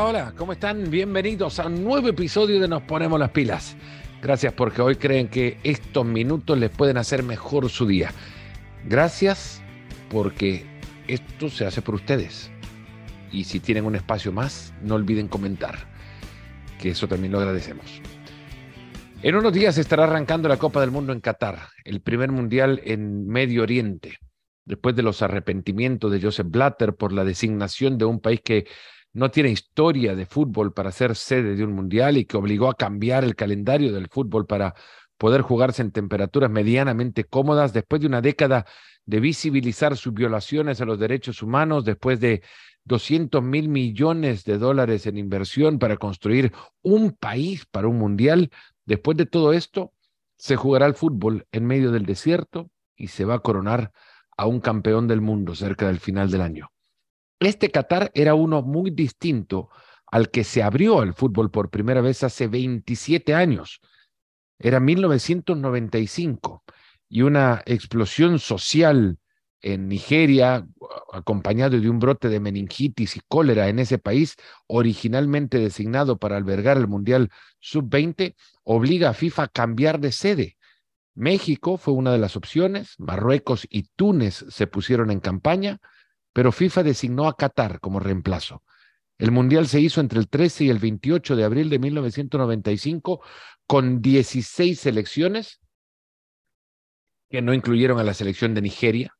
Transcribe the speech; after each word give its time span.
Hola, 0.00 0.32
¿cómo 0.36 0.52
están? 0.52 0.92
Bienvenidos 0.92 1.58
a 1.58 1.66
un 1.66 1.82
nuevo 1.82 2.06
episodio 2.06 2.60
de 2.60 2.68
Nos 2.68 2.82
Ponemos 2.82 3.18
las 3.18 3.30
Pilas. 3.30 3.76
Gracias 4.22 4.52
porque 4.52 4.80
hoy 4.80 4.94
creen 4.94 5.26
que 5.26 5.58
estos 5.64 6.06
minutos 6.06 6.56
les 6.56 6.70
pueden 6.70 6.98
hacer 6.98 7.24
mejor 7.24 7.68
su 7.68 7.84
día. 7.84 8.12
Gracias 8.84 9.60
porque 10.08 10.64
esto 11.08 11.50
se 11.50 11.66
hace 11.66 11.82
por 11.82 11.96
ustedes. 11.96 12.48
Y 13.32 13.42
si 13.42 13.58
tienen 13.58 13.86
un 13.86 13.96
espacio 13.96 14.30
más, 14.30 14.72
no 14.82 14.94
olviden 14.94 15.26
comentar, 15.26 15.74
que 16.80 16.90
eso 16.90 17.08
también 17.08 17.32
lo 17.32 17.40
agradecemos. 17.40 18.00
En 19.22 19.34
unos 19.34 19.52
días 19.52 19.78
estará 19.78 20.04
arrancando 20.04 20.48
la 20.48 20.58
Copa 20.58 20.80
del 20.80 20.92
Mundo 20.92 21.12
en 21.12 21.20
Qatar, 21.20 21.58
el 21.84 22.02
primer 22.02 22.30
mundial 22.30 22.80
en 22.84 23.26
Medio 23.26 23.64
Oriente, 23.64 24.18
después 24.64 24.94
de 24.94 25.02
los 25.02 25.22
arrepentimientos 25.22 26.12
de 26.12 26.22
Joseph 26.22 26.46
Blatter 26.48 26.94
por 26.94 27.12
la 27.12 27.24
designación 27.24 27.98
de 27.98 28.04
un 28.04 28.20
país 28.20 28.40
que 28.44 28.64
no 29.12 29.30
tiene 29.30 29.50
historia 29.50 30.14
de 30.14 30.26
fútbol 30.26 30.72
para 30.72 30.92
ser 30.92 31.16
sede 31.16 31.56
de 31.56 31.64
un 31.64 31.72
mundial 31.72 32.16
y 32.16 32.24
que 32.24 32.36
obligó 32.36 32.68
a 32.68 32.76
cambiar 32.76 33.24
el 33.24 33.34
calendario 33.34 33.92
del 33.92 34.08
fútbol 34.08 34.46
para 34.46 34.74
poder 35.16 35.42
jugarse 35.42 35.82
en 35.82 35.90
temperaturas 35.90 36.50
medianamente 36.50 37.24
cómodas 37.24 37.72
después 37.72 38.00
de 38.00 38.06
una 38.06 38.20
década 38.20 38.66
de 39.04 39.20
visibilizar 39.20 39.96
sus 39.96 40.12
violaciones 40.12 40.80
a 40.80 40.84
los 40.84 40.98
derechos 40.98 41.42
humanos, 41.42 41.84
después 41.84 42.20
de 42.20 42.42
200 42.84 43.42
mil 43.42 43.68
millones 43.68 44.44
de 44.44 44.58
dólares 44.58 45.06
en 45.06 45.18
inversión 45.18 45.78
para 45.78 45.96
construir 45.96 46.52
un 46.82 47.12
país 47.12 47.66
para 47.66 47.88
un 47.88 47.98
mundial. 47.98 48.50
Después 48.86 49.16
de 49.16 49.26
todo 49.26 49.52
esto, 49.52 49.92
se 50.36 50.56
jugará 50.56 50.86
el 50.86 50.94
fútbol 50.94 51.46
en 51.52 51.66
medio 51.66 51.90
del 51.90 52.06
desierto 52.06 52.70
y 52.96 53.08
se 53.08 53.24
va 53.24 53.34
a 53.34 53.40
coronar 53.40 53.92
a 54.36 54.46
un 54.46 54.60
campeón 54.60 55.08
del 55.08 55.20
mundo 55.20 55.54
cerca 55.54 55.86
del 55.88 55.98
final 55.98 56.30
del 56.30 56.42
año. 56.42 56.70
Este 57.40 57.70
Qatar 57.70 58.10
era 58.14 58.34
uno 58.34 58.62
muy 58.62 58.90
distinto 58.90 59.68
al 60.06 60.30
que 60.30 60.44
se 60.44 60.62
abrió 60.62 61.02
el 61.02 61.14
fútbol 61.14 61.50
por 61.50 61.70
primera 61.70 62.00
vez 62.00 62.24
hace 62.24 62.48
27 62.48 63.34
años. 63.34 63.80
Era 64.58 64.80
1995 64.80 66.64
y 67.08 67.22
una 67.22 67.62
explosión 67.66 68.38
social 68.38 69.18
en 69.60 69.88
Nigeria, 69.88 70.66
acompañado 71.12 71.80
de 71.80 71.90
un 71.90 71.98
brote 71.98 72.28
de 72.28 72.40
meningitis 72.40 73.16
y 73.16 73.20
cólera 73.26 73.68
en 73.68 73.78
ese 73.78 73.98
país, 73.98 74.36
originalmente 74.66 75.58
designado 75.58 76.18
para 76.18 76.36
albergar 76.36 76.76
el 76.76 76.86
Mundial 76.86 77.30
Sub-20, 77.60 78.36
obliga 78.62 79.10
a 79.10 79.14
FIFA 79.14 79.44
a 79.44 79.48
cambiar 79.48 80.00
de 80.00 80.12
sede. 80.12 80.56
México 81.14 81.76
fue 81.76 81.94
una 81.94 82.12
de 82.12 82.18
las 82.18 82.36
opciones, 82.36 82.94
Marruecos 82.98 83.66
y 83.68 83.88
Túnez 83.96 84.44
se 84.48 84.68
pusieron 84.68 85.10
en 85.10 85.18
campaña, 85.18 85.80
pero 86.38 86.52
FIFA 86.52 86.84
designó 86.84 87.26
a 87.26 87.36
Qatar 87.36 87.80
como 87.80 87.98
reemplazo. 87.98 88.62
El 89.18 89.32
Mundial 89.32 89.66
se 89.66 89.80
hizo 89.80 90.00
entre 90.00 90.20
el 90.20 90.28
13 90.28 90.66
y 90.66 90.70
el 90.70 90.78
28 90.78 91.34
de 91.34 91.42
abril 91.42 91.68
de 91.68 91.80
1995 91.80 93.20
con 93.66 94.00
16 94.00 94.78
selecciones 94.78 95.58
que 97.28 97.42
no 97.42 97.52
incluyeron 97.54 97.98
a 97.98 98.04
la 98.04 98.14
selección 98.14 98.54
de 98.54 98.62
Nigeria. 98.62 99.16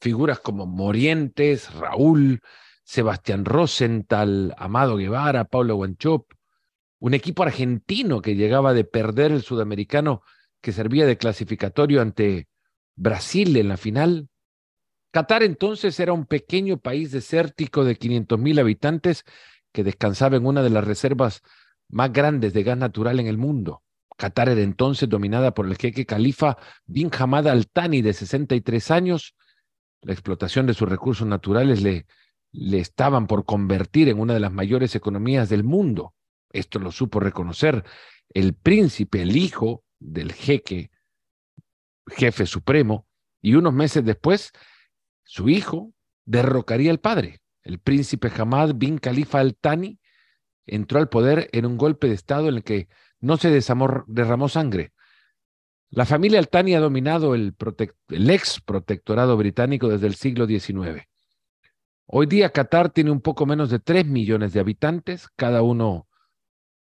Figuras 0.00 0.40
como 0.40 0.66
Morientes, 0.66 1.72
Raúl, 1.72 2.40
Sebastián 2.82 3.44
Rosenthal, 3.44 4.52
Amado 4.58 4.96
Guevara, 4.96 5.44
Paulo 5.44 5.76
Guanchop, 5.76 6.32
un 6.98 7.14
equipo 7.14 7.44
argentino 7.44 8.20
que 8.20 8.34
llegaba 8.34 8.74
de 8.74 8.82
perder 8.82 9.30
el 9.30 9.42
sudamericano 9.42 10.22
que 10.60 10.72
servía 10.72 11.06
de 11.06 11.16
clasificatorio 11.16 12.02
ante 12.02 12.48
Brasil 12.96 13.56
en 13.56 13.68
la 13.68 13.76
final, 13.76 14.28
Qatar 15.16 15.42
entonces 15.42 15.98
era 15.98 16.12
un 16.12 16.26
pequeño 16.26 16.76
país 16.76 17.10
desértico 17.10 17.86
de 17.86 17.96
500 17.96 18.38
mil 18.38 18.58
habitantes 18.58 19.24
que 19.72 19.82
descansaba 19.82 20.36
en 20.36 20.44
una 20.44 20.62
de 20.62 20.68
las 20.68 20.84
reservas 20.84 21.40
más 21.88 22.12
grandes 22.12 22.52
de 22.52 22.62
gas 22.62 22.76
natural 22.76 23.18
en 23.18 23.26
el 23.26 23.38
mundo. 23.38 23.82
Qatar 24.18 24.50
era 24.50 24.60
entonces 24.60 25.08
dominada 25.08 25.54
por 25.54 25.64
el 25.64 25.78
jeque 25.78 26.04
califa 26.04 26.58
bin 26.84 27.10
Hamad 27.18 27.48
Al 27.48 27.66
Thani, 27.66 28.02
de 28.02 28.12
63 28.12 28.90
años. 28.90 29.34
La 30.02 30.12
explotación 30.12 30.66
de 30.66 30.74
sus 30.74 30.86
recursos 30.86 31.26
naturales 31.26 31.80
le, 31.80 32.06
le 32.52 32.78
estaban 32.78 33.26
por 33.26 33.46
convertir 33.46 34.10
en 34.10 34.20
una 34.20 34.34
de 34.34 34.40
las 34.40 34.52
mayores 34.52 34.94
economías 34.96 35.48
del 35.48 35.64
mundo. 35.64 36.12
Esto 36.52 36.78
lo 36.78 36.92
supo 36.92 37.20
reconocer 37.20 37.84
el 38.34 38.52
príncipe, 38.52 39.22
el 39.22 39.34
hijo 39.34 39.82
del 39.98 40.34
jeque, 40.34 40.90
jefe 42.06 42.44
supremo, 42.44 43.06
y 43.40 43.54
unos 43.54 43.72
meses 43.72 44.04
después 44.04 44.52
su 45.26 45.48
hijo 45.48 45.92
derrocaría 46.24 46.90
al 46.90 47.00
padre. 47.00 47.40
El 47.62 47.80
príncipe 47.80 48.30
Hamad 48.38 48.74
bin 48.76 48.98
Khalifa 48.98 49.40
al-Thani 49.40 49.98
entró 50.66 51.00
al 51.00 51.08
poder 51.08 51.50
en 51.52 51.66
un 51.66 51.76
golpe 51.76 52.06
de 52.08 52.14
Estado 52.14 52.48
en 52.48 52.54
el 52.54 52.62
que 52.62 52.88
no 53.20 53.36
se 53.36 53.50
derramó 54.06 54.48
sangre. 54.48 54.92
La 55.90 56.06
familia 56.06 56.38
al-Thani 56.38 56.74
ha 56.74 56.80
dominado 56.80 57.34
el, 57.34 57.54
el 58.08 58.30
ex 58.30 58.60
protectorado 58.60 59.36
británico 59.36 59.88
desde 59.88 60.06
el 60.06 60.14
siglo 60.14 60.46
XIX. 60.46 61.04
Hoy 62.06 62.26
día 62.26 62.50
Qatar 62.50 62.90
tiene 62.90 63.10
un 63.10 63.20
poco 63.20 63.46
menos 63.46 63.68
de 63.68 63.80
3 63.80 64.06
millones 64.06 64.52
de 64.52 64.60
habitantes, 64.60 65.28
cada 65.34 65.62
uno 65.62 66.06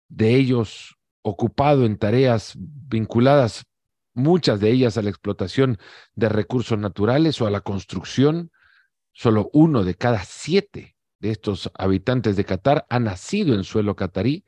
de 0.08 0.34
ellos 0.34 0.96
ocupado 1.22 1.86
en 1.86 1.96
tareas 1.96 2.52
vinculadas 2.58 3.64
muchas 4.16 4.58
de 4.60 4.70
ellas 4.70 4.96
a 4.96 5.02
la 5.02 5.10
explotación 5.10 5.78
de 6.14 6.28
recursos 6.28 6.78
naturales 6.78 7.40
o 7.40 7.46
a 7.46 7.50
la 7.50 7.60
construcción. 7.60 8.50
Solo 9.12 9.50
uno 9.52 9.84
de 9.84 9.94
cada 9.94 10.24
siete 10.24 10.96
de 11.20 11.30
estos 11.30 11.70
habitantes 11.74 12.36
de 12.36 12.44
Qatar 12.44 12.86
ha 12.88 12.98
nacido 12.98 13.54
en 13.54 13.64
suelo 13.64 13.94
catarí, 13.94 14.44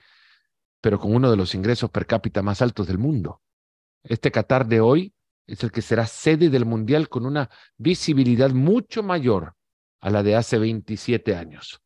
pero 0.81 0.99
con 0.99 1.15
uno 1.15 1.31
de 1.31 1.37
los 1.37 1.55
ingresos 1.55 1.91
per 1.91 2.07
cápita 2.07 2.43
más 2.43 2.61
altos 2.63 2.87
del 2.87 2.99
mundo. 2.99 3.43
Este 4.03 4.31
Qatar 4.31 4.67
de 4.67 4.81
hoy 4.81 5.15
es 5.47 5.63
el 5.63 5.71
que 5.71 5.83
será 5.83 6.07
sede 6.07 6.51
del 6.51 6.67
Mundial 6.67 7.09
con 7.09 7.25
una 7.25 7.51
visibilidad 7.77 8.51
mucho 8.51 9.03
mayor 9.03 9.55
a 10.01 10.11
la 10.11 10.23
de 10.23 10.37
hace 10.37 10.59
27 10.59 11.35
años. 11.35 11.81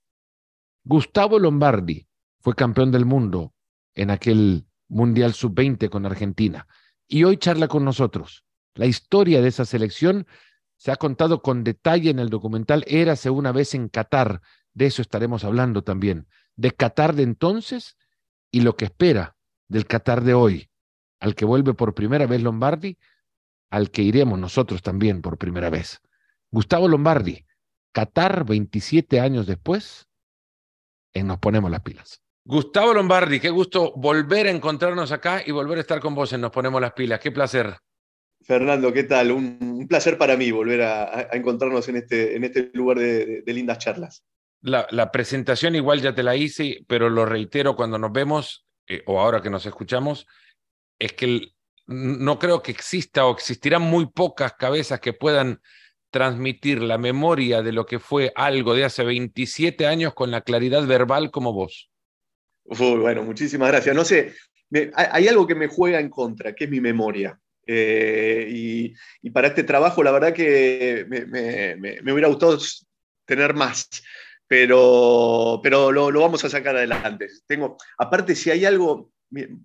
Gustavo 0.84 1.38
Lombardi 1.38 2.06
fue 2.40 2.54
campeón 2.54 2.90
del 2.90 3.06
mundo 3.06 3.54
en 3.94 4.10
aquel 4.10 4.66
Mundial 4.88 5.32
Sub-20 5.32 5.88
con 5.88 6.06
Argentina 6.06 6.66
y 7.12 7.24
hoy 7.24 7.36
charla 7.36 7.68
con 7.68 7.84
nosotros. 7.84 8.42
La 8.74 8.86
historia 8.86 9.42
de 9.42 9.48
esa 9.48 9.66
selección 9.66 10.26
se 10.78 10.92
ha 10.92 10.96
contado 10.96 11.42
con 11.42 11.62
detalle 11.62 12.08
en 12.08 12.18
el 12.18 12.30
documental 12.30 12.84
Érase 12.88 13.28
una 13.28 13.52
vez 13.52 13.74
en 13.74 13.90
Qatar. 13.90 14.40
De 14.72 14.86
eso 14.86 15.02
estaremos 15.02 15.44
hablando 15.44 15.84
también. 15.84 16.26
De 16.56 16.70
Qatar 16.70 17.14
de 17.14 17.24
entonces 17.24 17.98
y 18.50 18.62
lo 18.62 18.76
que 18.76 18.86
espera 18.86 19.36
del 19.68 19.86
Qatar 19.86 20.24
de 20.24 20.32
hoy, 20.32 20.70
al 21.20 21.34
que 21.34 21.44
vuelve 21.44 21.74
por 21.74 21.94
primera 21.94 22.26
vez 22.26 22.42
Lombardi, 22.42 22.96
al 23.68 23.90
que 23.90 24.00
iremos 24.00 24.38
nosotros 24.38 24.80
también 24.80 25.20
por 25.20 25.36
primera 25.36 25.68
vez. 25.68 26.00
Gustavo 26.50 26.88
Lombardi, 26.88 27.44
Qatar 27.92 28.46
27 28.46 29.20
años 29.20 29.46
después, 29.46 30.08
en 31.12 31.26
Nos 31.26 31.40
Ponemos 31.40 31.70
las 31.70 31.82
Pilas. 31.82 32.22
Gustavo 32.44 32.92
Lombardi, 32.92 33.38
qué 33.38 33.50
gusto 33.50 33.92
volver 33.94 34.48
a 34.48 34.50
encontrarnos 34.50 35.12
acá 35.12 35.42
y 35.46 35.52
volver 35.52 35.78
a 35.78 35.82
estar 35.82 36.00
con 36.00 36.14
vos 36.14 36.32
en 36.32 36.40
Nos 36.40 36.50
Ponemos 36.50 36.80
las 36.80 36.92
Pilas. 36.92 37.20
Qué 37.20 37.30
placer. 37.30 37.76
Fernando, 38.40 38.92
¿qué 38.92 39.04
tal? 39.04 39.30
Un, 39.30 39.86
placer 39.88 40.18
para 40.18 40.36
mí 40.36 40.50
volver 40.50 40.82
a, 40.82 41.28
encontrarnos 41.32 41.88
en 41.88 41.96
este, 41.96 42.34
en 42.34 42.42
este 42.42 42.70
lugar 42.74 42.98
de, 42.98 43.44
lindas 43.46 43.78
charlas. 43.78 44.24
La, 44.60 45.12
presentación 45.12 45.76
igual 45.76 46.00
ya 46.00 46.14
te 46.14 46.24
la 46.24 46.34
hice, 46.34 46.84
pero 46.88 47.08
lo 47.08 47.26
reitero 47.26 47.76
cuando 47.76 47.96
nos 47.96 48.10
vemos, 48.10 48.66
eh, 48.88 49.02
o 49.06 49.20
ahora 49.20 49.40
que 49.40 49.50
nos 49.50 49.64
escuchamos, 49.64 50.26
es 50.98 51.12
que 51.12 51.52
no 51.86 52.38
creo 52.40 52.60
que 52.60 52.72
exista 52.72 53.24
o 53.26 53.32
existirán 53.32 53.82
muy 53.82 54.06
pocas 54.06 54.54
cabezas 54.54 54.98
que 54.98 55.12
puedan 55.12 55.60
transmitir 56.10 56.82
la 56.82 56.98
memoria 56.98 57.62
de 57.62 57.72
lo 57.72 57.86
que 57.86 58.00
fue 58.00 58.32
algo 58.34 58.74
de 58.74 58.84
hace 58.84 59.04
27 59.04 59.86
años 59.86 60.14
con 60.14 60.32
la 60.32 60.40
claridad 60.40 60.84
verbal 60.86 61.30
como 61.30 61.52
vos 61.52 61.91
bueno, 62.64 63.22
muchísimas 63.22 63.68
gracias. 63.68 63.94
No 63.94 64.04
sé, 64.04 64.34
hay 64.94 65.28
algo 65.28 65.46
que 65.46 65.54
me 65.54 65.68
juega 65.68 66.00
en 66.00 66.08
contra, 66.08 66.54
que 66.54 66.64
es 66.64 66.70
mi 66.70 66.80
memoria. 66.80 67.38
Eh, 67.66 68.94
y, 69.22 69.30
para 69.30 69.48
este 69.48 69.62
trabajo, 69.62 70.02
la 70.02 70.10
verdad 70.10 70.32
que 70.32 71.06
me, 71.08 72.12
hubiera 72.12 72.28
gustado 72.28 72.58
tener 73.24 73.54
más, 73.54 73.88
pero, 74.46 75.60
pero 75.62 75.92
lo, 75.92 76.20
vamos 76.20 76.44
a 76.44 76.50
sacar 76.50 76.76
adelante. 76.76 77.28
Tengo, 77.46 77.76
aparte, 77.98 78.34
si 78.34 78.50
hay 78.50 78.64
algo, 78.64 79.12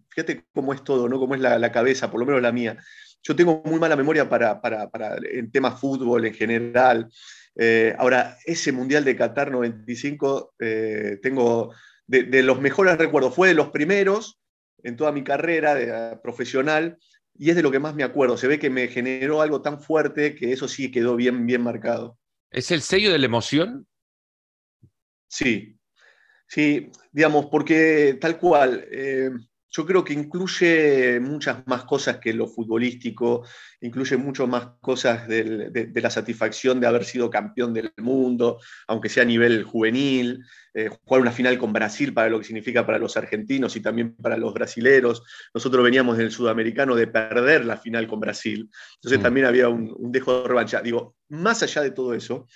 fíjate 0.09 0.45
cómo 0.53 0.73
es 0.73 0.83
todo, 0.83 1.09
¿no? 1.09 1.19
cómo 1.19 1.35
es 1.35 1.41
la, 1.41 1.71
cabeza, 1.71 2.11
por 2.11 2.19
lo 2.19 2.25
menos 2.25 2.41
la 2.41 2.51
mía. 2.51 2.77
Yo 3.23 3.35
tengo 3.35 3.61
muy 3.65 3.79
mala 3.79 3.95
memoria 3.95 4.29
para, 4.29 4.61
para, 4.61 4.89
para 4.89 5.17
en 5.29 5.51
temas 5.51 5.79
fútbol 5.79 6.25
en 6.25 6.33
general. 6.33 7.09
Eh, 7.55 7.95
ahora, 7.97 8.37
ese 8.45 8.71
Mundial 8.71 9.03
de 9.03 9.15
Qatar 9.15 9.51
95, 9.51 10.53
eh, 10.59 11.19
tengo 11.21 11.73
de, 12.07 12.43
los 12.43 12.59
mejores 12.59 12.97
recuerdos. 12.97 13.35
Fue 13.35 13.49
de 13.49 13.53
los 13.53 13.69
primeros 13.69 14.39
en 14.83 14.95
toda 14.95 15.11
mi 15.11 15.23
carrera 15.23 16.19
profesional 16.21 16.97
y 17.37 17.49
es 17.49 17.55
de 17.55 17.61
lo 17.63 17.71
que 17.71 17.79
más 17.79 17.95
me 17.95 18.03
acuerdo. 18.03 18.37
Se 18.37 18.47
ve 18.47 18.59
que 18.59 18.69
me 18.69 18.87
generó 18.87 19.41
algo 19.41 19.61
tan 19.61 19.79
fuerte 19.79 20.35
que 20.35 20.51
eso 20.51 20.67
sí 20.67 20.91
quedó 20.91 21.15
bien, 21.15 21.45
bien 21.45 21.61
marcado. 21.61 22.17
¿Es 22.49 22.71
el 22.71 22.81
sello 22.81 23.11
de 23.11 23.19
la 23.19 23.25
emoción? 23.25 23.85
Sí, 25.27 25.77
Sí, 26.47 26.89
digamos, 27.11 27.47
porque 27.47 28.17
tal 28.19 28.39
cual, 28.39 28.87
eh, 28.89 29.29
yo 29.77 29.85
creo 29.85 30.03
que 30.03 30.13
incluye 30.13 31.19
muchas 31.19 31.67
más 31.67 31.83
cosas 31.83 32.17
que 32.17 32.33
lo 32.33 32.47
futbolístico, 32.47 33.45
incluye 33.79 34.17
mucho 34.17 34.47
más 34.47 34.69
cosas 34.81 35.27
de, 35.27 35.91
la 35.93 36.09
satisfacción 36.09 36.79
de 36.79 36.87
haber 36.87 37.05
sido 37.05 37.29
campeón 37.29 37.75
del 37.75 37.93
mundo, 37.97 38.59
aunque 38.87 39.07
sea 39.07 39.21
a 39.21 39.27
nivel 39.27 39.63
juvenil, 39.63 40.43
eh, 40.73 40.89
jugar 40.89 41.21
una 41.21 41.31
final 41.31 41.59
con 41.59 41.73
Brasil 41.73 42.11
para 42.11 42.27
lo 42.27 42.39
que 42.39 42.45
significa 42.45 42.87
para 42.87 42.97
los 42.97 43.17
argentinos 43.17 43.75
y 43.75 43.81
también 43.81 44.15
para 44.15 44.35
los 44.35 44.51
brasileros. 44.51 45.21
Nosotros 45.53 45.83
veníamos 45.83 46.17
del 46.17 46.31
sudamericano 46.31 46.95
de 46.95 47.05
perder 47.05 47.63
la 47.63 47.77
final 47.77 48.07
con 48.07 48.19
Brasil, 48.19 48.67
entonces 48.95 49.19
mm. 49.19 49.21
también 49.21 49.45
había 49.45 49.69
un, 49.69 50.11
dejo 50.11 50.41
de 50.41 50.47
revancha. 50.47 50.81
Digo, 50.81 51.15
más 51.29 51.61
allá 51.61 51.83
de 51.83 51.91
todo 51.91 52.15
eso, 52.15 52.47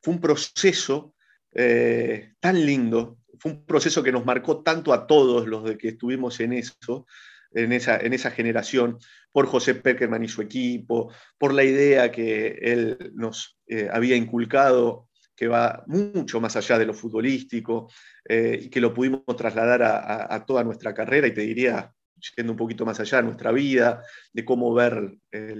fue 0.00 0.14
un 0.14 0.20
proceso 0.20 1.12
eh, 1.52 2.34
tan 2.38 2.64
lindo 2.64 3.17
fue 3.38 3.52
un 3.52 3.64
proceso 3.64 4.02
que 4.02 4.12
nos 4.12 4.24
marcó 4.24 4.62
tanto 4.62 4.92
a 4.92 5.06
todos 5.06 5.46
los 5.46 5.64
de 5.64 5.78
que 5.78 5.88
estuvimos 5.88 6.40
en 6.40 6.52
eso, 6.52 7.06
en 7.52 7.72
esa, 7.72 7.96
en 7.98 8.12
esa 8.12 8.30
generación, 8.30 8.98
por 9.32 9.46
José 9.46 9.74
Peckerman 9.74 10.24
y 10.24 10.28
su 10.28 10.42
equipo, 10.42 11.12
por 11.38 11.54
la 11.54 11.64
idea 11.64 12.10
que 12.10 12.58
él 12.60 13.12
nos 13.14 13.58
eh, 13.66 13.88
había 13.92 14.16
inculcado, 14.16 15.08
que 15.36 15.46
va 15.46 15.84
mucho 15.86 16.40
más 16.40 16.56
allá 16.56 16.78
de 16.78 16.86
lo 16.86 16.94
futbolístico, 16.94 17.90
eh, 18.28 18.58
y 18.62 18.68
que 18.70 18.80
lo 18.80 18.92
pudimos 18.92 19.22
trasladar 19.36 19.82
a, 19.82 20.44
toda 20.44 20.64
nuestra 20.64 20.92
carrera, 20.92 21.28
y 21.28 21.34
te 21.34 21.42
diría, 21.42 21.92
yendo 22.36 22.52
un 22.52 22.58
poquito 22.58 22.84
más 22.84 22.98
allá 22.98 23.22
nuestra 23.22 23.52
vida, 23.52 24.02
de 24.32 24.44
cómo 24.44 24.74
ver 24.74 25.16
eh, 25.30 25.54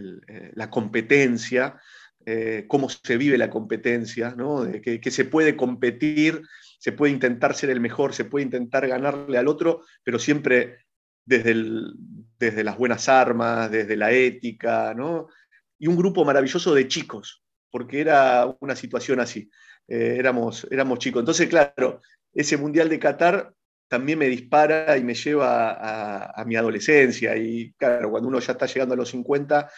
la 0.55 0.69
competencia, 0.69 1.81
cómo 2.69 2.89
se 2.89 3.17
vive 3.17 3.39
la 3.39 3.51
competencia, 3.51 4.35
¿no? 4.37 4.67
que 4.83 5.11
se 5.11 5.25
puede 5.25 5.57
competir 5.57 6.43
se 6.79 6.93
puede 6.93 7.13
intentar 7.13 7.55
ser 7.55 7.71
el 7.71 7.81
mejor, 7.81 8.15
se 8.15 8.25
puede 8.25 8.45
intentar 8.45 8.87
ganarle 8.87 9.37
al 9.37 9.49
otro, 9.49 9.83
pero 10.05 10.19
siempre 10.19 10.87
desde, 11.25 11.55
desde 12.39 12.65
las 12.65 12.79
buenas 12.79 13.09
armas, 13.09 13.71
desde 13.71 13.97
la 13.97 14.13
ética, 14.13 14.95
¿no? 14.95 15.29
Y 15.79 15.89
un 15.89 15.97
grupo 15.97 16.25
maravilloso 16.25 16.75
de 16.75 16.89
chicos, 16.89 17.45
porque 17.71 18.01
era 18.01 18.47
una 18.61 18.77
situación 18.77 19.21
así. 19.21 19.51
Eh, 19.89 20.17
éramos, 20.19 20.67
éramos 20.71 21.01
chicos. 21.01 21.21
Entonces, 21.21 21.49
claro, 21.49 22.01
ese 22.33 22.57
Mundial 22.57 22.89
de 22.89 22.99
Qatar 22.99 23.53
también 23.89 24.19
me 24.19 24.29
dispara 24.29 24.97
y 24.97 25.03
me 25.03 25.15
lleva 25.15 25.73
a, 25.73 26.41
a, 26.41 26.45
mi 26.45 26.57
adolescencia. 26.57 27.37
Y 27.37 27.73
claro, 27.73 28.11
cuando 28.11 28.29
uno 28.29 28.39
ya 28.39 28.53
está 28.53 28.67
llegando 28.67 28.95
a 28.95 28.99
los 28.99 29.11
50, 29.11 29.71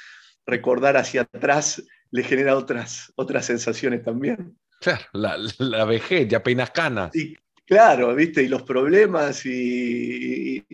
recordar 0.46 0.96
hacia 0.96 1.22
atrás 1.22 1.82
le 2.10 2.22
genera 2.22 2.56
otras, 2.56 3.12
otras 3.16 3.46
sensaciones 3.46 4.02
también. 4.02 4.56
Claro, 4.80 5.04
la, 5.12 5.36
la 5.58 5.84
vejez, 5.84 6.28
ya 6.28 6.42
peinas 6.42 6.70
canas. 6.70 7.14
Y, 7.14 7.36
claro, 7.66 8.14
viste, 8.14 8.42
y 8.42 8.48
los 8.48 8.62
problemas 8.62 9.44
y, 9.46 10.64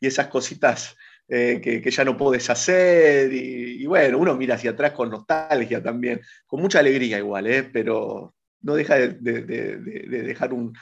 esas 0.00 0.28
cositas 0.28 0.96
eh, 1.28 1.60
que, 1.62 1.90
ya 1.90 2.04
no 2.04 2.16
puedes 2.16 2.48
hacer. 2.48 3.32
Y, 3.32 3.84
bueno, 3.86 4.18
uno 4.18 4.36
mira 4.36 4.54
hacia 4.54 4.70
atrás 4.70 4.92
con 4.92 5.10
nostalgia 5.10 5.82
también, 5.82 6.20
con 6.46 6.60
mucha 6.60 6.78
alegría 6.78 7.18
igual, 7.18 7.46
¿eh? 7.46 7.62
pero 7.64 8.34
no 8.62 8.74
deja 8.74 8.96
de, 8.96 9.10
dejar 9.12 10.52
un, 10.52 10.74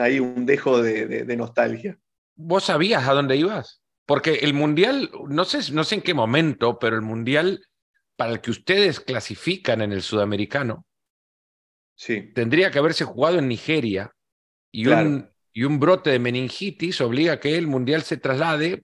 ahí 0.00 0.18
un 0.18 0.46
dejo 0.46 0.82
de, 0.82 1.36
nostalgia. 1.36 1.98
¿Vos 2.34 2.64
sabías 2.64 3.06
a 3.06 3.12
dónde 3.12 3.36
ibas? 3.36 3.82
Porque 4.06 4.40
el 4.42 4.54
Mundial, 4.54 5.10
no 5.28 5.44
sé, 5.44 5.72
no 5.72 5.84
sé 5.84 5.96
en 5.96 6.02
qué 6.02 6.14
momento, 6.14 6.78
pero 6.80 6.96
el 6.96 7.02
Mundial 7.02 7.64
para 8.20 8.32
el 8.32 8.42
que 8.42 8.50
ustedes 8.50 9.00
clasifican 9.00 9.80
en 9.80 9.92
el 9.92 10.02
Sudamericano, 10.02 10.84
Tendría 12.34 12.70
que 12.70 12.78
haberse 12.78 13.06
jugado 13.06 13.38
en 13.38 13.48
Nigeria 13.48 14.12
y, 14.70 14.88
un, 14.88 15.30
y 15.54 15.64
un 15.64 15.80
brote 15.80 16.10
de 16.10 16.18
meningitis 16.18 17.00
obliga 17.00 17.32
a 17.32 17.40
que 17.40 17.56
el 17.56 17.66
Mundial 17.66 18.02
se 18.02 18.18
traslade, 18.18 18.82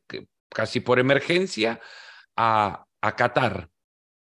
casi 0.48 0.80
por 0.80 0.98
emergencia, 0.98 1.82
a, 2.34 2.86
a 3.02 3.14
Qatar. 3.14 3.68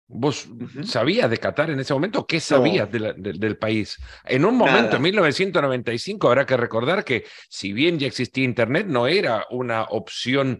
¿Vos 0.05 0.47
sabías 0.83 1.31
de 1.31 1.37
Qatar 1.39 1.71
en 1.71 1.79
ese 1.79 1.95
momento? 1.95 2.27
¿Qué 2.27 2.39
sabías 2.39 2.87
del 2.91 3.57
país? 3.57 3.97
En 4.23 4.45
un 4.45 4.55
momento, 4.55 4.97
en 4.97 5.01
1995, 5.01 6.27
habrá 6.27 6.45
que 6.45 6.57
recordar 6.57 7.03
que 7.03 7.25
si 7.49 7.73
bien 7.73 7.97
ya 7.97 8.05
existía 8.05 8.43
Internet, 8.43 8.85
no 8.85 9.07
era 9.07 9.47
una 9.49 9.85
opción 9.85 10.59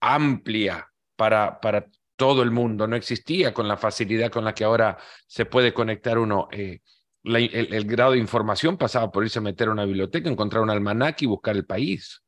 amplia 0.00 0.86
para, 1.16 1.58
para 1.60 1.86
todo 2.20 2.42
el 2.42 2.50
mundo, 2.50 2.86
no 2.86 2.96
existía 2.96 3.54
con 3.54 3.66
la 3.66 3.78
facilidad 3.78 4.30
con 4.30 4.44
la 4.44 4.52
que 4.52 4.62
ahora 4.62 4.98
se 5.26 5.46
puede 5.46 5.72
conectar 5.72 6.18
uno. 6.18 6.48
Eh, 6.52 6.80
el, 7.24 7.84
grado 7.86 8.12
de 8.12 8.18
información 8.18 8.76
pasaba 8.76 9.10
por 9.10 9.24
irse 9.24 9.38
a 9.38 9.42
meter 9.42 9.68
a 9.68 9.72
una 9.72 9.86
biblioteca, 9.86 10.28
encontrar 10.28 10.62
un 10.62 10.68
almanaque 10.68 11.24
y 11.24 11.28
buscar 11.28 11.56
el 11.56 11.64
país. 11.64 12.22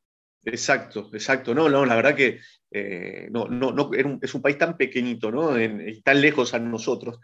Exacto, 0.45 1.11
exacto. 1.13 1.53
No, 1.53 1.69
no, 1.69 1.85
la 1.85 1.95
verdad 1.95 2.15
que 2.15 2.39
eh, 2.71 3.27
no, 3.29 3.45
no, 3.47 3.71
no, 3.71 3.91
es 3.93 4.33
un 4.33 4.41
país 4.41 4.57
tan 4.57 4.77
pequeñito, 4.77 5.31
¿no? 5.31 5.51
tan 6.03 6.21
lejos 6.21 6.55
a 6.55 6.59
nosotros, 6.59 7.19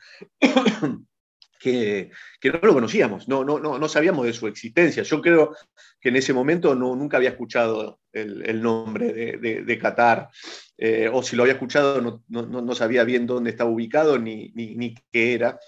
que, 1.60 2.10
que, 2.40 2.52
no 2.52 2.60
lo 2.62 2.74
conocíamos, 2.74 3.28
no, 3.28 3.44
no, 3.44 3.60
no, 3.60 3.78
no 3.78 3.90
sabíamos 3.90 4.26
de 4.26 4.34
su 4.34 4.48
existencia. 4.48 5.04
Yo 5.04 5.22
creo 5.22 5.56
que 6.00 6.10
en 6.10 6.16
ese 6.16 6.34
momento 6.34 6.74
no, 6.74 6.96
nunca 6.96 7.18
había 7.18 7.30
escuchado 7.30 8.00
el, 8.14 8.62
nombre 8.62 9.38
de, 9.38 9.80
Qatar, 9.80 10.30
eh, 10.78 11.10
o 11.12 11.22
si 11.22 11.36
lo 11.36 11.44
había 11.44 11.54
escuchado 11.54 12.02
no, 12.02 12.24
no, 12.30 12.76
sabía 12.76 13.04
bien 13.04 13.28
dónde 13.28 13.52
estaba 13.52 13.70
ubicado 13.70 14.18
ni, 14.18 14.52
ni, 14.56 14.76
ni 14.76 14.96
qué 15.12 15.34
era. 15.34 15.60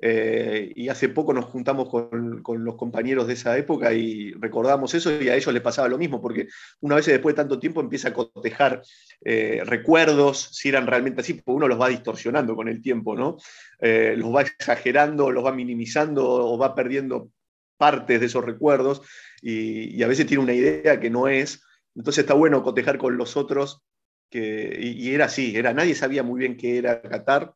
Eh, 0.00 0.72
y 0.76 0.88
hace 0.88 1.08
poco 1.08 1.32
nos 1.32 1.46
juntamos 1.46 1.88
con, 1.88 2.64
los 2.64 2.74
compañeros 2.76 3.26
de 3.26 3.32
esa 3.32 3.58
época 3.58 3.92
y 3.92 4.32
recordamos 4.32 4.94
eso 4.94 5.10
y 5.20 5.28
a 5.28 5.34
ellos 5.34 5.52
les 5.52 5.62
pasaba 5.62 5.88
lo 5.88 5.98
mismo, 5.98 6.20
porque 6.22 6.46
una 6.80 6.94
vez 6.94 7.06
después 7.06 7.34
de 7.34 7.42
tanto 7.42 7.58
tiempo 7.58 7.80
empieza 7.80 8.08
a 8.08 8.12
cotejar 8.12 8.82
eh, 9.24 9.62
recuerdos, 9.64 10.50
si 10.52 10.68
eran 10.68 10.86
realmente 10.86 11.22
así, 11.22 11.34
porque 11.34 11.56
uno 11.56 11.68
los 11.68 11.80
va 11.80 11.88
distorsionando 11.88 12.54
con 12.54 12.68
el 12.68 12.80
tiempo, 12.80 13.16
¿no? 13.16 13.38
Eh, 13.80 14.14
los 14.16 14.34
va 14.34 14.42
exagerando, 14.42 15.32
los 15.32 15.44
va 15.44 15.52
minimizando 15.52 16.24
o 16.28 16.56
va 16.56 16.74
perdiendo 16.74 17.30
partes 17.76 18.20
de 18.20 18.26
esos 18.26 18.44
recuerdos 18.44 19.02
y, 19.42 20.02
a 20.02 20.08
veces 20.08 20.26
tiene 20.26 20.42
una 20.42 20.54
idea 20.54 21.00
que 21.00 21.10
no 21.10 21.28
es. 21.28 21.62
Entonces 21.94 22.22
está 22.22 22.34
bueno 22.34 22.62
cotejar 22.62 22.98
con 22.98 23.16
los 23.16 23.36
otros, 23.36 23.82
que, 24.30 24.78
y, 24.80 25.12
era 25.12 25.24
así, 25.24 25.56
era, 25.56 25.72
nadie 25.72 25.94
sabía 25.96 26.22
muy 26.22 26.38
bien 26.38 26.56
qué 26.56 26.78
era 26.78 27.02
Qatar. 27.02 27.54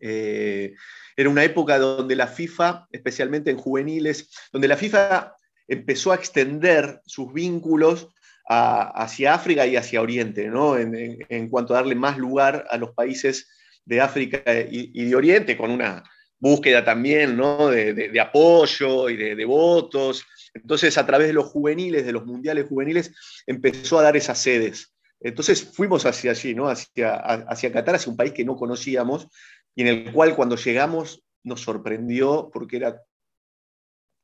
Era 0.00 1.30
una 1.30 1.44
época 1.44 1.78
donde 1.78 2.14
la 2.16 2.28
FIFA, 2.28 2.86
especialmente 2.92 3.50
en 3.50 3.56
juveniles, 3.56 4.30
donde 4.52 4.68
la 4.68 4.76
FIFA 4.76 5.34
empezó 5.66 6.12
a 6.12 6.14
extender 6.14 7.00
sus 7.04 7.32
vínculos 7.32 8.08
hacia 8.48 9.34
África 9.34 9.66
y 9.66 9.76
hacia 9.76 10.00
Oriente, 10.00 10.48
¿no? 10.48 10.78
En, 10.78 11.48
cuanto 11.50 11.74
a 11.74 11.78
darle 11.78 11.94
más 11.94 12.16
lugar 12.16 12.66
a 12.70 12.78
los 12.78 12.92
países 12.92 13.48
de 13.84 14.00
África 14.00 14.42
y, 14.70 15.04
de 15.04 15.14
Oriente, 15.14 15.56
con 15.56 15.70
una 15.70 16.02
búsqueda 16.38 16.84
también 16.84 17.36
¿no? 17.36 17.68
de, 17.68 18.18
apoyo 18.20 19.10
y 19.10 19.16
de, 19.16 19.44
votos. 19.44 20.24
Entonces, 20.54 20.96
a 20.96 21.06
través 21.06 21.26
de 21.26 21.34
los 21.34 21.46
juveniles, 21.46 22.06
de 22.06 22.12
los 22.12 22.24
mundiales 22.24 22.66
juveniles, 22.68 23.14
empezó 23.46 23.98
a 23.98 24.02
dar 24.02 24.16
esas 24.16 24.38
sedes. 24.38 24.94
Entonces 25.20 25.62
fuimos 25.62 26.06
hacia 26.06 26.30
allí, 26.30 26.54
¿no? 26.54 26.68
hacia, 26.68 27.16
hacia 27.16 27.72
Qatar, 27.72 27.96
hacia 27.96 28.10
un 28.10 28.16
país 28.16 28.32
que 28.32 28.44
no 28.44 28.56
conocíamos, 28.56 29.26
y 29.78 29.82
en 29.82 29.86
el 29.86 30.12
cual 30.12 30.34
cuando 30.34 30.56
llegamos 30.56 31.22
nos 31.44 31.60
sorprendió 31.60 32.50
porque 32.52 32.78
era 32.78 33.00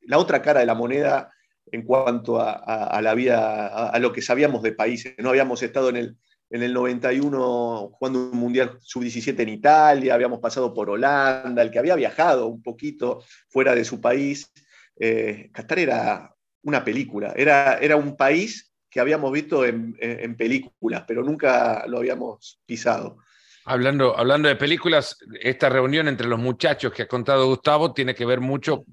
la 0.00 0.18
otra 0.18 0.42
cara 0.42 0.58
de 0.58 0.66
la 0.66 0.74
moneda 0.74 1.32
en 1.70 1.84
cuanto 1.84 2.40
a, 2.40 3.00
la 3.00 3.14
vida, 3.14 3.88
a, 3.88 3.96
lo 4.00 4.12
que 4.12 4.20
sabíamos 4.20 4.62
de 4.62 4.72
países. 4.72 5.14
No 5.18 5.28
habíamos 5.28 5.62
estado 5.62 5.90
en 5.90 5.96
el, 5.96 6.16
en 6.50 6.64
el 6.64 6.74
91 6.74 7.88
jugando 7.92 8.30
un 8.32 8.36
Mundial 8.36 8.78
Sub-17 8.80 9.38
en 9.38 9.48
Italia, 9.48 10.14
habíamos 10.14 10.40
pasado 10.40 10.74
por 10.74 10.90
Holanda, 10.90 11.62
el 11.62 11.70
que 11.70 11.78
había 11.78 11.94
viajado 11.94 12.48
un 12.48 12.60
poquito 12.60 13.22
fuera 13.48 13.76
de 13.76 13.84
su 13.84 14.00
país. 14.00 14.50
Eh, 14.98 15.50
Qatar 15.52 15.78
era 15.78 16.34
una 16.62 16.84
película, 16.84 17.32
era, 17.36 17.78
era 17.78 17.94
un 17.94 18.16
país 18.16 18.74
que 18.90 18.98
habíamos 18.98 19.30
visto 19.30 19.64
en, 19.64 19.96
en 20.00 20.36
películas, 20.36 21.04
pero 21.06 21.22
nunca 21.22 21.86
lo 21.86 21.98
habíamos 21.98 22.60
pisado. 22.66 23.18
Hablando, 23.64 24.18
hablando 24.18 24.48
de 24.48 24.56
películas, 24.56 25.16
esta 25.40 25.68
reunión 25.68 26.08
entre 26.08 26.28
los 26.28 26.38
muchachos 26.38 26.92
que 26.92 27.02
ha 27.02 27.08
contado 27.08 27.46
Gustavo 27.46 27.94
tiene 27.94 28.14
que 28.14 28.26
ver 28.26 28.40
mucho, 28.40 28.84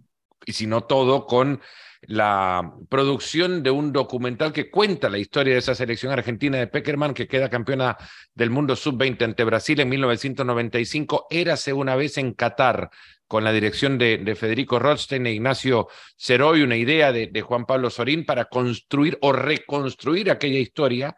y 0.45 0.53
si 0.53 0.65
no 0.65 0.81
todo, 0.81 1.25
con 1.25 1.61
la 2.03 2.73
producción 2.89 3.61
de 3.61 3.69
un 3.69 3.91
documental 3.91 4.51
que 4.51 4.71
cuenta 4.71 5.09
la 5.09 5.19
historia 5.19 5.53
de 5.53 5.59
esa 5.59 5.75
selección 5.75 6.11
argentina 6.11 6.57
de 6.57 6.67
Peckerman, 6.67 7.13
que 7.13 7.27
queda 7.27 7.49
campeona 7.49 7.97
del 8.33 8.49
mundo 8.49 8.75
sub-20 8.75 9.23
ante 9.23 9.43
Brasil 9.43 9.79
en 9.81 9.89
1995. 9.89 11.27
Érase 11.29 11.73
una 11.73 11.95
vez 11.95 12.17
en 12.17 12.33
Qatar, 12.33 12.89
con 13.27 13.43
la 13.43 13.51
dirección 13.51 13.97
de, 13.97 14.35
Federico 14.35 14.79
Rothstein 14.79 15.25
e 15.27 15.33
Ignacio 15.33 15.87
Ceroy, 16.17 16.63
una 16.63 16.75
idea 16.75 17.11
de, 17.11 17.27
de 17.27 17.41
Juan 17.41 17.65
Pablo 17.65 17.89
Sorín 17.89 18.25
para 18.25 18.45
construir 18.45 19.17
o 19.21 19.31
reconstruir 19.31 20.31
aquella 20.31 20.59
historia 20.59 21.15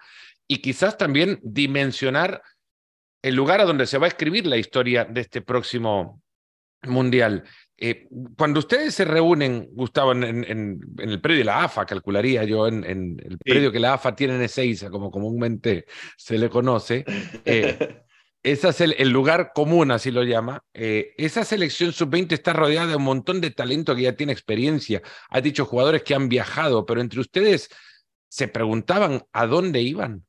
y 0.48 0.58
quizás 0.58 0.98
también 0.98 1.40
dimensionar 1.42 2.42
el 3.24 3.36
lugar 3.36 3.62
a 3.62 3.65
donde 3.65 3.88
se 3.88 3.98
va 3.98 4.06
a 4.06 4.10
escribir 4.10 4.46
la 4.46 4.58
historia 4.58 5.06
de 5.06 5.22
este 5.22 5.42
próximo 5.42 6.22
mundial. 6.84 7.44
Eh, 7.77 8.08
cuando 8.38 8.60
ustedes 8.60 8.94
se 8.94 9.06
reúnen, 9.06 9.70
Gustavo, 9.72 10.12
en, 10.12 10.80
el 11.00 11.22
predio 11.22 11.39
de 11.39 11.46
la 11.46 11.63
AFA, 11.63 11.86
calcularía 11.86 12.44
yo, 12.44 12.68
en, 12.68 12.84
el 12.84 13.38
predio 13.38 13.72
que 13.72 13.80
la 13.80 13.94
AFA 13.94 14.15
tiene 14.15 14.36
en 14.36 14.42
Ezeiza, 14.42 14.89
como 14.89 15.10
comúnmente 15.10 15.86
se 16.18 16.38
le 16.38 16.50
conoce, 16.50 17.06
eh, 17.46 18.03
ese 18.44 18.70
es 18.70 18.82
el, 18.82 19.10
lugar 19.10 19.51
común, 19.56 19.92
así 19.92 20.12
lo 20.12 20.24
llama. 20.24 20.62
Eh, 20.74 21.13
esa 21.18 21.46
selección 21.46 21.94
sub-20 21.94 22.34
está 22.34 22.51
rodeada 22.51 22.88
de 22.88 22.96
un 22.98 23.03
montón 23.03 23.39
de 23.39 23.51
talento 23.51 23.96
que 23.96 24.03
ya 24.03 24.18
tiene 24.18 24.34
experiencia. 24.34 25.01
Has 25.30 25.44
dicho 25.44 25.65
jugadores 25.65 26.03
que 26.03 26.13
han 26.13 26.27
viajado, 26.27 26.86
pero 26.86 27.00
entre 27.00 27.22
ustedes 27.22 27.70
se 28.27 28.50
preguntaban 28.50 29.24
a 29.32 29.48
dónde 29.48 29.82
iban. 29.82 30.25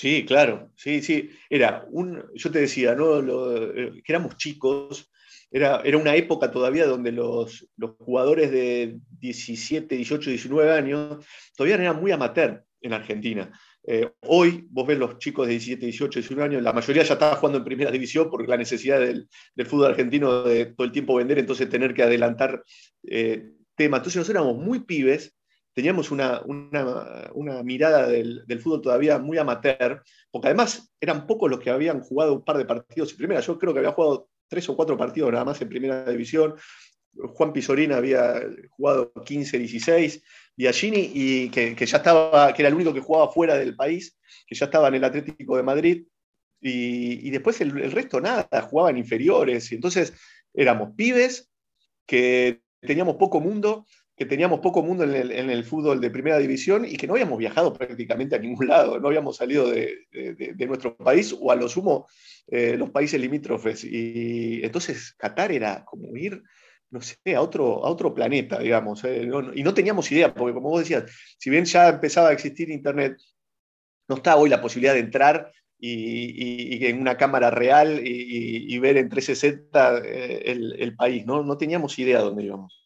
Sí, 0.00 0.24
claro, 0.24 0.70
sí, 0.76 1.02
sí. 1.02 1.30
Era 1.50 1.84
un, 1.90 2.22
yo 2.32 2.52
te 2.52 2.60
decía, 2.60 2.94
¿no? 2.94 3.20
que 3.20 4.02
éramos 4.06 4.36
chicos, 4.36 5.10
era, 5.50 5.80
era 5.84 5.98
una 5.98 6.14
época 6.14 6.52
todavía 6.52 6.86
donde 6.86 7.10
los, 7.10 7.68
los 7.76 7.96
jugadores 7.98 8.52
de 8.52 9.00
17, 9.18 9.96
18, 9.96 10.30
19 10.30 10.70
años 10.70 11.26
todavía 11.56 11.74
eran 11.74 12.00
muy 12.00 12.12
amateur 12.12 12.64
en 12.80 12.92
Argentina. 12.92 13.50
Eh, 13.84 14.08
hoy 14.20 14.68
vos 14.70 14.86
ves 14.86 14.98
los 14.98 15.18
chicos 15.18 15.48
de 15.48 15.54
17, 15.54 15.86
18, 15.86 16.20
19 16.20 16.48
años, 16.48 16.62
la 16.62 16.72
mayoría 16.72 17.02
ya 17.02 17.14
estaba 17.14 17.34
jugando 17.34 17.58
en 17.58 17.64
primera 17.64 17.90
división 17.90 18.30
por 18.30 18.48
la 18.48 18.56
necesidad 18.56 19.00
del, 19.00 19.28
fútbol 19.66 19.86
argentino 19.86 20.44
de 20.44 20.66
todo 20.66 20.84
el 20.86 20.92
tiempo 20.92 21.16
vender, 21.16 21.40
entonces 21.40 21.68
tener 21.68 21.92
que 21.92 22.04
adelantar 22.04 22.62
eh, 23.02 23.50
temas. 23.74 23.98
Entonces 23.98 24.18
nosotros 24.18 24.42
éramos 24.42 24.64
muy 24.64 24.84
pibes, 24.84 25.34
teníamos 25.78 26.10
una, 26.10 26.42
una, 26.44 27.62
mirada 27.62 28.08
del, 28.08 28.44
del, 28.48 28.58
fútbol 28.58 28.82
todavía 28.82 29.20
muy 29.20 29.38
amateur, 29.38 30.02
porque 30.28 30.48
además 30.48 30.92
eran 31.00 31.24
pocos 31.24 31.48
los 31.48 31.60
que 31.60 31.70
habían 31.70 32.00
jugado 32.00 32.34
un 32.34 32.44
par 32.44 32.58
de 32.58 32.64
partidos 32.64 33.12
en 33.12 33.18
primera. 33.18 33.38
Yo 33.38 33.56
creo 33.56 33.72
que 33.72 33.78
había 33.78 33.92
jugado 33.92 34.28
tres 34.48 34.68
o 34.68 34.74
cuatro 34.74 34.96
partidos 34.96 35.30
nada 35.30 35.44
más 35.44 35.62
en 35.62 35.68
primera 35.68 36.04
división. 36.10 36.56
Juan 37.14 37.52
Pisorina 37.52 37.96
había 37.96 38.42
jugado 38.70 39.12
15, 39.24 39.56
16, 39.56 40.24
Biagini, 40.56 41.12
y 41.14 41.48
que, 41.50 41.76
ya 41.76 41.98
estaba, 41.98 42.52
que 42.52 42.62
era 42.62 42.70
el 42.70 42.74
único 42.74 42.92
que 42.92 42.98
jugaba 42.98 43.30
fuera 43.30 43.54
del 43.54 43.76
país, 43.76 44.18
que 44.48 44.56
ya 44.56 44.64
estaba 44.64 44.88
en 44.88 44.96
el 44.96 45.04
Atlético 45.04 45.56
de 45.56 45.62
Madrid, 45.62 46.06
y, 46.60 47.30
después 47.30 47.60
el, 47.60 47.92
resto 47.92 48.20
nada, 48.20 48.48
jugaban 48.62 48.98
inferiores, 48.98 49.70
y 49.70 49.76
entonces 49.76 50.12
éramos 50.52 50.90
pibes 50.96 51.48
que 52.04 52.62
teníamos 52.80 53.14
poco 53.14 53.38
mundo, 53.38 53.86
que 54.18 54.26
teníamos 54.26 54.58
poco 54.58 54.82
mundo 54.82 55.04
en 55.04 55.50
el, 55.50 55.64
fútbol 55.64 56.00
de 56.00 56.10
primera 56.10 56.38
división 56.38 56.84
y 56.84 56.96
que 56.96 57.06
no 57.06 57.12
habíamos 57.12 57.38
viajado 57.38 57.72
prácticamente 57.72 58.34
a 58.34 58.40
ningún 58.40 58.66
lado, 58.66 58.98
no 58.98 59.06
habíamos 59.06 59.36
salido 59.36 59.70
de, 59.70 59.96
nuestro 60.66 60.96
país 60.96 61.34
o 61.38 61.52
a 61.52 61.56
lo 61.56 61.68
sumo 61.68 62.08
eh, 62.48 62.76
los 62.76 62.90
países 62.90 63.20
limítrofes. 63.20 63.84
Y 63.84 64.60
entonces 64.64 65.14
Qatar 65.16 65.52
era 65.52 65.84
como 65.84 66.16
ir, 66.16 66.42
no 66.90 67.00
sé, 67.00 67.16
a 67.36 67.40
otro, 67.40 67.84
a 67.84 67.90
otro 67.90 68.12
planeta, 68.12 68.58
digamos. 68.58 69.04
Eh, 69.04 69.30
y 69.54 69.62
no 69.62 69.72
teníamos 69.72 70.10
idea, 70.10 70.34
porque 70.34 70.54
como 70.54 70.70
vos 70.70 70.80
decías, 70.80 71.04
si 71.38 71.48
bien 71.48 71.64
ya 71.64 71.88
empezaba 71.88 72.30
a 72.30 72.32
existir 72.32 72.70
Internet, 72.70 73.18
no 74.08 74.16
está 74.16 74.36
hoy 74.36 74.48
la 74.50 74.60
posibilidad 74.60 74.94
de 74.94 75.00
entrar 75.00 75.52
y, 75.78 76.84
en 76.86 77.00
una 77.00 77.16
cámara 77.16 77.50
real 77.50 78.00
y, 78.02 78.76
ver 78.80 78.96
en 78.96 79.08
360 79.08 79.98
eh, 80.04 80.42
el, 80.78 80.96
país, 80.96 81.24
¿no? 81.24 81.44
No 81.44 81.56
teníamos 81.56 81.96
idea 81.98 82.18
de 82.18 82.24
dónde 82.24 82.42
íbamos. 82.42 82.77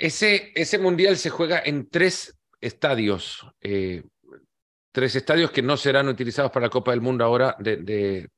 Ese, 0.00 0.50
ese 0.54 0.78
mundial 0.78 1.18
se 1.18 1.28
juega 1.28 1.60
en 1.62 1.90
tres 1.90 2.34
estadios, 2.58 3.46
eh, 3.60 4.02
tres 4.92 5.14
estadios 5.14 5.50
que 5.50 5.60
no 5.60 5.76
serán 5.76 6.08
utilizados 6.08 6.50
para 6.50 6.66
la 6.66 6.70
Copa 6.70 6.92
del 6.92 7.02
Mundo 7.02 7.22
ahora 7.22 7.54
del 7.58 8.30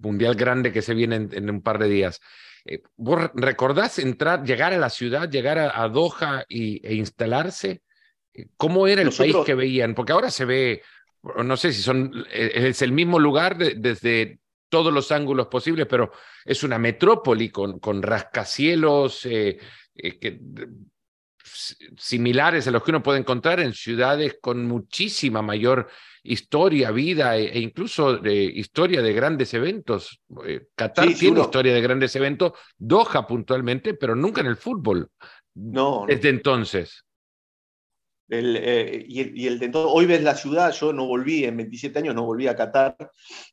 mundial 0.00 0.36
grande 0.36 0.72
que 0.72 0.80
se 0.80 0.94
viene 0.94 1.16
en, 1.16 1.50
un 1.50 1.60
par 1.60 1.80
de 1.80 1.88
días. 1.88 2.20
Eh, 2.64 2.82
¿Vos 2.96 3.32
recordás 3.34 3.98
entrar, 3.98 4.44
llegar 4.44 4.72
a 4.72 4.78
la 4.78 4.90
ciudad, 4.90 5.28
llegar 5.28 5.58
a, 5.58 5.88
Doha 5.88 6.44
y, 6.48 6.86
e 6.86 6.94
instalarse? 6.94 7.82
Eh, 8.32 8.46
¿Cómo 8.56 8.86
era 8.86 9.02
el 9.02 9.10
país 9.10 9.34
que 9.44 9.56
veían? 9.56 9.96
Porque 9.96 10.12
ahora 10.12 10.30
se 10.30 10.44
ve, 10.44 10.82
no 11.42 11.56
sé 11.56 11.72
si 11.72 11.82
son, 11.82 12.12
es 12.30 12.80
el 12.80 12.92
mismo 12.92 13.18
lugar 13.18 13.58
desde 13.58 14.38
todos 14.68 14.92
los 14.92 15.10
ángulos 15.10 15.48
posibles, 15.48 15.88
pero 15.90 16.12
es 16.44 16.62
una 16.62 16.78
metrópoli 16.78 17.48
con, 17.48 17.80
con 17.80 18.02
rascacielos, 18.02 19.22
que, 19.22 19.58
similares 21.96 22.66
a 22.66 22.70
los 22.70 22.82
que 22.82 22.90
uno 22.90 23.02
puede 23.02 23.18
encontrar 23.18 23.60
en 23.60 23.72
ciudades 23.72 24.38
con 24.40 24.66
muchísima 24.66 25.42
mayor 25.42 25.88
historia, 26.22 26.90
vida 26.90 27.36
e, 27.36 27.46
e 27.46 27.60
incluso 27.60 28.24
historia 28.26 29.02
de 29.02 29.12
grandes 29.12 29.54
eventos. 29.54 30.20
Eh, 30.46 30.66
Qatar 30.74 31.12
tiene 31.14 31.40
historia 31.40 31.74
de 31.74 31.80
grandes 31.80 32.14
eventos, 32.16 32.52
Doha 32.76 33.26
puntualmente, 33.26 33.94
pero 33.94 34.14
nunca 34.14 34.40
en 34.40 34.48
el 34.48 34.56
fútbol. 34.56 35.10
No. 35.54 36.04
Desde 36.06 36.28
entonces. 36.28 37.04
Eh, 38.30 39.06
y, 39.08 39.46
el, 39.46 39.58
de 39.58 39.66
entonces, 39.66 39.90
hoy 39.92 40.06
ves 40.06 40.22
la 40.22 40.34
ciudad, 40.34 40.72
yo 40.72 40.92
no 40.92 41.06
volví, 41.06 41.44
en 41.44 41.56
27 41.56 41.98
años 41.98 42.14
no 42.14 42.24
volví 42.24 42.46
a 42.46 42.56
Qatar, 42.56 42.96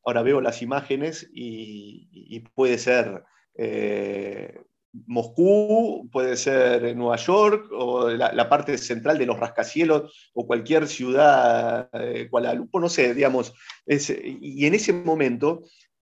ahora 0.04 0.22
veo 0.22 0.42
las 0.42 0.62
imágenes 0.62 1.30
y, 1.34 2.42
puede 2.54 2.78
ser 2.78 3.24
eh, 3.58 4.60
Moscú, 5.08 6.10
puede 6.12 6.38
ser 6.38 6.96
Nueva 6.96 7.18
York, 7.18 7.70
o 7.72 8.10
la, 8.10 8.50
parte 8.50 8.78
central 8.78 9.18
de 9.18 9.26
los 9.26 9.40
rascacielos, 9.40 10.32
o 10.34 10.48
cualquier 10.48 10.88
ciudad, 10.88 11.90
eh, 11.94 12.30
no 12.74 12.90
sé, 12.90 13.14
digamos. 13.14 13.54
y 13.88 14.66
en 14.66 14.74
ese 14.74 14.94
momento 14.94 15.64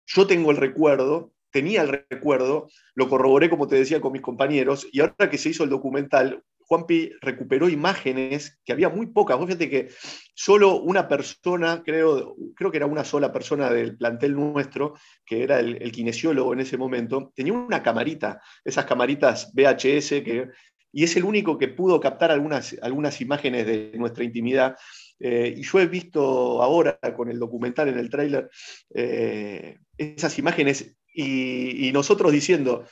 yo 0.05 0.27
tengo 0.27 0.51
el 0.51 0.57
recuerdo, 0.57 1.31
tenía 1.51 1.81
el 1.81 2.05
recuerdo, 2.09 2.67
lo 2.95 3.09
corroboré, 3.09 3.49
como 3.49 3.67
te 3.67 3.77
decía, 3.77 4.01
con 4.01 4.11
mis 4.11 4.21
compañeros, 4.21 4.87
y 4.91 4.99
ahora 4.99 5.29
que 5.29 5.37
se 5.37 5.49
hizo 5.49 5.63
el 5.63 5.69
documental, 5.69 6.43
Juanpi 6.67 7.11
recuperó 7.21 7.69
imágenes 7.69 8.59
que 8.65 8.73
había 8.73 8.89
muy 8.89 9.07
pocas. 9.07 9.37
Vos 9.37 9.45
fíjate 9.45 9.69
que 9.69 9.89
solo 10.33 10.81
una 10.81 11.07
persona, 11.07 11.83
creo, 11.85 12.35
creo 12.55 12.71
que 12.71 12.77
era 12.77 12.87
una 12.87 13.03
sola 13.03 13.31
persona 13.31 13.69
del 13.69 13.97
plantel 13.97 14.33
nuestro, 14.35 14.95
que 15.25 15.43
era 15.43 15.59
el, 15.59 15.91
kinesiólogo 15.91 16.53
en 16.53 16.61
ese 16.61 16.77
momento, 16.77 17.31
tenía 17.35 17.53
una 17.53 17.83
camarita, 17.83 18.41
esas 18.63 18.85
camaritas 18.85 19.51
VHS, 19.53 20.23
que, 20.23 20.49
y 20.91 21.03
es 21.03 21.15
el 21.17 21.23
único 21.23 21.57
que 21.57 21.67
pudo 21.67 21.99
captar 21.99 22.31
algunas, 22.31 22.75
algunas 22.81 23.21
imágenes 23.21 23.65
de 23.67 23.91
nuestra 23.95 24.23
intimidad. 24.23 24.75
Eh, 25.19 25.53
y 25.57 25.61
yo 25.61 25.79
he 25.79 25.87
visto 25.87 26.61
ahora 26.63 26.99
con 27.15 27.29
el 27.29 27.39
documental 27.39 27.89
en 27.89 27.99
el 27.99 28.09
tráiler 28.09 28.49
eh, 28.93 29.77
esas 29.97 30.37
imágenes 30.39 30.95
y, 31.15 31.91
nosotros 31.93 32.31
diciendo, 32.31 32.85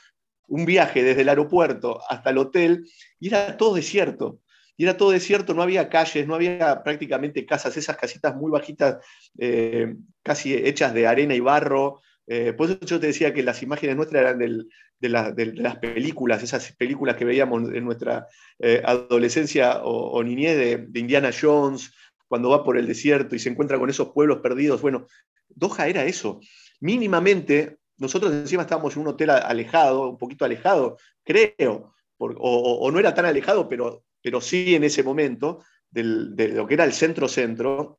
un 0.48 0.64
viaje 0.64 1.02
desde 1.02 1.22
el 1.22 1.28
aeropuerto 1.28 2.00
hasta 2.08 2.30
el 2.30 2.38
hotel 2.38 2.86
y 3.20 3.28
era 3.28 3.56
todo 3.56 3.74
desierto. 3.74 4.40
Y 4.76 4.84
era 4.84 4.96
todo 4.96 5.12
desierto, 5.12 5.54
no 5.54 5.62
había 5.62 5.88
calles, 5.88 6.26
no 6.26 6.34
había 6.34 6.82
prácticamente 6.82 7.46
casas, 7.46 7.76
esas 7.76 7.96
casitas 7.96 8.34
muy 8.34 8.50
bajitas, 8.50 8.98
eh, 9.38 9.94
casi 10.22 10.52
hechas 10.52 10.92
de 10.94 11.06
arena 11.06 11.34
y 11.34 11.40
barro. 11.40 12.00
Eh, 12.26 12.52
por 12.54 12.68
eso 12.68 12.80
yo 12.80 12.98
te 12.98 13.06
decía 13.06 13.32
que 13.32 13.44
las 13.44 13.62
imágenes 13.62 13.94
nuestras 13.94 14.22
eran 14.22 14.38
de, 14.38 15.08
las 15.08 15.76
películas, 15.76 16.42
esas 16.42 16.72
películas 16.72 17.16
que 17.16 17.24
veíamos 17.24 17.70
en 17.72 17.84
nuestra 17.84 18.26
eh, 18.58 18.82
adolescencia 18.84 19.82
o, 19.84 20.22
niñez 20.24 20.56
de, 20.56 20.98
Indiana 20.98 21.30
Jones, 21.38 21.92
cuando 22.26 22.50
va 22.50 22.64
por 22.64 22.76
el 22.76 22.88
desierto 22.88 23.36
y 23.36 23.38
se 23.38 23.50
encuentra 23.50 23.78
con 23.78 23.90
esos 23.90 24.08
pueblos 24.08 24.40
perdidos. 24.40 24.82
Bueno, 24.82 25.06
Doha 25.48 25.86
era 25.86 26.04
eso. 26.04 26.40
Mínimamente 26.80 27.78
nosotros 28.04 28.32
encima 28.32 28.62
estábamos 28.62 28.94
en 28.94 29.02
un 29.02 29.08
hotel 29.08 29.30
alejado, 29.30 30.10
un 30.10 30.18
poquito 30.18 30.44
alejado, 30.44 30.96
creo, 31.24 31.94
o, 32.18 32.90
no 32.90 32.98
era 32.98 33.14
tan 33.14 33.24
alejado, 33.24 33.68
pero, 33.68 34.04
pero 34.22 34.40
sí 34.40 34.74
en 34.74 34.84
ese 34.84 35.02
momento, 35.02 35.62
de 35.90 36.48
lo 36.48 36.66
que 36.66 36.74
era 36.74 36.84
el 36.84 36.92
centro-centro, 36.92 37.98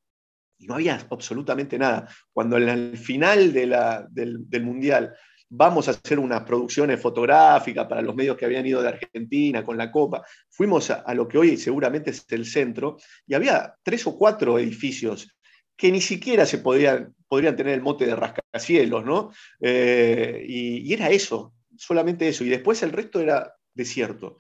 y 0.57 0.67
no 0.67 0.75
había 0.75 1.05
absolutamente 1.09 1.77
nada. 1.77 2.07
Cuando 2.31 2.55
al 2.55 2.97
final 2.97 3.51
del, 3.51 4.63
Mundial 4.63 5.13
vamos 5.50 5.88
a 5.88 5.91
hacer 5.91 6.19
unas 6.19 6.43
producciones 6.43 7.00
fotográficas 7.01 7.85
para 7.88 8.01
los 8.01 8.15
medios 8.15 8.38
que 8.38 8.45
habían 8.45 8.65
ido 8.65 8.81
de 8.81 8.89
Argentina 8.89 9.63
con 9.63 9.77
la 9.77 9.91
Copa, 9.91 10.24
fuimos 10.50 10.89
a 10.89 11.13
lo 11.13 11.27
que 11.27 11.38
hoy 11.38 11.57
seguramente 11.57 12.12
es 12.12 12.25
el 12.29 12.45
centro, 12.45 12.97
y 13.27 13.33
había 13.33 13.75
tres 13.83 14.05
o 14.07 14.17
cuatro 14.17 14.57
edificios 14.59 15.34
que 15.77 15.91
ni 15.91 16.01
siquiera 16.01 16.46
se 16.46 16.60
podían, 16.60 17.13
podrían 17.27 17.55
tener 17.55 17.74
el 17.74 17.82
mote 17.82 18.05
de 18.05 18.15
rascacielos, 18.15 19.05
¿no? 19.05 19.32
Eh, 19.60 20.46
y, 20.48 20.94
era 20.94 21.10
eso, 21.10 21.53
solamente 21.77 22.27
eso. 22.27 22.44
Y 22.44 22.50
después 22.50 22.82
el 22.84 22.91
resto 22.91 23.20
era 23.20 23.55
desierto. 23.74 24.38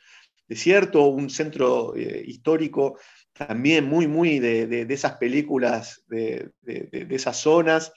Desierto, 0.47 1.07
un 1.07 1.29
centro 1.29 1.95
eh, 1.95 2.23
histórico 2.25 2.99
también 3.33 3.85
muy, 3.85 4.07
muy 4.07 4.39
de, 4.39 4.85
esas 4.89 5.17
películas, 5.17 6.03
de, 6.07 6.51
esas 7.09 7.37
zonas, 7.37 7.91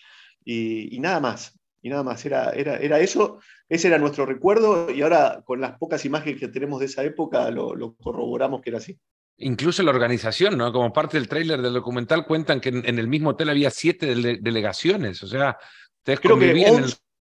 y, 0.45 0.99
nada 0.99 1.21
más. 1.21 1.55
Y 1.81 1.91
nada 1.91 2.03
más, 2.03 2.27
era, 2.27 2.51
era, 2.51 2.99
eso, 2.99 3.39
ese 3.69 3.87
era 3.87 3.99
nuestro 3.99 4.27
recuerdo, 4.27 4.91
y 4.91 5.03
ahora 5.03 5.43
con 5.45 5.61
las 5.61 5.79
pocas 5.79 6.05
imágenes 6.05 6.41
que 6.41 6.49
tenemos 6.49 6.81
de 6.81 6.87
esa 6.87 7.05
época 7.05 7.53
lo 7.53 7.95
corroboramos 8.03 8.63
que 8.63 8.71
era 8.71 8.79
así. 8.79 8.99
Incluso 9.39 9.83
la 9.83 9.93
organización, 9.93 10.59
¿no? 10.59 10.73
Como 10.73 10.93
parte 10.93 11.17
del 11.17 11.29
tráiler 11.29 11.63
del 11.63 11.73
documental 11.73 12.27
cuentan 12.27 12.61
que 12.61 12.71
en, 12.71 12.99
el 12.99 13.07
mismo 13.07 13.31
hotel 13.31 13.51
había 13.51 13.71
siete 13.71 14.07
delegaciones, 14.41 15.23
o 15.23 15.29
sea, 15.29 15.57
ustedes 15.99 16.21
Creo 16.21 16.39
que 16.39 16.51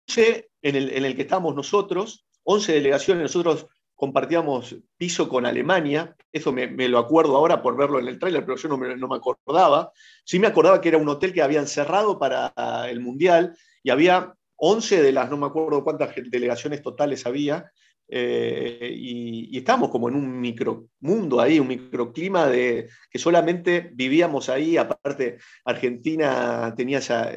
11 0.09 0.49
en, 0.63 0.77
el... 0.77 0.91
en, 0.91 1.05
el, 1.05 1.15
que 1.15 1.23
estábamos 1.23 1.55
nosotros, 1.55 2.27
11 2.43 2.73
delegaciones, 2.73 3.23
nosotros 3.23 3.69
compartíamos 3.95 4.77
piso 4.97 5.29
con 5.29 5.47
Alemania, 5.47 6.17
eso 6.33 6.53
me, 6.53 6.67
lo 6.89 6.99
acuerdo 6.99 7.37
ahora 7.37 7.63
por 7.63 7.77
verlo 7.77 8.01
en 8.01 8.09
el 8.09 8.19
tráiler, 8.19 8.45
pero 8.45 8.57
yo 8.57 8.69
no 8.69 8.79
me, 8.79 8.97
no 8.97 9.09
me, 9.09 9.17
acordaba. 9.17 9.93
Sí 10.25 10.39
me 10.39 10.47
acordaba 10.47 10.81
que 10.81 10.89
era 10.89 10.99
un 10.99 11.09
hotel 11.09 11.33
que 11.33 11.43
habían 11.43 11.67
cerrado 11.67 12.19
para 12.19 12.53
el 12.89 13.01
Mundial 13.01 13.57
y 13.83 13.91
había 13.91 14.35
11 14.57 15.03
de 15.03 15.13
las, 15.13 15.31
no 15.31 15.37
me 15.37 15.47
acuerdo 15.47 15.85
cuántas 15.85 16.15
delegaciones 16.31 16.83
totales 16.83 17.27
había, 17.27 17.71
eh, 18.13 18.93
y, 18.93 19.57
estábamos 19.57 19.91
como 19.91 20.09
en 20.09 20.17
un 20.17 20.41
micromundo 20.41 21.41
ahí, 21.41 21.61
un 21.61 21.69
microclima 21.69 22.49
de 22.49 22.89
que 23.09 23.19
solamente 23.21 23.91
vivíamos 23.95 24.49
ahí, 24.49 24.77
aparte 24.77 25.39
Argentina 25.65 26.75
tenía 26.77 26.99
esa, 26.99 27.31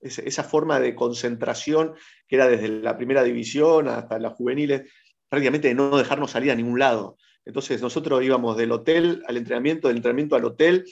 esa 0.00 0.42
forma 0.42 0.80
de 0.80 0.96
concentración 0.96 1.94
que 2.26 2.36
era 2.36 2.48
desde 2.48 2.68
la 2.68 2.96
primera 2.96 3.22
división 3.22 3.86
hasta 3.86 4.18
las 4.18 4.32
juveniles, 4.32 4.90
prácticamente 5.28 5.68
de 5.68 5.74
no 5.74 5.96
dejarnos 5.96 6.32
salir 6.32 6.50
a 6.50 6.56
ningún 6.56 6.80
lado. 6.80 7.16
Entonces 7.44 7.80
nosotros 7.80 8.22
íbamos 8.24 8.56
del 8.56 8.72
hotel 8.72 9.22
al 9.28 9.36
entrenamiento, 9.36 9.86
del 9.86 9.98
entrenamiento 9.98 10.34
al 10.34 10.44
hotel, 10.44 10.84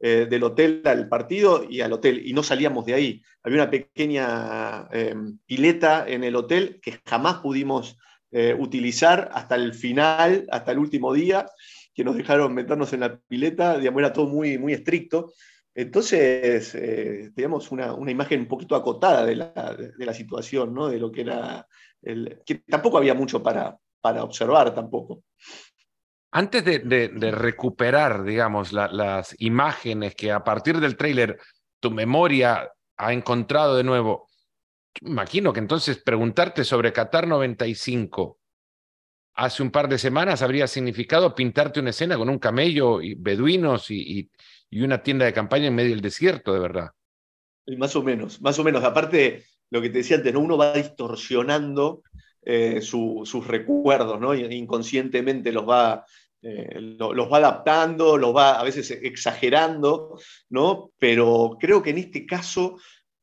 eh, 0.00 0.26
del 0.28 0.44
hotel 0.44 0.82
al 0.84 1.08
partido 1.08 1.66
y 1.68 1.80
al 1.80 1.94
hotel, 1.94 2.22
y 2.26 2.34
no 2.34 2.42
salíamos 2.42 2.84
de 2.84 2.94
ahí. 2.94 3.22
Había 3.42 3.62
una 3.62 3.70
pequeña 3.70 4.86
eh, 4.92 5.14
pileta 5.46 6.06
en 6.06 6.24
el 6.24 6.36
hotel 6.36 6.78
que 6.82 7.00
jamás 7.06 7.38
pudimos 7.38 7.96
eh, 8.30 8.54
utilizar 8.58 9.30
hasta 9.32 9.54
el 9.54 9.74
final, 9.74 10.46
hasta 10.50 10.72
el 10.72 10.78
último 10.78 11.12
día, 11.12 11.46
que 11.94 12.04
nos 12.04 12.16
dejaron 12.16 12.54
meternos 12.54 12.92
en 12.92 13.00
la 13.00 13.18
pileta, 13.18 13.78
digamos, 13.78 14.00
era 14.00 14.12
todo 14.12 14.26
muy, 14.26 14.58
muy 14.58 14.72
estricto. 14.72 15.32
Entonces, 15.74 16.74
eh, 16.74 17.30
teníamos 17.34 17.70
una, 17.70 17.94
imagen 18.10 18.40
un 18.40 18.48
poquito 18.48 18.74
acotada 18.76 19.24
de 19.24 19.36
la, 19.36 20.14
situación, 20.14 20.74
¿no? 20.74 20.88
de 20.88 20.98
lo 20.98 21.10
que 21.10 21.22
era, 21.22 21.66
el, 22.02 22.40
que 22.44 22.56
tampoco 22.56 22.98
había 22.98 23.14
mucho 23.14 23.42
para, 23.42 23.78
para 24.00 24.24
observar 24.24 24.74
tampoco. 24.74 25.22
Antes 26.30 26.64
de, 26.64 27.30
recuperar, 27.32 28.22
digamos, 28.22 28.72
las 28.72 29.34
imágenes 29.38 30.14
que 30.14 30.30
a 30.30 30.44
partir 30.44 30.78
del 30.78 30.96
tráiler 30.96 31.38
tu 31.80 31.90
memoria 31.90 32.70
ha 32.96 33.12
encontrado 33.12 33.76
de 33.76 33.84
nuevo, 33.84 34.27
imagino 35.02 35.52
que 35.52 35.60
entonces 35.60 35.98
preguntarte 35.98 36.64
sobre 36.64 36.92
Qatar 36.92 37.26
95 37.26 38.38
hace 39.38 39.62
un 39.62 39.70
par 39.70 39.88
de 39.88 39.98
semanas 39.98 40.42
habría 40.42 40.66
significado 40.66 41.34
pintarte 41.34 41.78
una 41.78 41.90
escena 41.90 42.16
con 42.16 42.28
un 42.28 42.40
camello 42.40 43.00
y 43.00 43.14
beduinos 43.14 43.90
y, 43.90 44.28
una 44.72 45.02
tienda 45.02 45.24
de 45.24 45.32
campaña 45.32 45.68
en 45.68 45.74
medio 45.76 45.90
del 45.90 46.00
desierto, 46.00 46.52
de 46.52 46.58
verdad. 46.58 46.90
Y 47.64 47.76
más 47.76 47.94
o 47.96 48.02
menos, 48.02 48.42
más 48.42 48.58
o 48.58 48.64
menos. 48.64 48.84
Aparte, 48.84 49.44
lo 49.70 49.80
que 49.80 49.88
te 49.90 49.98
decía 49.98 50.16
antes, 50.16 50.34
uno 50.34 50.58
va 50.58 50.72
distorsionando 50.72 52.02
eh, 52.42 52.80
sus 52.82 53.46
recuerdos, 53.46 54.20
¿no? 54.20 54.34
inconscientemente 54.34 55.52
los 55.52 55.66
va, 55.66 56.04
eh, 56.42 56.80
los 56.80 57.32
va 57.32 57.36
adaptando, 57.38 58.18
los 58.18 58.34
va 58.34 58.58
a 58.58 58.64
veces 58.64 58.90
exagerando, 58.90 60.18
¿no? 60.50 60.90
Pero 60.98 61.56
creo 61.60 61.82
que 61.82 61.90
en 61.90 61.98
este 61.98 62.26
caso 62.26 62.78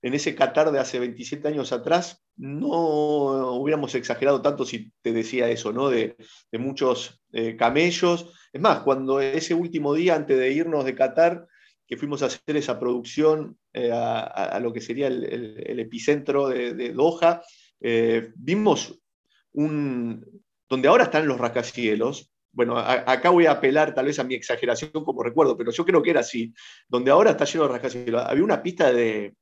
en 0.06 0.14
ese 0.14 0.36
Qatar 0.36 0.72
de 0.72 0.78
hace 0.78 1.00
27 1.00 1.48
años 1.48 1.72
atrás, 1.72 2.24
no 2.38 3.56
hubiéramos 3.56 3.96
exagerado 3.96 4.40
tanto 4.40 4.64
si 4.64 4.92
te 5.02 5.12
decía 5.12 5.50
eso, 5.50 5.74
¿no? 5.74 5.90
De, 5.90 6.16
muchos 6.52 7.24
eh, 7.34 7.56
camellos. 7.56 8.32
Es 8.54 8.62
más, 8.62 8.82
cuando 8.82 9.20
ese 9.20 9.56
último 9.56 9.96
día 9.96 10.14
antes 10.14 10.38
de 10.38 10.52
irnos 10.52 10.86
de 10.86 10.94
Qatar, 10.94 11.48
que 11.88 11.98
fuimos 11.98 12.22
a 12.22 12.28
hacer 12.28 12.56
esa 12.56 12.80
producción 12.80 13.58
eh, 13.74 13.90
a, 13.92 14.60
lo 14.62 14.72
que 14.72 14.82
sería 14.82 15.08
el, 15.08 15.80
epicentro 15.80 16.50
de, 16.50 16.94
Doha, 16.94 17.42
eh, 17.82 18.32
vimos 18.36 19.02
un, 19.54 20.24
donde 20.70 20.88
ahora 20.88 21.06
están 21.06 21.28
los 21.28 21.40
rascacielos, 21.40 22.32
bueno, 22.56 22.78
acá 22.78 23.32
voy 23.32 23.48
a 23.48 23.52
apelar 23.52 23.94
tal 23.94 24.06
vez 24.06 24.18
a 24.18 24.24
mi 24.24 24.34
exageración 24.34 24.89
como 24.91 25.22
recuerdo, 25.22 25.58
pero 25.58 25.72
yo 25.72 25.86
creo 25.86 26.02
que 26.02 26.12
era 26.12 26.22
así, 26.22 26.54
donde 26.88 27.12
ahora 27.12 27.32
está 27.32 27.44
lleno 27.44 27.65
de 27.65 27.74
rascacielos. 27.74 28.24
Había 28.26 28.46
una 28.46 28.63
pista 28.63 28.94
de, 28.94 29.36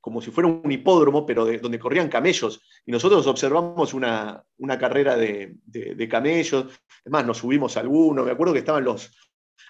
como 0.00 0.22
si 0.22 0.30
fuera 0.30 0.48
un 0.48 0.72
hipódromo, 0.72 1.26
pero 1.26 1.44
de, 1.44 1.58
donde 1.58 1.78
corrían 1.78 2.08
camellos, 2.08 2.62
y 2.86 2.90
nosotros 2.90 3.26
observamos 3.26 3.92
una, 3.92 4.42
carrera 4.78 5.14
de, 5.14 6.08
camellos, 6.10 6.72
es 7.04 7.12
más, 7.12 7.26
nos 7.26 7.36
subimos 7.36 7.76
a 7.76 7.80
alguno, 7.80 8.24
me 8.24 8.32
acuerdo 8.32 8.54
que 8.54 8.60
estaban 8.60 8.84
los 8.84 9.14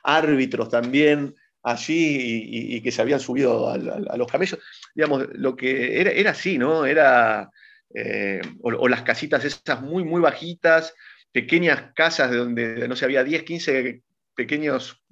árbitros 0.04 0.68
también 0.68 1.34
allí 1.64 2.76
y, 2.76 2.80
que 2.80 2.92
se 2.92 3.02
habían 3.02 3.18
subido 3.18 3.68
a, 3.68 3.76
los 3.76 4.30
camellos, 4.30 4.60
digamos, 4.94 5.26
lo 5.32 5.56
que 5.56 6.00
era, 6.00 6.12
era 6.12 6.30
así, 6.30 6.58
¿no? 6.58 6.86
Era, 6.86 7.50
eh, 7.92 8.40
o, 8.62 8.86
las 8.86 9.02
casitas 9.02 9.44
esas 9.44 9.82
muy, 9.82 10.04
muy 10.04 10.20
bajitas, 10.20 10.94
pequeñas 11.32 11.92
casas 11.94 12.30
de 12.30 12.36
donde, 12.36 12.88
no 12.88 12.96
sé, 12.96 13.04
había 13.04 13.24
10, 13.24 13.42
15 13.44 14.02
pequeños 14.34 15.02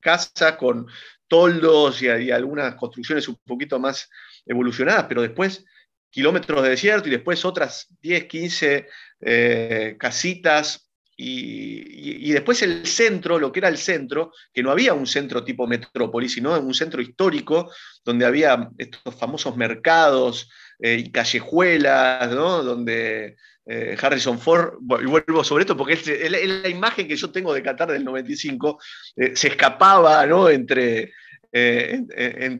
casas 0.00 0.56
con 0.56 0.86
toldos 1.26 2.02
y, 2.02 2.30
algunas 2.30 2.74
construcciones 2.74 3.26
un 3.28 3.36
poquito 3.44 3.78
más 3.78 4.08
evolucionadas, 4.46 5.06
pero 5.08 5.22
después 5.22 5.64
kilómetros 6.10 6.62
de 6.62 6.70
desierto 6.70 7.08
y 7.08 7.12
después 7.12 7.44
otras 7.44 7.88
10, 8.02 8.26
15 8.26 8.88
eh, 9.20 9.96
casitas 9.98 10.84
y, 11.16 12.32
después 12.32 12.62
el 12.62 12.86
centro, 12.86 13.38
lo 13.38 13.52
que 13.52 13.60
era 13.60 13.68
el 13.68 13.78
centro, 13.78 14.32
que 14.52 14.62
no 14.62 14.70
había 14.70 14.94
un 14.94 15.06
centro 15.06 15.44
tipo 15.44 15.66
metrópolis, 15.66 16.32
sino 16.32 16.58
un 16.58 16.74
centro 16.74 17.00
histórico 17.00 17.70
donde 18.04 18.26
había 18.26 18.70
estos 18.78 19.14
famosos 19.14 19.56
mercados 19.56 20.50
eh, 20.80 20.96
y 20.98 21.10
callejuelas, 21.12 22.30
¿no? 22.34 22.62
donde 22.62 23.36
eh, 23.66 23.96
Harrison 24.00 24.38
Ford, 24.38 24.74
y 25.00 25.06
vuelvo 25.06 25.42
sobre 25.42 25.62
esto 25.62 25.76
porque 25.76 25.94
es, 25.94 26.30
la 26.30 26.68
imagen 26.68 27.08
que 27.08 27.16
yo 27.16 27.30
tengo 27.30 27.54
de 27.54 27.62
Qatar 27.62 27.90
del 27.90 28.04
95, 28.04 28.78
eh, 29.16 29.32
se 29.34 29.48
escapaba 29.48 30.26
¿no? 30.26 30.50
entre, 30.50 31.12
eh, 31.50 32.02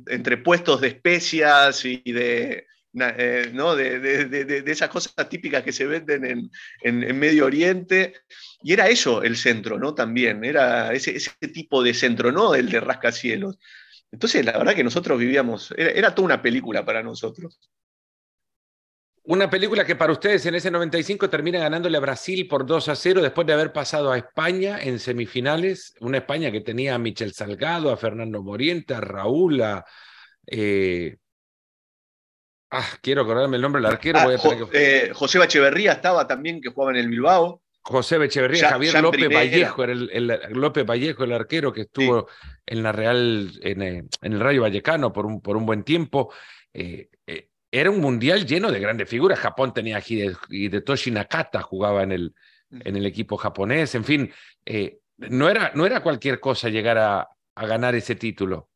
entre 0.06 0.38
puestos 0.38 0.80
de 0.80 0.88
especias 0.88 1.84
y 1.84 2.00
de, 2.10 2.66
¿no? 3.52 3.76
De, 3.76 4.64
esas 4.66 4.88
cosas 4.88 5.28
típicas 5.28 5.62
que 5.62 5.72
se 5.72 5.86
venden 5.86 6.50
en, 6.82 7.18
Medio 7.18 7.44
Oriente. 7.46 8.14
Y 8.62 8.72
era 8.72 8.88
eso 8.88 9.22
el 9.22 9.36
centro, 9.36 9.78
¿no? 9.78 9.94
También, 9.94 10.42
era 10.42 10.94
ese, 10.94 11.14
ese 11.16 11.32
tipo 11.52 11.82
de 11.82 11.92
centro, 11.92 12.32
no 12.32 12.54
el 12.54 12.70
de 12.70 12.80
rascacielos. 12.80 13.58
Entonces, 14.10 14.42
la 14.44 14.52
verdad 14.52 14.74
que 14.74 14.84
nosotros 14.84 15.18
vivíamos, 15.18 15.74
era 15.76 16.14
toda 16.14 16.24
una 16.24 16.40
película 16.40 16.84
para 16.84 17.02
nosotros. 17.02 17.60
Una 19.26 19.48
película 19.48 19.86
que 19.86 19.96
para 19.96 20.12
ustedes 20.12 20.44
en 20.44 20.54
ese 20.54 20.70
95 20.70 21.30
termina 21.30 21.58
ganándole 21.58 21.96
a 21.96 22.00
Brasil 22.00 22.46
por 22.46 22.66
2 22.66 22.88
a 22.88 22.94
0 22.94 23.22
después 23.22 23.46
de 23.46 23.54
haber 23.54 23.72
pasado 23.72 24.12
a 24.12 24.18
España 24.18 24.78
en 24.82 24.98
semifinales. 24.98 25.94
Una 26.00 26.18
España 26.18 26.52
que 26.52 26.60
tenía 26.60 26.94
a 26.94 26.98
Michel 26.98 27.32
Salgado, 27.32 27.90
a 27.90 27.96
Fernando 27.96 28.42
Moriente, 28.42 28.92
a 28.92 29.00
Raúl, 29.00 29.62
a. 29.62 29.82
Eh, 30.46 31.16
ah, 32.70 32.86
quiero 33.00 33.22
acordarme 33.22 33.56
el 33.56 33.62
nombre 33.62 33.80
del 33.80 33.92
arquero. 33.92 34.18
Ah, 34.18 34.26
eh, 34.74 35.10
José 35.14 35.38
Bacheverría 35.38 35.92
estaba 35.92 36.26
también, 36.26 36.60
que 36.60 36.68
jugaba 36.68 36.90
en 36.92 36.98
el 36.98 37.08
Bilbao. 37.08 37.62
José 37.80 38.18
Becheverría, 38.18 38.70
Javier 38.70 39.02
López 39.02 39.28
Vallejo, 39.28 39.84
el, 39.84 40.40
López 40.50 40.86
Vallejo, 40.86 41.24
el 41.24 41.32
arquero 41.32 41.72
que 41.72 41.82
estuvo 41.82 42.28
en 42.64 42.82
la 42.82 42.92
Real, 42.92 43.52
en, 43.62 43.82
eh, 43.82 44.04
en, 44.20 44.32
el 44.32 44.40
Rayo 44.40 44.62
Vallecano 44.62 45.12
por 45.12 45.24
un, 45.24 45.40
por 45.40 45.56
un 45.56 45.64
buen 45.66 45.82
tiempo 45.82 46.32
era 47.74 47.90
un 47.90 48.00
mundial 48.00 48.46
lleno 48.46 48.70
de 48.70 48.78
grandes 48.78 49.08
figuras. 49.08 49.40
Japón 49.40 49.74
tenía 49.74 49.96
a 49.96 50.02
Hidetoshi 50.48 51.10
Nakata, 51.10 51.60
jugaba 51.60 52.04
en 52.04 52.12
el, 52.12 52.34
en 52.70 52.94
el 52.94 53.04
equipo 53.04 53.36
japonés. 53.36 53.96
En 53.96 54.04
fin, 54.04 54.32
eh, 54.64 55.00
no, 55.16 55.48
era, 55.50 55.72
no 55.74 55.84
era 55.84 56.00
cualquier 56.00 56.38
cosa 56.38 56.68
llegar 56.68 56.98
a, 56.98 57.28
ganar 57.56 57.96
ese 57.96 58.14
título. 58.14 58.70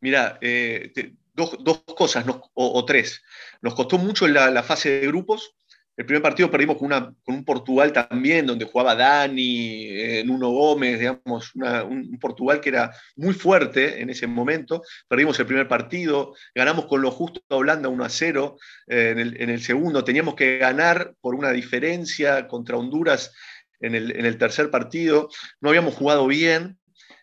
Mira, 0.00 0.38
eh, 0.40 0.92
dos, 1.34 1.82
cosas 1.96 2.24
o, 2.54 2.84
tres. 2.84 3.20
Nos 3.62 3.74
costó 3.74 3.98
mucho 3.98 4.28
la, 4.28 4.62
fase 4.62 5.00
de 5.00 5.06
grupos 5.08 5.56
el 6.00 6.06
primer 6.06 6.22
partido 6.22 6.50
perdimos 6.50 6.78
con, 6.78 7.14
un 7.26 7.44
Portugal 7.44 7.92
también, 7.92 8.46
donde 8.46 8.64
jugaba 8.64 8.94
Dani, 8.94 9.84
eh, 9.86 10.24
Nuno 10.24 10.48
Gómez, 10.48 10.98
digamos, 10.98 11.54
un, 11.54 12.18
Portugal 12.18 12.58
que 12.58 12.70
era 12.70 12.90
muy 13.16 13.34
fuerte 13.34 14.00
en 14.00 14.08
ese 14.08 14.26
momento. 14.26 14.82
Perdimos 15.06 15.38
el 15.38 15.44
primer 15.44 15.68
partido, 15.68 16.34
ganamos 16.54 16.86
con 16.86 17.02
lo 17.02 17.10
justo 17.10 17.42
a 17.50 17.56
Holanda 17.56 17.90
1 17.90 18.02
a 18.02 18.08
0 18.08 18.56
eh, 18.86 19.14
en, 19.14 19.50
el, 19.50 19.60
segundo. 19.60 20.02
Teníamos 20.02 20.36
que 20.36 20.56
ganar 20.56 21.12
por 21.20 21.34
una 21.34 21.50
diferencia 21.50 22.48
contra 22.48 22.78
Honduras 22.78 23.34
en 23.78 23.94
el, 23.94 24.38
tercer 24.38 24.70
partido. 24.70 25.28
No 25.60 25.68
habíamos 25.68 25.94
jugado 25.96 26.26
bien. 26.26 26.78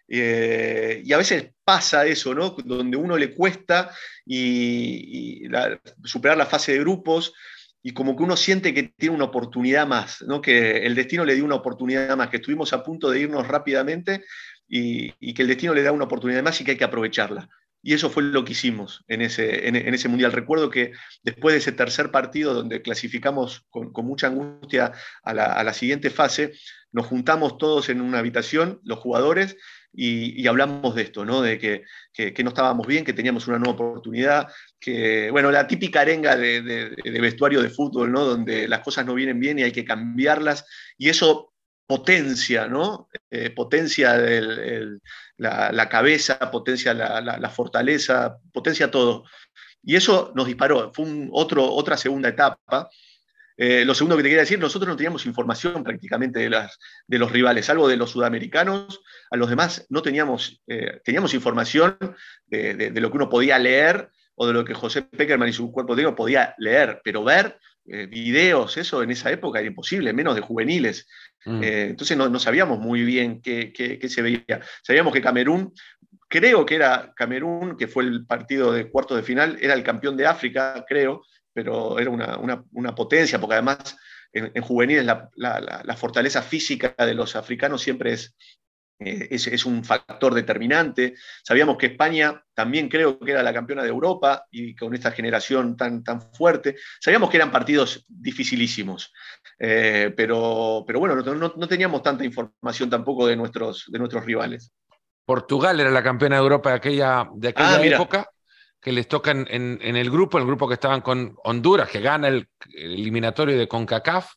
Eh, 0.07 1.01
y 1.03 1.13
a 1.13 1.17
veces 1.17 1.49
pasa 1.63 2.05
eso, 2.05 2.35
¿no? 2.35 2.51
Donde 2.63 2.95
uno 2.95 3.17
le 3.17 3.33
cuesta 3.33 3.89
y, 4.23 5.47
superar 6.03 6.37
la 6.37 6.45
fase 6.45 6.73
de 6.73 6.79
grupos 6.79 7.33
y 7.87 7.93
como 7.93 8.17
que 8.17 8.23
uno 8.23 8.35
siente 8.35 8.73
que 8.73 8.83
tiene 8.83 9.15
una 9.15 9.23
oportunidad 9.23 9.87
más, 9.87 10.21
¿no? 10.27 10.41
que 10.41 10.85
el 10.85 10.93
destino 10.93 11.23
le 11.23 11.35
dio 11.35 11.45
una 11.45 11.55
oportunidad 11.55 12.17
más, 12.17 12.27
que 12.27 12.35
estuvimos 12.35 12.73
a 12.73 12.83
punto 12.83 13.09
de 13.09 13.21
irnos 13.21 13.47
rápidamente 13.47 14.25
y, 14.67 15.33
que 15.33 15.41
el 15.41 15.47
destino 15.47 15.73
le 15.73 15.83
da 15.83 15.93
una 15.93 16.03
oportunidad 16.03 16.43
más 16.43 16.59
y 16.59 16.65
que 16.65 16.71
hay 16.71 16.77
que 16.77 16.83
aprovecharla. 16.83 17.47
Y 17.81 17.93
eso 17.93 18.09
fue 18.09 18.23
lo 18.23 18.43
que 18.43 18.53
hicimos 18.53 19.03
en 19.07 19.21
ese, 19.21 19.67
en, 19.67 19.75
ese 19.75 20.09
mundial. 20.09 20.31
Recuerdo 20.31 20.69
que 20.69 20.91
después 21.23 21.53
de 21.53 21.59
ese 21.59 21.71
tercer 21.71 22.11
partido, 22.11 22.53
donde 22.53 22.81
clasificamos 22.81 23.65
con, 23.69 23.91
mucha 24.05 24.27
angustia 24.27 24.91
a 25.23 25.33
la, 25.33 25.73
siguiente 25.73 26.09
fase, 26.09 26.53
nos 26.91 27.05
juntamos 27.05 27.57
todos 27.57 27.89
en 27.89 28.01
una 28.01 28.19
habitación, 28.19 28.79
los 28.83 28.99
jugadores, 28.99 29.57
y, 29.93 30.45
hablamos 30.47 30.95
de 30.95 31.03
esto, 31.03 31.25
¿no? 31.25 31.41
de 31.41 31.57
que, 31.59 32.43
no 32.43 32.49
estábamos 32.49 32.85
bien, 32.85 33.05
que 33.05 33.13
teníamos 33.13 33.47
una 33.47 33.57
nueva 33.57 33.73
oportunidad, 33.73 34.47
que, 34.79 35.31
bueno, 35.31 35.51
la 35.51 35.67
típica 35.67 36.01
arenga 36.01 36.35
de, 36.35 36.95
vestuario 37.21 37.61
de 37.61 37.69
fútbol, 37.69 38.11
¿no? 38.11 38.25
donde 38.25 38.67
las 38.67 38.81
cosas 38.81 39.05
no 39.05 39.13
vienen 39.13 39.39
bien 39.39 39.59
y 39.59 39.63
hay 39.63 39.71
que 39.71 39.85
cambiarlas, 39.85 40.65
y 40.97 41.09
eso 41.09 41.53
potencia, 41.87 42.67
¿no? 42.67 43.09
Eh, 43.31 43.49
potencia 43.49 44.17
la, 45.37 45.89
cabeza, 45.89 46.37
potencia 46.51 46.93
la, 46.93 47.49
fortaleza, 47.49 48.37
potencia 48.53 48.91
todo. 48.91 49.23
Y 49.81 49.95
eso 49.95 50.33
nos 50.35 50.45
disparó, 50.45 50.91
fue 50.93 51.29
otro, 51.31 51.65
otra 51.65 51.95
segunda 51.95 52.29
etapa. 52.29 52.89
Eh, 53.55 53.85
lo 53.85 53.95
segundo 53.95 54.17
que 54.17 54.23
te 54.23 54.29
quería 54.29 54.41
decir, 54.41 54.59
nosotros 54.59 54.89
no 54.89 54.97
teníamos 54.97 55.25
información 55.25 55.83
prácticamente 55.83 56.39
de, 56.39 56.49
las, 56.49 56.77
de 57.07 57.17
los 57.17 57.31
rivales, 57.31 57.69
algo 57.69 57.87
de 57.87 57.97
los 57.97 58.11
sudamericanos, 58.11 59.01
a 59.31 59.37
los 59.37 59.49
demás 59.49 59.87
no 59.89 60.03
teníamos, 60.03 60.61
eh, 60.67 61.01
teníamos 61.03 61.33
información 61.33 61.97
de, 62.45 62.91
lo 62.93 63.09
que 63.09 63.17
uno 63.17 63.29
podía 63.29 63.57
leer 63.57 64.11
o 64.35 64.45
de 64.45 64.53
lo 64.53 64.63
que 64.63 64.75
José 64.75 65.01
Peckerman 65.01 65.49
y 65.49 65.53
su 65.53 65.71
cuerpo 65.71 65.95
de 65.95 66.11
podía 66.11 66.53
leer, 66.59 67.01
pero 67.03 67.23
ver 67.23 67.57
videos, 67.87 68.75
eso 68.77 69.01
en 69.01 69.11
esa 69.11 69.31
época 69.31 69.59
era 69.59 69.67
imposible, 69.67 70.11
menos 70.11 70.35
de 70.35 70.41
juveniles. 70.41 71.07
Mm. 71.45 71.63
Eh, 71.63 71.83
entonces 71.91 72.17
no, 72.17 72.39
sabíamos 72.39 72.79
muy 72.79 73.03
bien 73.03 73.41
qué, 73.41 73.99
se 74.09 74.21
veía. 74.21 74.61
Sabíamos 74.83 75.13
que 75.13 75.21
Camerún, 75.21 75.73
creo 76.27 76.65
que 76.65 76.75
era 76.75 77.13
Camerún, 77.15 77.77
que 77.77 77.87
fue 77.87 78.03
el 78.03 78.25
partido 78.25 78.73
de 78.73 78.89
cuarto 78.89 79.15
de 79.15 79.23
final, 79.23 79.57
era 79.61 79.73
el 79.73 79.83
campeón 79.83 80.17
de 80.17 80.25
África, 80.25 80.83
creo, 80.87 81.23
pero 81.53 81.97
era 81.99 82.09
una, 82.09 82.95
potencia, 82.95 83.39
porque 83.39 83.55
además 83.55 83.97
en, 84.33 84.61
juveniles 84.61 85.05
la, 85.05 85.97
fortaleza 85.97 86.41
física 86.41 86.93
de 86.97 87.13
los 87.13 87.35
africanos 87.35 87.81
siempre 87.81 88.13
es, 88.13 88.35
eh, 88.99 89.27
es, 89.29 89.65
un 89.65 89.83
factor 89.83 90.33
determinante. 90.33 91.15
Sabíamos 91.43 91.77
que 91.77 91.87
España 91.87 92.43
también 92.53 92.89
creo 92.89 93.19
que 93.19 93.31
era 93.31 93.43
la 93.43 93.53
campeona 93.53 93.83
de 93.83 93.89
Europa 93.89 94.45
y 94.49 94.75
con 94.75 94.93
esta 94.95 95.11
generación 95.11 95.77
tan, 95.77 96.03
tan 96.03 96.33
fuerte. 96.33 96.75
Sabíamos 96.99 97.29
que 97.29 97.37
eran 97.37 97.51
partidos 97.51 98.05
dificilísimos, 98.07 99.13
eh, 99.59 100.11
pero, 100.17 100.83
pero 100.87 100.99
bueno, 100.99 101.15
no, 101.15 101.67
teníamos 101.67 102.01
tanta 102.01 102.25
información 102.25 102.89
tampoco 102.89 103.27
de 103.27 103.35
nuestros, 103.35 103.85
de 103.87 103.99
nuestros 103.99 104.25
rivales. 104.25 104.71
Portugal 105.25 105.79
era 105.79 105.91
la 105.91 106.03
campeona 106.03 106.37
de 106.37 106.41
Europa 106.41 106.71
de 106.71 106.75
aquella, 106.77 107.29
de 107.35 107.49
aquella 107.49 107.77
ah, 107.77 107.85
época, 107.85 108.29
que 108.81 108.91
les 108.91 109.07
toca 109.07 109.31
en, 109.31 109.79
el 109.81 110.09
grupo, 110.09 110.39
el 110.39 110.45
grupo 110.45 110.67
que 110.67 110.75
estaban 110.75 111.01
con 111.01 111.35
Honduras, 111.43 111.89
que 111.89 111.99
gana 111.99 112.29
el, 112.29 112.47
eliminatorio 112.73 113.57
de 113.57 113.67
CONCACAF, 113.67 114.33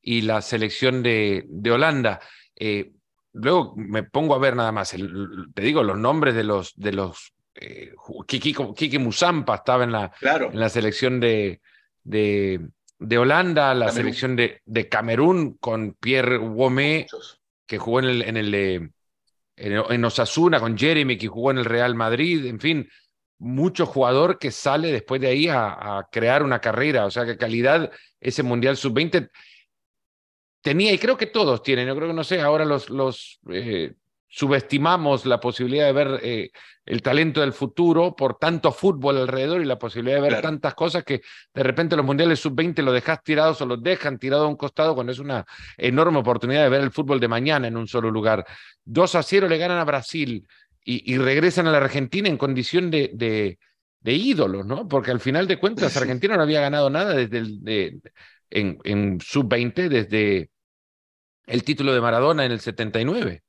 y 0.00 0.22
la 0.22 0.40
selección 0.40 1.02
de, 1.02 1.44
Holanda. 1.70 2.20
Eh, 2.56 2.92
luego 3.40 3.74
me 3.76 4.02
pongo 4.02 4.34
a 4.34 4.38
ver 4.38 4.56
nada 4.56 4.72
más, 4.72 4.94
te 5.54 5.62
digo, 5.62 5.82
los 5.82 5.98
nombres 5.98 6.34
de 6.34 6.44
los, 6.44 6.74
de 6.76 6.92
los 6.92 7.32
eh, 7.54 7.92
Kiki, 8.26 8.98
Musampa 8.98 9.56
estaba 9.56 9.84
en 9.84 9.92
la, 9.92 10.12
en 10.22 10.58
la 10.58 10.68
selección 10.68 11.20
de, 11.20 11.60
de, 12.04 13.18
Holanda, 13.18 13.74
la 13.74 13.90
selección 13.90 14.36
de, 14.36 14.60
de, 14.64 14.88
Camerún 14.88 15.56
con 15.58 15.94
Pierre 15.94 16.38
Womé, 16.38 17.06
que 17.66 17.78
jugó 17.78 18.00
en 18.00 18.04
el, 18.06 18.22
en 18.22 18.36
el 18.36 18.92
en, 19.56 20.04
Osasuna, 20.04 20.60
con 20.60 20.78
Jeremy, 20.78 21.18
que 21.18 21.28
jugó 21.28 21.50
en 21.50 21.58
el 21.58 21.64
Real 21.64 21.94
Madrid, 21.94 22.46
en 22.46 22.60
fin, 22.60 22.88
mucho 23.38 23.86
jugador 23.86 24.38
que 24.38 24.50
sale 24.50 24.92
después 24.92 25.20
de 25.20 25.28
ahí 25.28 25.48
a, 25.48 25.98
a 25.98 26.08
crear 26.10 26.42
una 26.42 26.60
carrera, 26.60 27.06
o 27.06 27.10
sea 27.10 27.24
que 27.24 27.36
calidad 27.36 27.90
ese 28.20 28.42
Mundial 28.42 28.76
Sub-20 28.76 29.30
tenía, 30.68 30.92
y 30.92 30.98
creo 30.98 31.16
que 31.16 31.24
todos 31.24 31.62
tienen, 31.62 31.86
yo 31.86 31.96
creo 31.96 32.08
que 32.08 32.14
no 32.14 32.24
sé, 32.24 32.42
ahora 32.42 32.66
los, 32.66 32.90
los 32.90 33.40
eh, 33.50 33.94
subestimamos 34.28 35.24
la 35.24 35.40
posibilidad 35.40 35.86
de 35.86 35.92
ver 35.94 36.20
eh, 36.22 36.50
el 36.84 37.00
talento 37.00 37.40
del 37.40 37.54
futuro 37.54 38.14
por 38.14 38.36
tanto 38.36 38.70
fútbol 38.70 39.16
alrededor 39.16 39.62
y 39.62 39.64
la 39.64 39.78
posibilidad 39.78 40.20
de 40.20 40.28
ver 40.28 40.42
tantas 40.42 40.74
cosas 40.74 41.04
que 41.04 41.22
de 41.54 41.62
repente 41.62 41.96
los 41.96 42.04
mundiales 42.04 42.38
sub-20 42.40 42.82
los 42.82 42.92
dejas 42.92 43.22
tirados 43.24 43.62
o 43.62 43.66
los 43.66 43.82
dejan 43.82 44.18
tirados 44.18 44.44
a 44.44 44.48
un 44.48 44.56
costado 44.56 44.94
cuando 44.94 45.10
es 45.10 45.20
una 45.20 45.46
enorme 45.78 46.18
oportunidad 46.18 46.64
de 46.64 46.68
ver 46.68 46.82
el 46.82 46.90
fútbol 46.90 47.18
de 47.18 47.28
mañana 47.28 47.66
en 47.66 47.78
un 47.78 47.88
solo 47.88 48.10
lugar. 48.10 48.44
2 48.84 49.14
a 49.14 49.22
0 49.22 49.48
le 49.48 49.56
ganan 49.56 49.78
a 49.78 49.84
Brasil 49.84 50.46
y, 50.84 51.16
regresan 51.18 51.66
a 51.66 51.70
la 51.70 51.78
Argentina 51.78 52.28
en 52.28 52.38
condición 52.38 52.90
de, 52.90 53.10
de, 53.14 54.12
ídolos, 54.12 54.64
¿no? 54.64 54.88
Porque 54.88 55.10
al 55.10 55.20
final 55.20 55.46
de 55.46 55.58
cuentas 55.58 55.96
Argentina 55.98 56.36
no 56.36 56.42
había 56.42 56.62
ganado 56.62 56.88
nada 56.88 57.14
desde 57.14 57.38
el, 57.38 57.62
de, 57.62 58.00
en, 58.50 59.20
sub-20 59.20 59.88
desde 59.88 60.50
el 61.48 61.64
título 61.64 61.92
de 61.92 62.00
Maradona 62.00 62.44
en 62.44 62.52
el 62.52 62.60
79. 62.60 63.42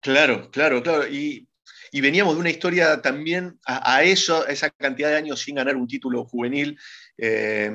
Claro, 0.00 0.50
claro, 0.50 0.82
claro. 0.82 1.08
Y, 1.08 1.48
veníamos 1.92 2.34
de 2.34 2.40
una 2.40 2.50
historia 2.50 3.00
también 3.00 3.58
a, 3.66 4.02
eso, 4.04 4.44
a 4.46 4.52
esa 4.52 4.70
cantidad 4.70 5.08
de 5.08 5.16
años 5.16 5.40
sin 5.40 5.56
ganar 5.56 5.76
un 5.76 5.88
título 5.88 6.24
juvenil. 6.24 6.78
Eh, 7.16 7.70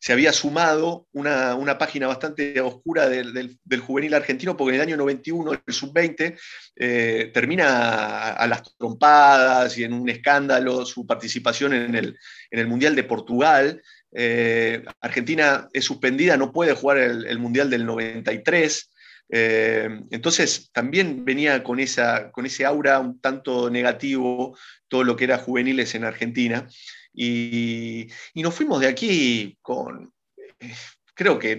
se 0.00 0.12
había 0.12 0.32
sumado 0.32 1.08
una, 1.12 1.76
página 1.76 2.06
bastante 2.06 2.60
oscura 2.60 3.08
del, 3.08 3.58
juvenil 3.84 4.14
argentino, 4.14 4.56
porque 4.56 4.76
en 4.76 4.80
el 4.80 4.88
año 4.88 4.96
91 4.96 5.52
el 5.66 5.74
sub-20 5.74 6.38
eh, 6.76 7.30
termina 7.34 8.30
a, 8.30 8.46
las 8.46 8.76
trompadas 8.76 9.76
y 9.76 9.84
en 9.84 9.92
un 9.92 10.08
escándalo 10.08 10.86
su 10.86 11.04
participación 11.04 11.72
en 11.74 11.96
el, 11.96 12.18
en 12.50 12.60
el 12.60 12.68
Mundial 12.68 12.94
de 12.94 13.04
Portugal, 13.04 13.82
eh, 14.12 14.84
Argentina 15.00 15.68
es 15.72 15.84
suspendida, 15.84 16.36
no 16.36 16.52
puede 16.52 16.74
jugar 16.74 16.98
el, 16.98 17.38
Mundial 17.38 17.70
del 17.70 17.86
93. 17.86 18.90
Eh, 19.30 20.00
entonces 20.10 20.70
también 20.72 21.24
venía 21.24 21.62
con, 21.62 21.80
esa, 21.80 22.30
con 22.30 22.46
ese 22.46 22.64
aura 22.64 22.98
un 22.98 23.20
tanto 23.20 23.68
negativo 23.68 24.56
todo 24.88 25.04
lo 25.04 25.16
que 25.16 25.24
era 25.24 25.38
juveniles 25.38 25.94
en 25.94 26.04
Argentina. 26.04 26.66
Y, 27.12 28.08
nos 28.34 28.54
fuimos 28.54 28.80
de 28.80 28.88
aquí 28.88 29.58
con... 29.60 30.12
Eh, 30.36 30.74
creo 31.14 31.36
que 31.36 31.56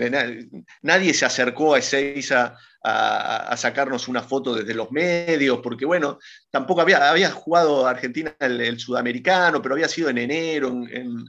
nadie 0.82 1.14
se 1.14 1.26
acercó 1.26 1.76
a 1.76 1.80
Ezeiza 1.80 2.56
a, 2.82 3.58
sacarnos 3.58 4.08
una 4.08 4.24
foto 4.24 4.56
desde 4.56 4.74
los 4.74 4.90
medios, 4.90 5.60
porque 5.62 5.86
bueno, 5.86 6.18
tampoco 6.50 6.80
había, 6.80 7.10
había 7.10 7.30
jugado 7.30 7.86
Argentina 7.86 8.34
el, 8.40 8.80
sudamericano, 8.80 9.62
pero 9.62 9.76
había 9.76 9.90
sido 9.90 10.10
en 10.10 10.20
enero, 10.20 10.70
en, 10.70 10.88
en 10.96 11.26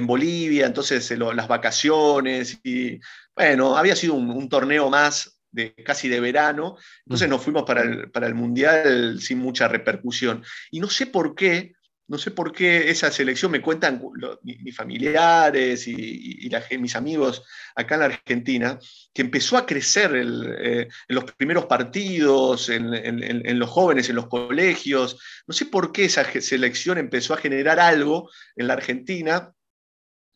Bolivia, 0.00 0.66
entonces 0.66 1.10
eh, 1.10 1.16
las 1.16 1.48
vacaciones 1.48 2.58
y 2.64 2.98
bueno, 3.36 3.76
había 3.76 3.94
sido 3.94 4.14
un, 4.14 4.48
torneo 4.48 4.90
más 4.90 5.38
de, 5.50 5.74
casi 5.74 6.08
de 6.08 6.20
verano, 6.20 6.76
entonces 7.04 7.28
nos 7.28 7.42
fuimos 7.42 7.64
para 7.64 7.82
el, 7.82 8.10
para 8.10 8.26
el 8.26 8.34
Mundial 8.34 9.20
sin 9.20 9.38
mucha 9.38 9.68
repercusión. 9.68 10.42
Y 10.70 10.80
no 10.80 10.88
sé 10.88 11.06
por 11.06 11.34
qué, 11.34 11.74
no 12.08 12.18
sé 12.18 12.30
por 12.30 12.52
qué 12.52 12.90
esa 12.90 13.10
selección, 13.10 13.52
me 13.52 13.62
cuentan 13.62 14.02
mis 14.42 14.76
familiares 14.76 15.86
y, 15.86 16.50
mis 16.78 16.96
amigos 16.96 17.42
acá 17.74 17.94
en 17.94 18.00
la 18.00 18.06
Argentina, 18.06 18.78
que 19.14 19.22
empezó 19.22 19.56
a 19.56 19.66
crecer 19.66 20.12
eh, 20.14 20.88
en 21.08 21.14
los 21.14 21.24
primeros 21.32 21.66
partidos, 21.66 22.68
en, 22.68 22.92
en, 22.94 23.58
los 23.58 23.70
jóvenes, 23.70 24.08
en 24.08 24.16
los 24.16 24.26
colegios. 24.26 25.18
No 25.46 25.54
sé 25.54 25.66
por 25.66 25.92
qué 25.92 26.06
esa 26.06 26.24
selección 26.40 26.98
empezó 26.98 27.34
a 27.34 27.38
generar 27.38 27.80
algo 27.80 28.30
en 28.56 28.66
la 28.66 28.74
Argentina 28.74 29.52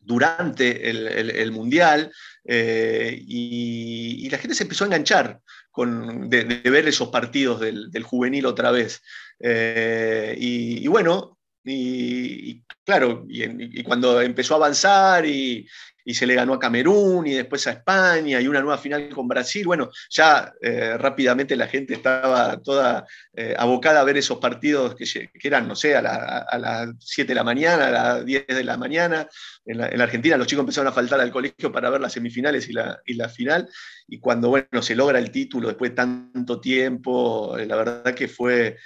durante 0.07 0.89
el, 0.89 1.51
Mundial 1.51 2.11
eh, 2.45 3.21
y, 3.27 4.29
la 4.29 4.37
gente 4.37 4.55
se 4.55 4.63
empezó 4.63 4.85
a 4.85 4.87
enganchar 4.87 5.41
con, 5.69 6.29
de, 6.29 6.43
ver 6.43 6.87
esos 6.87 7.09
partidos 7.09 7.59
del, 7.59 8.03
juvenil 8.03 8.45
otra 8.45 8.71
vez. 8.71 9.01
Eh, 9.39 10.35
y, 10.39 10.87
bueno, 10.87 11.36
y, 11.69 12.63
claro, 12.85 13.25
y, 13.27 13.83
cuando 13.83 14.21
empezó 14.21 14.53
a 14.53 14.57
avanzar 14.57 15.25
y, 15.25 15.67
se 16.13 16.25
le 16.25 16.35
ganó 16.35 16.53
a 16.53 16.59
Camerún 16.59 17.27
y 17.27 17.33
después 17.33 17.67
a 17.67 17.71
España 17.71 18.39
y 18.39 18.47
una 18.47 18.61
nueva 18.61 18.77
final 18.77 19.09
con 19.09 19.27
Brasil. 19.27 19.65
Bueno, 19.65 19.89
ya 20.09 20.53
eh, 20.61 20.97
rápidamente 20.97 21.57
la 21.57 21.67
gente 21.67 21.95
estaba 21.95 22.61
toda 22.61 23.05
eh, 23.35 23.53
abocada 23.57 23.99
a 23.99 24.05
ver 24.05 24.15
esos 24.15 24.37
partidos 24.37 24.95
que, 24.95 25.29
eran, 25.43 25.67
no 25.67 25.75
sé, 25.75 25.97
a, 25.97 26.01
las 26.01 26.91
7 26.99 27.27
de 27.27 27.35
la 27.35 27.43
mañana, 27.43 27.87
a 27.87 27.91
las 27.91 28.25
10 28.25 28.47
de 28.47 28.63
la 28.63 28.77
mañana. 28.77 29.27
En 29.65 29.79
la, 29.79 29.87
Argentina 29.87 30.37
los 30.37 30.47
chicos 30.47 30.61
empezaron 30.61 30.87
a 30.87 30.93
faltar 30.93 31.19
al 31.19 31.29
colegio 31.29 31.73
para 31.73 31.89
ver 31.89 31.99
las 31.99 32.13
semifinales 32.13 32.69
y 32.69 32.71
la, 32.71 33.01
y 33.05 33.15
la 33.15 33.27
final. 33.27 33.67
Y 34.07 34.19
cuando, 34.19 34.47
bueno, 34.47 34.81
se 34.81 34.95
logra 34.95 35.19
el 35.19 35.29
título 35.29 35.67
después 35.67 35.91
de 35.91 35.95
tanto 35.95 36.61
tiempo, 36.61 37.57
eh, 37.57 37.65
la 37.65 37.75
verdad 37.75 38.15
que 38.15 38.29
fue... 38.29 38.77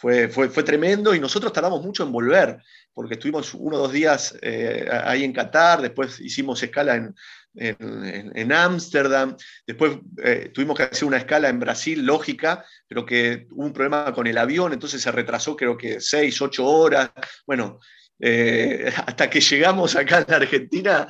Fue, 0.00 0.28
fue, 0.28 0.48
fue, 0.48 0.62
tremendo 0.62 1.12
y 1.12 1.18
nosotros 1.18 1.52
tardamos 1.52 1.82
mucho 1.82 2.04
en 2.04 2.12
volver 2.12 2.58
porque 2.98 3.14
estuvimos 3.14 3.54
uno 3.54 3.76
o 3.76 3.80
dos 3.80 3.92
días 3.92 4.36
eh, 4.42 4.88
ahí 5.04 5.22
en 5.22 5.32
Qatar, 5.32 5.80
después 5.80 6.18
hicimos 6.18 6.60
escala 6.64 7.14
en 7.54 8.52
Ámsterdam, 8.52 9.36
después 9.64 9.98
eh, 10.20 10.50
tuvimos 10.52 10.76
que 10.76 10.82
hacer 10.82 11.06
una 11.06 11.18
escala 11.18 11.48
en 11.48 11.60
Brasil, 11.60 12.04
lógica, 12.04 12.64
pero 12.88 13.06
que 13.06 13.46
hubo 13.52 13.66
un 13.66 13.72
problema 13.72 14.12
con 14.12 14.26
el 14.26 14.36
avión, 14.36 14.72
entonces 14.72 15.00
se 15.00 15.12
retrasó 15.12 15.54
creo 15.54 15.76
que 15.76 16.00
seis, 16.00 16.42
ocho 16.42 16.66
horas. 16.66 17.10
Bueno, 17.46 17.78
eh, 18.18 18.92
hasta 19.06 19.30
que 19.30 19.40
llegamos 19.40 19.94
acá 19.94 20.18
en 20.18 20.24
la 20.28 20.36
Argentina, 20.36 21.06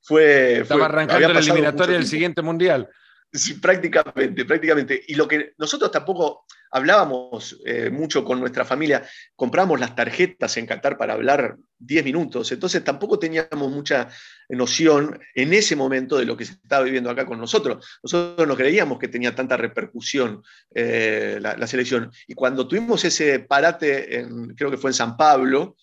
fue... 0.00 0.60
Estaba 0.60 0.86
arrancando 0.86 1.32
la 1.32 1.40
eliminatoria 1.40 1.96
del 1.96 2.06
siguiente 2.06 2.40
mundial. 2.40 2.88
Sí, 3.34 3.54
prácticamente, 3.54 4.44
prácticamente. 4.44 5.02
Y 5.08 5.14
lo 5.14 5.26
que 5.26 5.54
nosotros 5.56 5.90
tampoco 5.90 6.44
hablábamos 6.70 7.58
eh, 7.64 7.88
mucho 7.88 8.24
con 8.24 8.40
nuestra 8.40 8.64
familia, 8.64 9.06
compramos 9.34 9.80
las 9.80 9.94
tarjetas 9.94 10.56
en 10.58 10.66
Qatar 10.66 10.98
para 10.98 11.14
hablar 11.14 11.56
10 11.78 12.04
minutos, 12.04 12.50
entonces 12.52 12.82
tampoco 12.82 13.18
teníamos 13.18 13.70
mucha 13.70 14.08
noción 14.48 15.18
en 15.34 15.52
ese 15.52 15.76
momento 15.76 16.18
de 16.18 16.24
lo 16.24 16.36
que 16.36 16.46
se 16.46 16.52
estaba 16.52 16.84
viviendo 16.84 17.10
acá 17.10 17.24
con 17.24 17.38
nosotros. 17.38 17.98
Nosotros 18.02 18.46
no 18.46 18.56
creíamos 18.56 18.98
que 18.98 19.08
tenía 19.08 19.34
tanta 19.34 19.56
repercusión 19.56 20.42
eh, 20.74 21.38
la, 21.40 21.66
selección. 21.66 22.10
Y 22.26 22.34
cuando 22.34 22.68
tuvimos 22.68 23.02
ese 23.04 23.40
parate, 23.40 24.26
creo 24.56 24.70
que 24.70 24.76
fue 24.76 24.90
en 24.90 24.94
San 24.94 25.16
Pablo, 25.16 25.76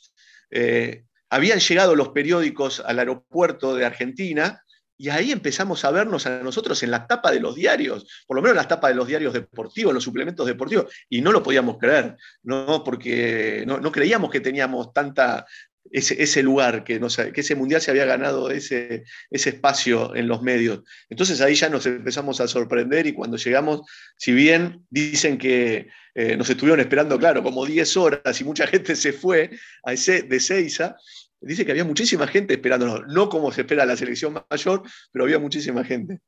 eh, 0.51 1.05
habían 1.29 1.59
llegado 1.59 1.95
los 1.95 2.09
periódicos 2.09 2.79
al 2.79 2.99
aeropuerto 2.99 3.75
de 3.75 3.85
Argentina 3.85 4.63
y 4.99 5.07
ahí 5.07 5.31
empezamos 5.31 5.85
a 5.85 5.91
vernos 5.91 6.25
a 6.25 6.43
nosotros 6.43 6.83
en 6.83 6.91
la 6.91 7.07
tapa 7.07 7.31
de 7.31 7.39
los 7.39 7.55
diarios, 7.55 8.05
por 8.27 8.35
lo 8.35 8.41
menos 8.41 8.57
en 8.57 8.63
la 8.63 8.67
tapa 8.67 8.89
de 8.89 8.95
los 8.95 9.07
diarios 9.07 9.33
deportivos, 9.33 9.91
en 9.91 9.95
los 9.95 10.03
suplementos 10.03 10.45
deportivos, 10.45 10.93
y 11.07 11.21
no 11.21 11.31
lo 11.31 11.41
podíamos 11.41 11.77
creer, 11.77 12.17
¿no? 12.43 12.83
porque 12.83 13.63
no, 13.65 13.91
creíamos 13.93 14.29
que 14.29 14.41
teníamos 14.41 14.91
tanta, 14.91 15.45
ese, 15.89 16.43
lugar, 16.43 16.83
que, 16.83 16.99
que, 17.33 17.41
ese 17.41 17.55
mundial 17.55 17.79
se 17.79 17.91
había 17.91 18.03
ganado 18.03 18.51
ese, 18.51 19.05
ese 19.31 19.49
espacio 19.51 20.13
en 20.15 20.27
los 20.27 20.41
medios. 20.41 20.81
Entonces 21.09 21.39
ahí 21.39 21.55
ya 21.55 21.69
nos 21.69 21.85
empezamos 21.85 22.41
a 22.41 22.49
sorprender 22.49 23.07
y 23.07 23.13
cuando 23.13 23.37
llegamos, 23.37 23.83
si 24.17 24.33
bien 24.33 24.85
dicen 24.89 25.37
que 25.37 25.87
eh, 26.13 26.35
nos 26.35 26.49
estuvieron 26.49 26.81
esperando, 26.81 27.17
claro, 27.17 27.41
como 27.41 27.65
10 27.65 27.95
horas 27.95 28.41
y 28.41 28.43
mucha 28.43 28.67
gente 28.67 28.97
se 28.97 29.13
fue 29.13 29.49
a 29.85 29.93
ese, 29.93 30.23
de 30.23 30.41
Seiza, 30.41 30.97
dice 31.41 31.65
que 31.65 31.71
había 31.71 31.85
muchísima 31.85 32.27
gente 32.27 32.53
esperándonos, 32.53 33.07
no 33.07 33.29
como 33.29 33.51
se 33.51 33.61
espera 33.61 33.85
la 33.85 33.95
selección 33.95 34.41
mayor, 34.49 34.83
pero 35.11 35.25
había 35.25 35.39
muchísima 35.39 35.83
gente. 35.83 36.19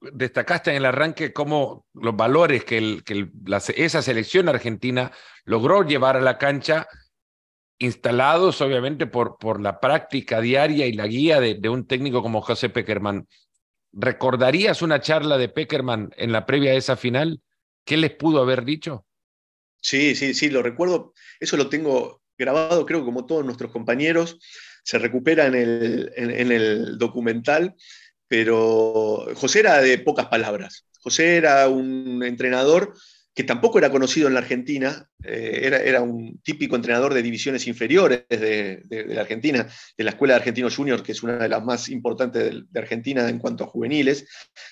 Destacaste 0.00 0.70
en 0.70 0.76
el 0.76 0.84
arranque 0.84 1.32
cómo 1.32 1.86
los 1.94 2.16
valores 2.16 2.64
que, 2.64 3.00
esa 3.76 4.02
selección 4.02 4.48
argentina 4.48 5.12
logró 5.44 5.82
llevar 5.82 6.16
a 6.16 6.20
la 6.20 6.36
cancha, 6.38 6.86
instalados 7.78 8.60
obviamente 8.60 9.06
por, 9.06 9.38
por 9.38 9.60
la 9.60 9.80
práctica 9.80 10.40
diaria 10.40 10.86
y 10.86 10.92
la 10.92 11.06
guía 11.06 11.40
de, 11.40 11.54
de 11.54 11.68
un 11.68 11.86
técnico 11.86 12.22
como 12.22 12.42
José 12.42 12.68
Peckerman. 12.68 13.26
¿Recordarías 13.92 14.82
una 14.82 15.00
charla 15.00 15.38
de 15.38 15.48
Peckerman 15.48 16.10
en 16.16 16.32
la 16.32 16.46
previa 16.46 16.72
de 16.72 16.78
esa 16.78 16.96
final? 16.96 17.40
¿Qué 17.84 17.96
les 17.96 18.10
pudo 18.10 18.42
haber 18.42 18.64
dicho? 18.64 19.06
Sí, 19.80 20.14
sí, 20.14 20.34
sí, 20.34 20.48
lo 20.48 20.62
recuerdo. 20.62 21.12
Eso 21.38 21.56
lo 21.56 21.68
tengo 21.68 22.23
grabado, 22.38 22.86
creo 22.86 23.04
como 23.04 23.26
todos 23.26 23.44
nuestros 23.44 23.70
compañeros, 23.70 24.38
se 24.84 24.98
recupera 24.98 25.46
en 25.46 25.54
el, 25.54 26.12
en, 26.16 26.52
el 26.52 26.98
documental, 26.98 27.74
pero 28.28 29.26
José 29.34 29.60
era 29.60 29.80
de 29.80 29.98
pocas 29.98 30.26
palabras. 30.26 30.86
José 31.00 31.36
era 31.36 31.68
un 31.68 32.22
entrenador 32.22 32.94
que 33.34 33.42
tampoco 33.42 33.78
era 33.78 33.90
conocido 33.90 34.28
en 34.28 34.34
la 34.34 34.40
Argentina, 34.40 35.08
eh, 35.24 35.82
era, 35.84 36.02
un 36.02 36.40
típico 36.42 36.76
entrenador 36.76 37.12
de 37.12 37.22
divisiones 37.22 37.66
inferiores 37.66 38.26
de, 38.28 38.84
la 39.08 39.22
Argentina, 39.22 39.66
de 39.98 40.04
la 40.04 40.10
Escuela 40.10 40.34
de 40.34 40.38
Argentinos 40.38 40.76
Juniors, 40.76 41.02
que 41.02 41.12
es 41.12 41.22
una 41.24 41.38
de 41.38 41.48
las 41.48 41.64
más 41.64 41.88
importantes 41.88 42.52
de, 42.70 42.78
Argentina 42.78 43.28
en 43.28 43.40
cuanto 43.40 43.64
a 43.64 43.66
juveniles, 43.66 44.28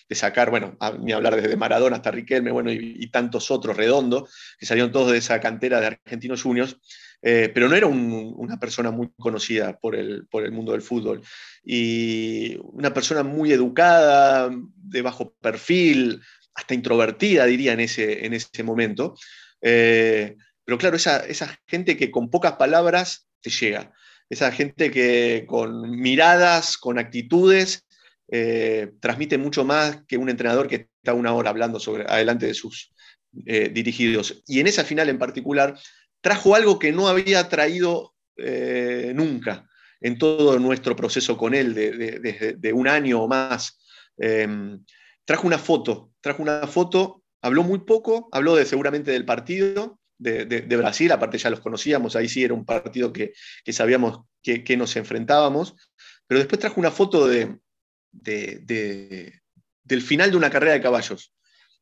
de 0.09 0.15
sacar, 0.15 0.51
bueno, 0.51 0.79
ni 1.01 1.13
hablar 1.13 1.41
desde 1.41 1.57
Maradona 1.57 1.97
hasta 1.97 2.13
Riquelme, 2.13 2.53
bueno, 2.53 2.71
y, 2.71 2.95
y 2.99 3.11
tantos 3.11 3.51
otros, 3.51 3.77
Redondo, 3.77 4.29
que 4.59 4.67
salieron 4.67 4.93
todos 4.93 5.11
de 5.11 5.19
esa 5.19 5.41
cantera 5.41 5.81
de 5.81 5.87
Argentinos 5.87 6.43
Juniors. 6.43 6.79
Eh, 7.25 7.53
pero 7.55 7.69
no 7.69 7.77
era 7.77 7.87
una 7.87 8.59
persona 8.59 8.91
muy 8.91 9.11
conocida 9.17 9.79
por 9.79 9.95
el, 9.95 10.27
por 10.27 10.45
el 10.45 10.51
mundo 10.51 10.73
del 10.73 10.83
fútbol. 10.83 11.23
Y 11.65 12.59
una 12.65 12.93
persona 12.93 13.23
muy 13.23 13.53
educada, 13.53 14.51
de 14.75 15.03
bajo 15.03 15.33
perfil, 15.41 16.21
hasta 16.55 16.75
introvertida, 16.75 17.47
diría, 17.47 17.73
en 17.73 17.81
ese, 17.81 18.27
en 18.27 18.35
ese 18.35 18.65
momento. 18.65 19.15
Eh, 19.61 20.37
pero 20.65 20.79
claro, 20.79 20.97
esa, 20.97 21.25
esa 21.27 21.57
gente 21.67 21.97
que 21.97 22.11
con 22.11 22.29
pocas 22.29 22.55
palabras 22.55 23.29
te 23.41 23.51
llega. 23.51 23.93
Esa 24.29 24.51
gente 24.51 24.91
que 24.91 25.45
con 25.47 25.91
miradas, 25.91 26.77
con 26.77 26.99
actitudes, 26.99 27.87
eh, 28.33 28.93
transmite 29.01 29.39
mucho 29.39 29.65
más 29.65 30.03
que 30.09 30.17
un 30.17 30.29
entrenador 30.29 30.67
que 30.67 30.89
está 30.99 31.15
una 31.15 31.35
hora 31.35 31.51
hablando 31.51 31.79
sobre, 31.79 32.05
adelante 32.05 32.47
de 32.47 32.55
sus 32.55 32.93
dirigidos. 33.35 34.43
Y 34.47 34.61
en 34.61 34.67
esa 34.67 34.85
final 34.85 35.09
en 35.09 35.19
particular, 35.19 35.75
trajo 36.23 36.55
algo 36.55 36.79
que 36.79 36.93
no 36.93 37.09
había 37.09 37.49
traído 37.51 38.15
eh, 38.37 39.13
nunca 39.15 39.69
en 40.01 40.17
todo 40.19 40.59
nuestro 40.59 40.97
proceso 40.97 41.37
con 41.37 41.55
él, 41.55 41.75
de, 41.75 42.73
un 42.73 42.89
año 42.89 43.21
o 43.23 43.29
más. 43.29 43.79
Em, 44.17 44.83
trajo 45.25 45.47
una 45.47 45.59
foto, 45.59 46.13
trajo 46.21 46.43
una 46.43 46.67
foto, 46.67 47.23
habló 47.41 47.63
muy 47.63 47.81
poco, 47.81 48.29
habló 48.33 48.57
de, 48.57 48.65
seguramente 48.65 49.13
del 49.13 49.25
partido 49.25 50.01
de, 50.19 50.77
Brasil, 50.77 51.11
aparte 51.13 51.39
ya 51.39 51.51
los 51.51 51.61
conocíamos, 51.61 52.17
ahí 52.17 52.29
sí 52.29 52.43
era 52.45 52.55
un 52.55 52.65
partido 52.65 53.13
que, 53.13 53.33
sabíamos 53.73 54.21
que, 54.43 54.77
nos 54.77 54.97
enfrentábamos, 54.97 55.75
pero 56.27 56.39
después 56.39 56.61
trajo 56.61 56.81
una 56.81 56.91
foto 56.91 57.29
del 57.29 57.61
final 60.01 60.31
de 60.31 60.37
una 60.37 60.51
carrera 60.51 60.75
de 60.75 60.81
caballos. 60.81 61.35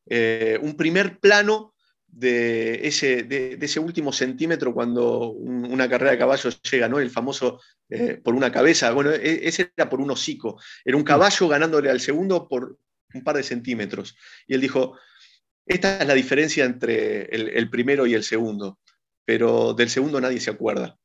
Eh, 0.07 0.59
un 0.63 0.77
primer 0.77 1.19
plano 1.21 1.75
de 2.13 2.87
ese, 2.87 3.23
de, 3.23 3.59
ese 3.61 3.81
último 3.81 4.13
centímetro 4.13 4.75
cuando 4.75 5.31
una 5.31 5.89
carrera 5.89 6.13
de 6.13 6.19
caballos 6.19 6.61
llega, 6.63 6.89
¿no? 6.89 6.99
El 6.99 7.11
famoso 7.11 7.61
eh, 7.89 8.21
por 8.23 8.35
una 8.35 8.51
cabeza. 8.51 8.91
Bueno, 8.93 9.11
e, 9.13 9.47
ese 9.47 9.73
era 9.77 9.89
por 9.89 10.01
un 10.01 10.11
hocico. 10.11 10.61
Era 10.85 10.97
un 10.97 11.05
caballo 11.05 11.49
ganándole 11.49 11.91
al 11.91 12.01
segundo 12.01 12.49
por 12.49 12.79
un 13.15 13.25
par 13.25 13.37
de 13.37 13.43
centímetros. 13.43 14.17
Y 14.47 14.55
él 14.55 14.61
dijo, 14.61 14.99
esta 15.67 15.99
es 15.99 16.07
la 16.07 16.15
diferencia 16.15 16.65
entre 16.65 17.23
el, 17.25 17.71
primero 17.71 18.07
y 18.07 18.15
el 18.15 18.25
segundo, 18.25 18.79
pero 19.25 19.73
del 19.75 19.89
segundo 19.89 20.21
nadie 20.21 20.41
se 20.41 20.51
acuerda. 20.51 20.99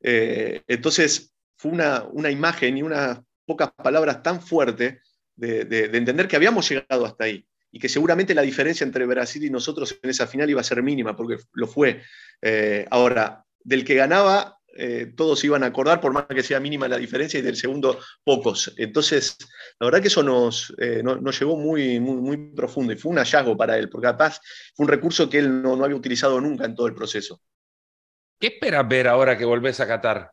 Eh, 0.00 0.62
entonces, 0.68 1.34
fue 1.56 1.72
una, 1.72 2.04
una, 2.04 2.30
imagen 2.30 2.76
y 2.76 2.82
unas 2.82 3.20
pocas 3.44 3.70
palabras 3.72 4.22
tan 4.22 4.40
fuerte 4.40 5.00
de, 5.34 5.64
de 5.64 5.96
entender 5.96 6.28
que 6.28 6.36
habíamos 6.36 6.68
llegado 6.68 7.06
hasta 7.06 7.24
ahí 7.24 7.44
y 7.74 7.80
que 7.80 7.88
seguramente 7.88 8.36
la 8.36 8.42
diferencia 8.42 8.84
entre 8.84 9.04
Brasil 9.04 9.44
y 9.44 9.50
nosotros 9.50 9.98
en 10.00 10.08
esa 10.08 10.28
final 10.28 10.48
iba 10.48 10.60
a 10.60 10.64
ser 10.64 10.80
mínima, 10.80 11.16
porque 11.16 11.38
lo 11.54 11.66
fue. 11.66 12.02
Eh, 12.40 12.86
ahora, 12.88 13.44
del 13.58 13.84
que 13.84 13.96
ganaba, 13.96 14.60
eh, 14.76 15.12
todos 15.16 15.42
iban 15.42 15.64
a 15.64 15.66
acordar, 15.66 16.00
por 16.00 16.12
más 16.12 16.26
que 16.26 16.44
sea 16.44 16.60
mínima 16.60 16.86
la 16.86 16.98
diferencia, 16.98 17.40
y 17.40 17.42
del 17.42 17.56
segundo, 17.56 17.98
pocos. 18.22 18.72
Entonces, 18.76 19.36
la 19.80 19.86
verdad 19.86 20.00
que 20.00 20.06
eso 20.06 20.22
nos, 20.22 20.72
eh, 20.78 21.02
nos, 21.02 21.36
llevó 21.36 21.56
muy, 21.56 21.98
muy, 21.98 22.36
profundo 22.54 22.92
y 22.92 22.96
fue 22.96 23.10
un 23.10 23.18
hallazgo 23.18 23.56
para 23.56 23.76
él, 23.76 23.88
porque 23.88 24.06
capaz 24.06 24.40
fue 24.76 24.84
un 24.84 24.90
recurso 24.90 25.28
que 25.28 25.38
él 25.38 25.60
no, 25.60 25.84
había 25.84 25.96
utilizado 25.96 26.40
nunca 26.40 26.66
en 26.66 26.76
todo 26.76 26.86
el 26.86 26.94
proceso. 26.94 27.42
¿Qué 28.38 28.46
esperas 28.46 28.86
ver 28.86 29.08
ahora 29.08 29.36
que 29.36 29.44
volvés 29.44 29.80
a 29.80 29.88
Qatar? 29.88 30.30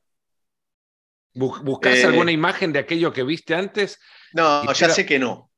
¿Buscas 1.34 2.04
alguna 2.04 2.32
imagen 2.32 2.72
de 2.72 2.78
aquello 2.78 3.12
que 3.12 3.24
viste 3.24 3.56
antes? 3.56 4.00
No, 4.34 4.72
ya 4.74 4.90
sé 4.90 5.08
que 5.08 5.18
no 5.18 5.51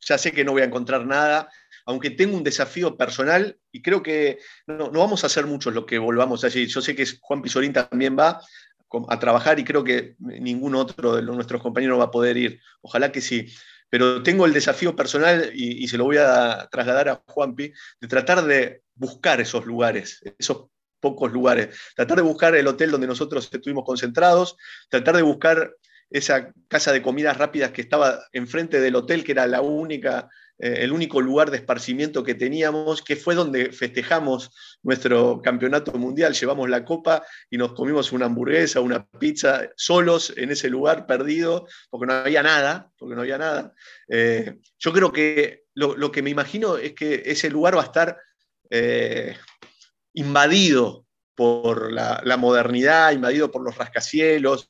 ya 0.00 0.18
sé 0.18 0.32
que 0.32 0.44
no 0.44 0.52
voy 0.52 0.62
a 0.62 0.66
encontrar 0.66 1.06
nada, 1.06 1.48
aunque 1.86 2.10
tengo 2.10 2.36
un 2.36 2.44
desafío 2.44 2.96
personal 2.96 3.58
y 3.72 3.82
creo 3.82 4.02
que 4.02 4.38
no, 4.66 4.90
vamos 4.90 5.24
a 5.24 5.26
hacer 5.26 5.46
muchos 5.46 5.74
los 5.74 5.86
que 5.86 5.98
volvamos 5.98 6.44
allí. 6.44 6.66
Yo 6.66 6.80
sé 6.80 6.94
que 6.94 7.06
Juan 7.20 7.42
Pizorín 7.42 7.72
también 7.72 8.16
va 8.18 8.40
a 9.08 9.18
trabajar 9.18 9.58
y 9.58 9.64
creo 9.64 9.84
que 9.84 10.16
ningún 10.18 10.74
otro 10.74 11.16
de 11.16 11.22
nuestros 11.22 11.62
compañeros 11.62 12.00
va 12.00 12.04
a 12.04 12.10
poder 12.10 12.36
ir. 12.36 12.60
Ojalá 12.80 13.12
que 13.12 13.20
sí. 13.20 13.46
Pero 13.88 14.22
tengo 14.22 14.46
el 14.46 14.52
desafío 14.52 14.94
personal 14.94 15.50
y, 15.52 15.86
se 15.88 15.98
lo 15.98 16.04
voy 16.04 16.16
a 16.18 16.68
trasladar 16.70 17.08
a 17.08 17.22
Juanpi, 17.26 17.72
de 18.00 18.08
tratar 18.08 18.44
de 18.44 18.82
buscar 18.94 19.40
esos 19.40 19.66
lugares, 19.66 20.20
esos 20.38 20.66
pocos 21.00 21.32
lugares, 21.32 21.76
tratar 21.96 22.18
de 22.18 22.22
buscar 22.22 22.54
el 22.54 22.68
hotel 22.68 22.92
donde 22.92 23.06
nosotros 23.06 23.48
estuvimos 23.50 23.84
concentrados, 23.84 24.56
tratar 24.88 25.16
de 25.16 25.22
buscar 25.22 25.74
esa 26.10 26.52
casa 26.68 26.92
de 26.92 27.02
comidas 27.02 27.36
rápidas 27.36 27.70
que 27.70 27.82
estaba 27.82 28.26
enfrente 28.32 28.80
del 28.80 28.96
hotel, 28.96 29.22
que 29.22 29.32
era 29.32 29.46
la 29.46 29.60
única, 29.60 30.28
eh, 30.58 30.78
el 30.80 30.92
único 30.92 31.20
lugar 31.20 31.50
de 31.50 31.58
esparcimiento 31.58 32.24
que 32.24 32.34
teníamos, 32.34 33.02
que 33.02 33.14
fue 33.14 33.36
donde 33.36 33.70
festejamos 33.72 34.50
nuestro 34.82 35.40
campeonato 35.40 35.92
mundial. 35.92 36.34
Llevamos 36.34 36.68
la 36.68 36.84
copa 36.84 37.24
y 37.48 37.56
nos 37.56 37.74
comimos 37.74 38.10
una 38.10 38.26
hamburguesa, 38.26 38.80
una 38.80 39.06
pizza, 39.06 39.70
solos 39.76 40.34
en 40.36 40.50
ese 40.50 40.68
lugar 40.68 41.06
perdido, 41.06 41.66
porque 41.88 42.06
no 42.06 42.14
había 42.14 42.42
nada, 42.42 42.90
porque 42.98 43.14
no 43.14 43.22
había 43.22 43.38
nada. 43.38 43.72
Eh, 44.08 44.58
yo 44.78 44.92
creo 44.92 45.12
que 45.12 45.64
lo, 45.74 46.10
que 46.10 46.22
me 46.22 46.30
imagino 46.30 46.76
es 46.76 46.92
que 46.94 47.22
ese 47.24 47.48
lugar 47.48 47.76
va 47.76 47.82
a 47.82 47.86
estar 47.86 48.18
eh, 48.68 49.36
invadido 50.14 51.06
por 51.36 51.90
la 51.90 52.36
modernidad, 52.36 53.12
invadido 53.12 53.50
por 53.50 53.62
los 53.62 53.78
rascacielos, 53.78 54.68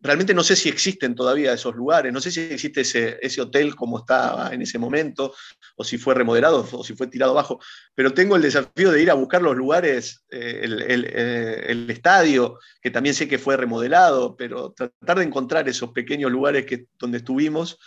realmente 0.00 0.34
no 0.34 0.42
sé 0.42 0.56
si 0.56 0.68
existen 0.68 1.14
todavía 1.14 1.52
esos 1.52 1.74
lugares, 1.74 2.12
no 2.12 2.20
sé 2.20 2.30
si 2.30 2.40
existe 2.40 2.82
ese, 2.82 3.40
hotel 3.40 3.74
como 3.74 3.98
estaba 3.98 4.52
en 4.52 4.62
ese 4.62 4.78
momento, 4.78 5.34
o 5.76 5.84
si 5.84 5.98
fue 5.98 6.14
remodelado, 6.14 6.68
o 6.72 6.84
si 6.84 6.94
fue 6.94 7.08
tirado 7.08 7.32
abajo, 7.32 7.60
pero 7.94 8.14
tengo 8.14 8.36
el 8.36 8.42
desafío 8.42 8.92
de 8.92 9.02
ir 9.02 9.10
a 9.10 9.14
buscar 9.14 9.42
los 9.42 9.56
lugares, 9.56 10.24
eh, 10.30 10.62
eh, 10.64 11.64
el, 11.68 11.90
estadio, 11.90 12.58
que 12.80 12.90
también 12.90 13.14
sé 13.14 13.28
que 13.28 13.38
fue 13.38 13.56
remodelado, 13.56 14.36
pero 14.36 14.72
tratar 14.72 15.18
de 15.18 15.24
encontrar 15.24 15.68
esos 15.68 15.90
pequeños 15.90 16.30
lugares 16.30 16.64
que, 16.64 16.86
donde 16.98 17.18
estuvimos, 17.18 17.78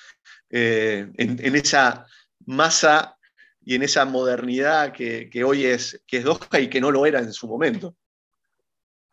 eh, 0.50 1.08
en, 1.18 1.56
esa 1.56 2.06
masa 2.46 3.18
y 3.64 3.76
en 3.76 3.84
esa 3.84 4.06
modernidad 4.06 4.92
que, 4.92 5.44
hoy 5.46 5.66
es, 5.66 6.04
que 6.06 6.18
es 6.18 6.24
Doha 6.24 6.60
y 6.60 6.68
que 6.68 6.82
no 6.82 6.92
lo 6.92 7.06
era 7.06 7.20
en 7.20 7.32
su 7.32 7.48
momento. 7.48 7.96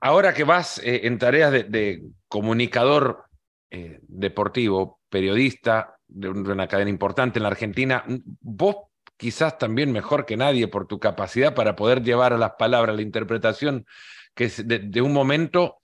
Ahora 0.01 0.33
que 0.33 0.45
vas 0.45 0.81
en 0.83 1.19
tareas 1.19 1.51
de 1.53 2.03
comunicador 2.29 3.25
eh, 3.71 4.01
deportivo, 4.03 5.01
periodista 5.09 5.99
de 6.07 6.31
una 6.31 6.69
cadena 6.69 6.91
importante 6.91 7.39
en 7.39 7.43
la 7.43 7.51
Argentina, 7.51 8.05
vos 8.41 8.77
quizás 9.19 9.59
también 9.59 9.93
mejor 9.93 10.25
que 10.25 10.37
nadie 10.37 10.69
por 10.69 10.87
tu 10.87 10.99
capacidad 10.99 11.55
para 11.55 11.77
poder 11.77 12.03
llevar 12.03 12.33
a 12.33 12.39
las 12.39 12.53
palabras 12.53 12.97
la 12.97 13.03
interpretación 13.03 13.85
que 14.35 14.49
de, 14.49 15.03
un 15.03 15.13
momento, 15.13 15.79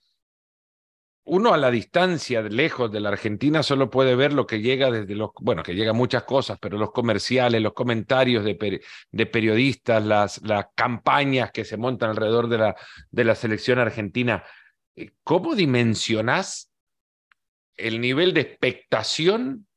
uno 1.25 1.53
a 1.53 1.57
la 1.57 1.69
distancia, 1.69 2.41
lejos 2.41 2.89
de 2.89 3.01
la 3.01 3.09
Argentina, 3.09 3.61
solo 3.61 3.89
puede 3.89 4.15
ver 4.15 4.31
lo 4.31 4.47
que 4.47 4.61
llega 4.61 4.89
desde 4.89 5.13
los, 5.13 5.31
bueno, 5.41 5.61
que 5.61 5.75
llega 5.75 5.91
muchas 5.91 6.23
cosas, 6.23 6.57
pero 6.61 6.77
los 6.77 6.91
comerciales, 6.91 7.61
los 7.61 7.73
comentarios 7.73 8.45
de, 8.45 9.25
periodistas, 9.25 10.03
las, 10.05 10.41
campañas 10.73 11.51
que 11.51 11.65
se 11.65 11.75
montan 11.75 12.11
alrededor 12.11 12.47
de 13.11 13.23
la 13.25 13.35
selección 13.35 13.79
argentina. 13.79 14.43
Eh, 14.95 15.11
¿cómo 15.23 15.55
dimensionás 15.55 16.71
el 17.75 17.99
nivel 17.99 18.33
de 18.33 18.41
expectación 18.41 19.67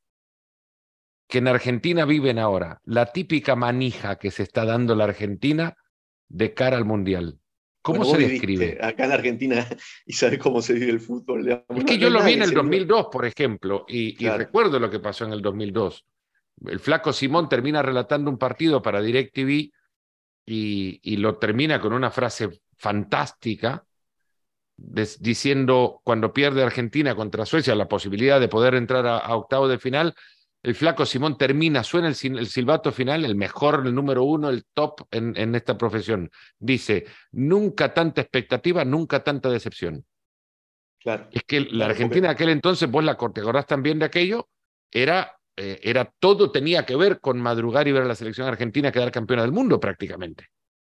que 1.28 1.38
en 1.38 1.48
Argentina 1.48 2.04
viven 2.04 2.38
ahora? 2.38 2.80
La 2.84 3.06
típica 3.06 3.56
manija 3.56 4.16
que 4.16 4.30
se 4.30 4.44
está 4.44 4.64
dando 4.64 4.94
la 4.94 5.04
Argentina 5.04 5.76
de 6.28 6.54
cara 6.54 6.76
al 6.76 6.84
Mundial. 6.84 7.38
¿Cómo 7.82 8.04
se 8.04 8.18
describe? 8.18 8.78
Acá 8.82 9.06
en 9.06 9.12
Argentina 9.12 9.66
y 10.06 10.12
sabes 10.12 10.38
cómo 10.38 10.60
se 10.60 10.74
vive 10.74 10.90
el 10.90 11.00
fútbol. 11.00 11.48
Es 11.48 11.84
que 11.84 11.98
yo 11.98 12.10
lo 12.10 12.22
vi 12.22 12.34
en 12.34 12.42
el 12.42 12.52
2002, 12.52 13.06
por 13.10 13.24
ejemplo, 13.24 13.86
y, 13.88 14.16
recuerdo 14.28 14.78
lo 14.78 14.90
que 14.90 15.00
pasó 15.00 15.24
en 15.24 15.32
el 15.32 15.42
2002. 15.42 16.04
El 16.66 16.80
flaco 16.80 17.12
Simón 17.12 17.48
termina 17.48 17.82
relatando 17.82 18.30
un 18.30 18.36
partido 18.36 18.82
para 18.82 19.00
DirecTV 19.00 19.70
y, 20.44 21.00
y 21.02 21.16
lo 21.16 21.38
termina 21.38 21.80
con 21.80 21.92
una 21.92 22.10
frase 22.10 22.60
fantástica 22.76 23.84
diciendo 24.78 26.00
cuando 26.04 26.32
pierde 26.32 26.62
Argentina 26.62 27.14
contra 27.16 27.44
Suecia 27.44 27.74
la 27.74 27.88
posibilidad 27.88 28.40
de 28.40 28.48
poder 28.48 28.74
entrar 28.74 29.06
a, 29.06 29.34
octavo 29.34 29.66
de 29.66 29.78
final, 29.78 30.14
el 30.62 30.74
flaco 30.74 31.04
Simón 31.04 31.36
termina, 31.36 31.82
suena 31.82 32.08
el, 32.08 32.14
silbato 32.14 32.92
final, 32.92 33.24
el 33.24 33.34
mejor, 33.34 33.82
el 33.84 33.94
número 33.94 34.22
uno, 34.24 34.48
el 34.48 34.64
top 34.72 35.02
en, 35.10 35.54
esta 35.54 35.76
profesión. 35.76 36.30
Dice, 36.58 37.06
nunca 37.32 37.92
tanta 37.92 38.20
expectativa, 38.20 38.84
nunca 38.84 39.22
tanta 39.22 39.50
decepción. 39.50 40.04
Claro. 41.00 41.28
Es 41.32 41.42
que 41.44 41.60
la 41.60 41.86
Argentina 41.86 42.28
de 42.28 42.34
aquel 42.34 42.48
entonces, 42.48 42.90
vos 42.90 43.04
la 43.04 43.16
¿te 43.16 43.40
acordás 43.40 43.66
también 43.66 43.98
de 43.98 44.06
aquello? 44.06 44.48
Era, 44.90 45.38
eh, 45.56 45.80
era 45.82 46.12
todo 46.18 46.50
tenía 46.50 46.84
que 46.84 46.96
ver 46.96 47.20
con 47.20 47.40
madrugar 47.40 47.86
y 47.88 47.92
ver 47.92 48.02
a 48.02 48.06
la 48.06 48.14
selección 48.14 48.46
argentina 48.48 48.92
quedar 48.92 49.10
campeona 49.10 49.42
del 49.42 49.52
mundo 49.52 49.78
prácticamente. 49.78 50.48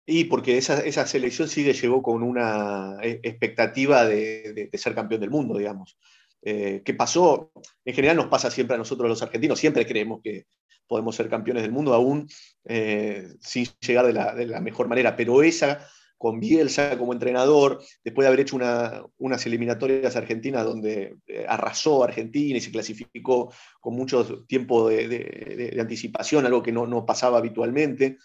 Y 0.08 0.24
porque 0.24 0.56
esa, 0.56 0.80
esa 0.80 1.04
selección 1.04 1.48
sí 1.48 1.64
llegó 1.64 2.00
con 2.00 2.22
una 2.22 2.96
eh, 3.02 3.18
expectativa 3.24 4.04
de, 4.06 4.70
ser 4.74 4.94
campeón 4.94 5.20
del 5.20 5.30
mundo, 5.30 5.58
digamos. 5.58 5.98
Eh, 6.42 6.82
¿Qué 6.84 6.94
pasó? 6.94 7.50
En 7.84 7.94
general 7.94 8.16
nos 8.16 8.28
pasa 8.28 8.48
siempre 8.48 8.76
a 8.76 8.78
nosotros 8.78 9.08
los 9.08 9.22
argentinos, 9.22 9.58
siempre 9.58 9.84
creemos 9.84 10.20
que 10.22 10.46
podemos 10.86 11.16
ser 11.16 11.28
campeones 11.28 11.64
del 11.64 11.72
mundo, 11.72 11.92
aún 11.92 12.28
eh, 12.66 13.26
sin 13.40 13.66
llegar 13.80 14.06
de 14.06 14.46
la, 14.46 14.60
mejor 14.60 14.86
manera, 14.86 15.16
pero 15.16 15.42
esa 15.42 15.84
con 16.16 16.38
Bielsa 16.38 16.96
como 16.96 17.12
entrenador, 17.12 17.82
después 18.04 18.24
de 18.24 18.28
haber 18.28 18.40
hecho 18.40 18.56
una, 18.56 19.02
unas 19.18 19.44
eliminatorias 19.44 20.14
argentinas 20.14 20.64
donde 20.64 21.16
arrasó 21.46 22.04
Argentina 22.04 22.56
y 22.56 22.60
se 22.60 22.70
clasificó 22.70 23.52
con 23.80 23.96
mucho 23.96 24.44
tiempo 24.46 24.88
de, 24.88 25.76
anticipación, 25.78 26.46
algo 26.46 26.62
que 26.62 26.72
no, 26.72 26.86
no 26.86 27.04
pasaba 27.04 27.38
habitualmente. 27.38 28.16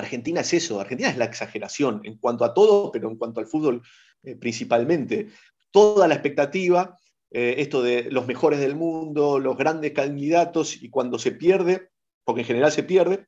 Argentina 0.00 0.40
es 0.40 0.52
eso, 0.52 0.80
Argentina 0.80 1.10
es 1.10 1.16
la 1.16 1.24
exageración 1.24 2.00
en 2.04 2.18
cuanto 2.18 2.44
a 2.44 2.52
todo, 2.52 2.90
pero 2.90 3.08
en 3.08 3.16
cuanto 3.16 3.40
al 3.40 3.46
fútbol 3.46 3.82
eh, 4.22 4.36
principalmente. 4.36 5.28
Toda 5.70 6.08
la 6.08 6.14
expectativa, 6.14 6.98
eh, 7.30 7.56
esto 7.58 7.82
de 7.82 8.10
los 8.10 8.26
mejores 8.26 8.60
del 8.60 8.74
mundo, 8.74 9.38
los 9.38 9.56
grandes 9.56 9.92
candidatos, 9.92 10.82
y 10.82 10.90
cuando 10.90 11.18
se 11.18 11.32
pierde, 11.32 11.90
porque 12.24 12.42
en 12.42 12.46
general 12.46 12.72
se 12.72 12.82
pierde, 12.82 13.26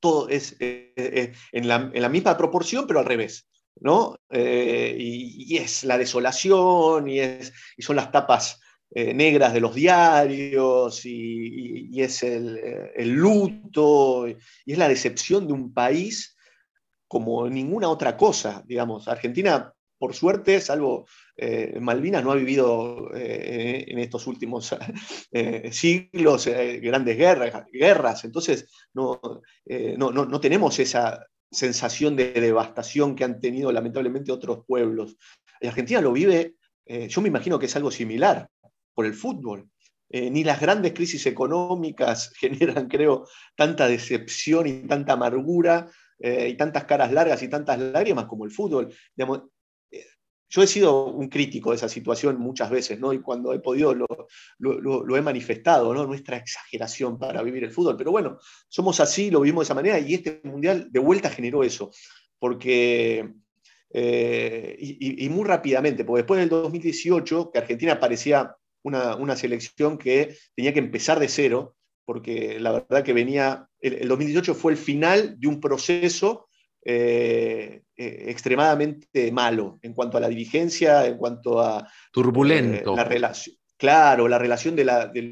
todo 0.00 0.28
es 0.28 0.56
eh, 0.60 1.32
en, 1.52 1.68
la, 1.68 2.08
misma 2.08 2.36
proporción, 2.36 2.86
pero 2.86 3.00
al 3.00 3.06
revés. 3.06 3.48
¿no? 3.80 4.16
Y, 4.30 5.56
es 5.56 5.82
la 5.84 5.98
desolación 5.98 7.08
y, 7.08 7.20
es, 7.20 7.52
y 7.76 7.82
son 7.82 7.96
las 7.96 8.12
tapas 8.12 8.61
eh, 8.94 9.14
negras 9.14 9.54
de 9.54 9.60
los 9.60 9.74
diarios 9.74 11.06
y, 11.06 11.98
es 11.98 12.22
el, 12.22 13.10
luto 13.14 14.28
y 14.28 14.36
es 14.72 14.76
la 14.76 14.88
decepción 14.88 15.46
de 15.46 15.54
un 15.54 15.72
país 15.72 16.36
como 17.08 17.48
ninguna 17.48 17.88
otra 17.88 18.18
cosa, 18.18 18.62
digamos. 18.66 19.08
Argentina, 19.08 19.72
por 19.98 20.14
suerte, 20.14 20.60
salvo 20.60 21.06
eh, 21.38 21.78
Malvinas, 21.80 22.22
no 22.22 22.32
ha 22.32 22.34
vivido 22.34 23.10
eh, 23.14 23.86
en 23.88 23.98
estos 23.98 24.26
últimos 24.26 24.76
siglos 25.70 26.46
grandes 26.82 27.16
guerras, 27.16 27.64
guerras, 27.72 28.24
entonces 28.24 28.68
no, 28.92 29.20
no, 29.96 30.10
no 30.10 30.40
tenemos 30.40 30.78
esa 30.78 31.26
sensación 31.50 32.14
de 32.14 32.32
devastación 32.32 33.14
que 33.14 33.24
han 33.24 33.40
tenido 33.40 33.72
lamentablemente 33.72 34.32
otros 34.32 34.66
pueblos. 34.66 35.16
Argentina 35.62 36.02
lo 36.02 36.12
vive, 36.12 36.56
yo 36.84 37.22
me 37.22 37.28
imagino 37.28 37.58
que 37.58 37.66
es 37.66 37.76
algo 37.76 37.90
similar 37.90 38.50
por 38.94 39.06
el 39.06 39.14
fútbol. 39.14 39.68
Eh, 40.14 40.30
ni 40.30 40.44
las 40.44 40.60
grandes 40.60 40.92
crisis 40.92 41.24
económicas 41.24 42.32
generan, 42.38 42.86
creo, 42.86 43.26
tanta 43.56 43.88
decepción 43.88 44.66
y 44.66 44.86
tanta 44.86 45.14
amargura 45.14 45.90
eh, 46.18 46.50
y 46.50 46.56
tantas 46.56 46.84
caras 46.84 47.10
largas 47.12 47.42
y 47.42 47.48
tantas 47.48 47.78
lágrimas 47.78 48.26
como 48.26 48.44
el 48.44 48.50
fútbol. 48.50 48.92
Eh, 49.90 50.04
yo 50.50 50.62
he 50.62 50.66
sido 50.66 51.06
un 51.06 51.30
crítico 51.30 51.70
de 51.70 51.76
esa 51.76 51.88
situación 51.88 52.38
muchas 52.38 52.68
veces, 52.68 53.00
¿no? 53.00 53.14
Y 53.14 53.20
cuando 53.20 53.54
he 53.54 53.60
podido 53.60 53.94
lo, 53.94 54.06
lo, 54.58 55.16
he 55.16 55.22
manifestado, 55.22 55.94
¿no? 55.94 56.06
Nuestra 56.06 56.36
exageración 56.36 57.18
para 57.18 57.42
vivir 57.42 57.64
el 57.64 57.70
fútbol. 57.70 57.96
Pero 57.96 58.10
bueno, 58.10 58.36
somos 58.68 59.00
así, 59.00 59.30
lo 59.30 59.40
vivimos 59.40 59.62
de 59.62 59.64
esa 59.64 59.74
manera 59.74 59.98
y 59.98 60.12
este 60.12 60.42
mundial 60.44 60.88
de 60.92 61.00
vuelta 61.00 61.30
generó 61.30 61.64
eso. 61.64 61.90
Porque 62.38 63.32
y, 63.94 65.24
y, 65.24 65.28
muy 65.30 65.44
rápidamente, 65.44 66.04
porque 66.04 66.20
después 66.20 66.40
del 66.40 66.48
2018, 66.50 67.50
que 67.50 67.58
Argentina 67.58 67.98
parecía 67.98 68.56
una, 68.82 69.36
selección 69.36 69.98
que 69.98 70.36
tenía 70.54 70.72
que 70.72 70.80
empezar 70.80 71.20
de 71.20 71.28
cero, 71.28 71.76
porque 72.04 72.58
la 72.60 72.72
verdad 72.72 73.02
que 73.02 73.12
venía, 73.12 73.68
el, 73.80 74.08
2018 74.08 74.54
fue 74.54 74.72
el 74.72 74.78
final 74.78 75.36
de 75.38 75.48
un 75.48 75.60
proceso 75.60 76.48
eh, 76.84 77.82
eh, 77.96 78.24
extremadamente 78.26 79.30
malo 79.30 79.78
en 79.82 79.94
cuanto 79.94 80.16
a 80.16 80.20
la 80.20 80.28
dirigencia, 80.28 81.06
en 81.06 81.16
cuanto 81.16 81.60
a... 81.60 81.88
Turbulento. 82.12 82.92
Eh, 82.92 82.96
la 82.96 83.04
relación. 83.04 83.56
Claro, 83.76 84.28
la 84.28 84.38
relación 84.38 84.76
de, 84.76 84.84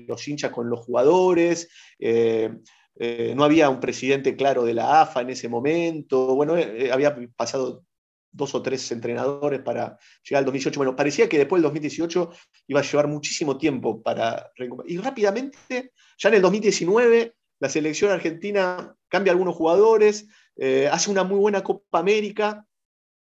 los 0.09 0.27
hinchas 0.27 0.51
con 0.51 0.69
los 0.69 0.81
jugadores. 0.81 1.69
no 2.01 3.45
había 3.45 3.69
un 3.69 3.79
presidente 3.79 4.35
claro 4.35 4.65
de 4.65 4.75
la 4.75 5.03
AFA 5.03 5.21
en 5.21 5.31
ese 5.31 5.49
momento. 5.49 6.35
Bueno, 6.35 6.57
había 6.93 7.17
pasado 7.37 7.85
dos 8.33 8.55
o 8.55 8.63
tres 8.63 8.91
entrenadores 8.93 9.61
para 9.61 9.99
llegar 10.23 10.41
al 10.41 10.45
2018. 10.45 10.79
Bueno, 10.79 10.97
parecía 10.97 11.29
que 11.29 11.39
después 11.39 11.59
del 11.59 11.65
2018 11.65 12.31
iba 12.69 12.81
a 12.81 12.83
llevar 12.83 13.09
muchísimo 13.09 13.59
tiempo 13.59 14.03
para 14.03 14.53
Y 14.87 14.99
rápidamente, 14.99 15.93
ya 16.19 16.29
en 16.29 16.35
el 16.35 16.43
2019, 16.43 17.35
la 17.61 17.69
selección 17.69 18.11
argentina 18.11 18.97
cambia 19.09 19.33
algunos 19.33 19.55
jugadores, 19.55 20.27
eh, 20.57 20.89
hace 20.91 21.11
una 21.11 21.25
muy 21.25 21.39
buena 21.39 21.63
Copa 21.63 21.99
América, 21.99 22.67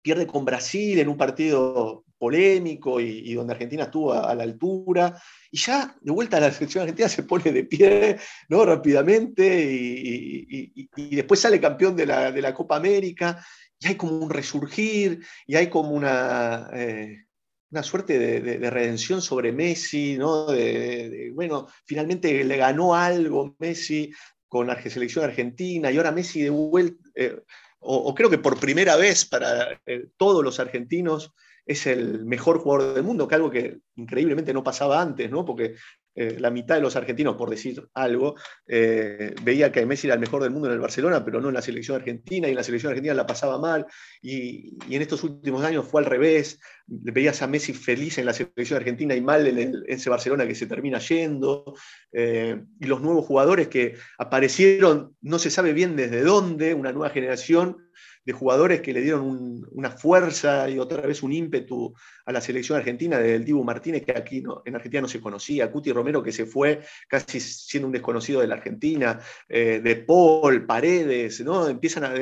pierde 0.02 0.28
con 0.28 0.46
Brasil 0.46 1.00
en 1.00 1.08
un 1.08 1.18
partido 1.18 2.04
polémico 2.18 3.02
y, 3.02 3.34
donde 3.34 3.54
Argentina 3.54 3.84
estuvo 3.84 4.14
a, 4.14 4.34
la 4.34 4.44
altura, 4.44 5.22
y 5.52 5.58
ya 5.58 5.94
de 6.00 6.12
vuelta 6.12 6.40
la 6.40 6.52
selección 6.52 6.84
argentina 6.84 7.10
se 7.10 7.24
pone 7.24 7.52
de 7.52 7.66
pie 7.66 8.18
¿no? 8.48 8.64
rápidamente 8.64 9.44
y, 9.46 10.90
después 11.16 11.42
sale 11.42 11.60
campeón 11.60 11.96
de 11.98 12.06
la, 12.06 12.32
de 12.32 12.42
la 12.42 12.54
Copa 12.54 12.78
América 12.78 13.44
y 13.84 13.88
hay 13.88 13.96
como 13.96 14.18
un 14.18 14.30
resurgir, 14.30 15.24
y 15.46 15.56
hay 15.56 15.70
como 15.70 15.92
una, 15.92 16.70
eh, 16.74 17.26
una 17.72 17.84
suerte 17.84 18.18
de, 18.18 18.70
redención 18.70 19.22
sobre 19.22 19.52
Messi, 19.52 20.18
¿no? 20.18 20.46
De, 20.46 21.32
bueno, 21.34 21.68
finalmente 21.86 22.44
le 22.44 22.58
ganó 22.58 22.96
algo 22.96 23.56
Messi 23.60 24.12
con 24.48 24.68
la 24.68 24.82
selección 24.82 25.26
argentina, 25.26 25.92
y 25.92 25.98
ahora 25.98 26.12
Messi 26.12 26.42
de 26.42 26.50
vuelta, 26.50 27.10
eh, 27.16 27.42
o, 27.80 28.16
creo 28.16 28.30
que 28.30 28.38
por 28.38 28.60
primera 28.60 28.96
vez 28.96 29.26
para 29.26 29.82
eh, 29.86 30.08
todos 30.18 30.44
los 30.44 30.60
argentinos, 30.60 31.34
es 31.66 31.88
el 31.88 32.26
mejor 32.26 32.60
jugador 32.60 32.94
del 32.94 33.04
mundo, 33.04 33.28
que 33.28 33.36
algo 33.36 33.50
que 33.50 33.80
increíblemente 33.96 34.54
no 34.54 34.64
pasaba 34.64 35.02
antes, 35.02 35.30
¿no? 35.32 35.46
Porque 35.46 35.76
eh, 36.16 36.38
la 36.40 36.52
mitad 36.52 36.76
de 36.76 36.82
los 36.82 36.96
argentinos, 36.96 37.36
por 37.36 37.50
decir 37.50 37.88
algo, 37.96 38.36
eh, 38.68 39.34
veía 39.42 39.72
que 39.72 39.86
Messi 39.86 40.08
era 40.08 40.14
el 40.14 40.20
mejor 40.20 40.44
del 40.44 40.52
mundo 40.52 40.68
en 40.68 40.76
el 40.76 40.80
Barcelona, 40.80 41.26
pero 41.26 41.42
no 41.42 41.48
en 41.48 41.56
la 41.56 41.62
selección 41.62 41.98
argentina, 41.98 42.48
y 42.48 42.52
en 42.52 42.58
la 42.58 42.64
selección 42.64 42.92
argentina 42.92 43.16
la 43.16 43.26
pasaba 43.26 43.58
mal, 43.58 43.88
y, 44.22 44.78
en 44.94 45.02
estos 45.02 45.24
últimos 45.24 45.64
años 45.64 45.88
fue 45.88 46.02
al 46.02 46.06
revés, 46.06 46.60
veías 46.86 47.42
a 47.42 47.48
Messi 47.48 47.74
feliz 47.74 48.18
en 48.20 48.28
la 48.28 48.34
selección 48.34 48.78
argentina 48.78 49.16
y 49.16 49.22
mal 49.22 49.48
en, 49.48 49.84
ese 49.88 50.10
Barcelona 50.10 50.48
que 50.48 50.56
se 50.56 50.68
termina 50.68 51.00
yendo, 51.00 51.74
eh, 52.12 52.62
y 52.80 52.86
los 52.86 53.02
nuevos 53.02 53.26
jugadores 53.26 53.68
que 53.68 53.96
aparecieron, 54.20 55.16
no 55.22 55.40
se 55.40 55.50
sabe 55.50 55.74
bien 55.74 55.96
desde 55.96 56.22
dónde, 56.22 56.76
una 56.76 56.92
nueva 56.92 57.10
generación 57.10 57.78
de 58.26 58.34
jugadores 58.34 58.82
que 58.82 58.94
le 58.94 59.02
dieron 59.02 59.66
una 59.72 59.92
fuerza 59.92 60.70
y 60.70 60.80
otra 60.80 61.02
vez 61.02 61.24
un 61.24 61.34
ímpetu 61.34 61.94
a 62.26 62.32
la 62.32 62.42
selección 62.42 62.78
argentina, 62.78 63.20
del 63.20 63.44
Dibu 63.44 63.64
Martínez, 63.64 64.04
que 64.06 64.12
aquí 64.12 64.44
en 64.66 64.76
Argentina 64.76 65.02
no 65.02 65.08
se 65.08 65.22
conocía, 65.22 65.72
Cuti 65.72 65.92
Romero, 65.92 66.24
que 66.24 66.32
se 66.32 66.46
fue 66.46 66.82
casi 67.08 67.40
siendo 67.40 67.88
un 67.88 67.94
desconocido 67.94 68.42
de 68.42 68.48
la 68.48 68.56
Argentina, 68.56 69.20
eh, 69.50 69.82
de 69.84 69.96
Paul, 69.98 70.66
Paredes, 70.66 71.42
¿no? 71.42 71.68
empiezan 71.68 72.06
a 72.06 72.14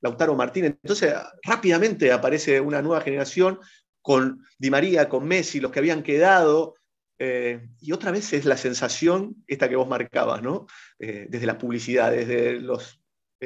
Lautaro 0.00 0.34
Martínez. 0.34 0.74
Entonces, 0.82 1.14
rápidamente 1.42 2.10
aparece 2.12 2.60
una 2.60 2.82
nueva 2.82 3.00
generación 3.00 3.58
con 4.04 4.44
Di 4.58 4.70
María, 4.70 5.08
con 5.08 5.26
Messi, 5.26 5.60
los 5.60 5.72
que 5.72 5.78
habían 5.78 6.02
quedado. 6.02 6.74
Eh, 7.18 7.68
y 7.80 7.92
otra 7.92 8.10
vez 8.10 8.34
es 8.34 8.44
la 8.44 8.58
sensación, 8.58 9.36
esta 9.46 9.66
que 9.68 9.76
vos 9.76 9.88
marcabas, 9.88 10.42
¿no? 10.42 10.66
Eh, 10.98 11.26
desde 11.30 11.46
la 11.46 11.56
publicidad, 11.56 12.10
desde 12.10 12.60
los 12.60 12.92
eh, 12.92 13.03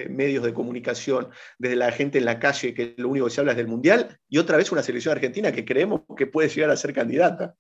medios 0.09 0.45
de 0.45 0.55
comunicación, 0.55 1.29
desde 1.59 1.77
la 1.77 1.91
gente 1.93 2.19
en 2.19 2.25
la 2.25 2.39
calle, 2.39 2.75
que 2.75 2.95
lo 2.99 3.09
único 3.09 3.27
que 3.27 3.33
se 3.33 3.41
habla 3.41 3.53
es 3.53 3.59
del 3.59 3.69
Mundial, 3.69 4.19
y 4.29 4.39
otra 4.39 4.57
vez 4.57 4.71
una 4.73 4.83
selección 4.83 5.13
argentina 5.13 5.53
que 5.53 5.65
creemos 5.65 6.03
que 6.17 6.27
puede 6.27 6.49
llegar 6.49 6.71
a 6.71 6.77
ser 6.77 6.93
candidata. 6.93 7.55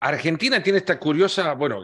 Argentina 0.00 0.62
tiene 0.62 0.78
esta 0.78 0.98
curiosa, 0.98 1.54
bueno, 1.54 1.82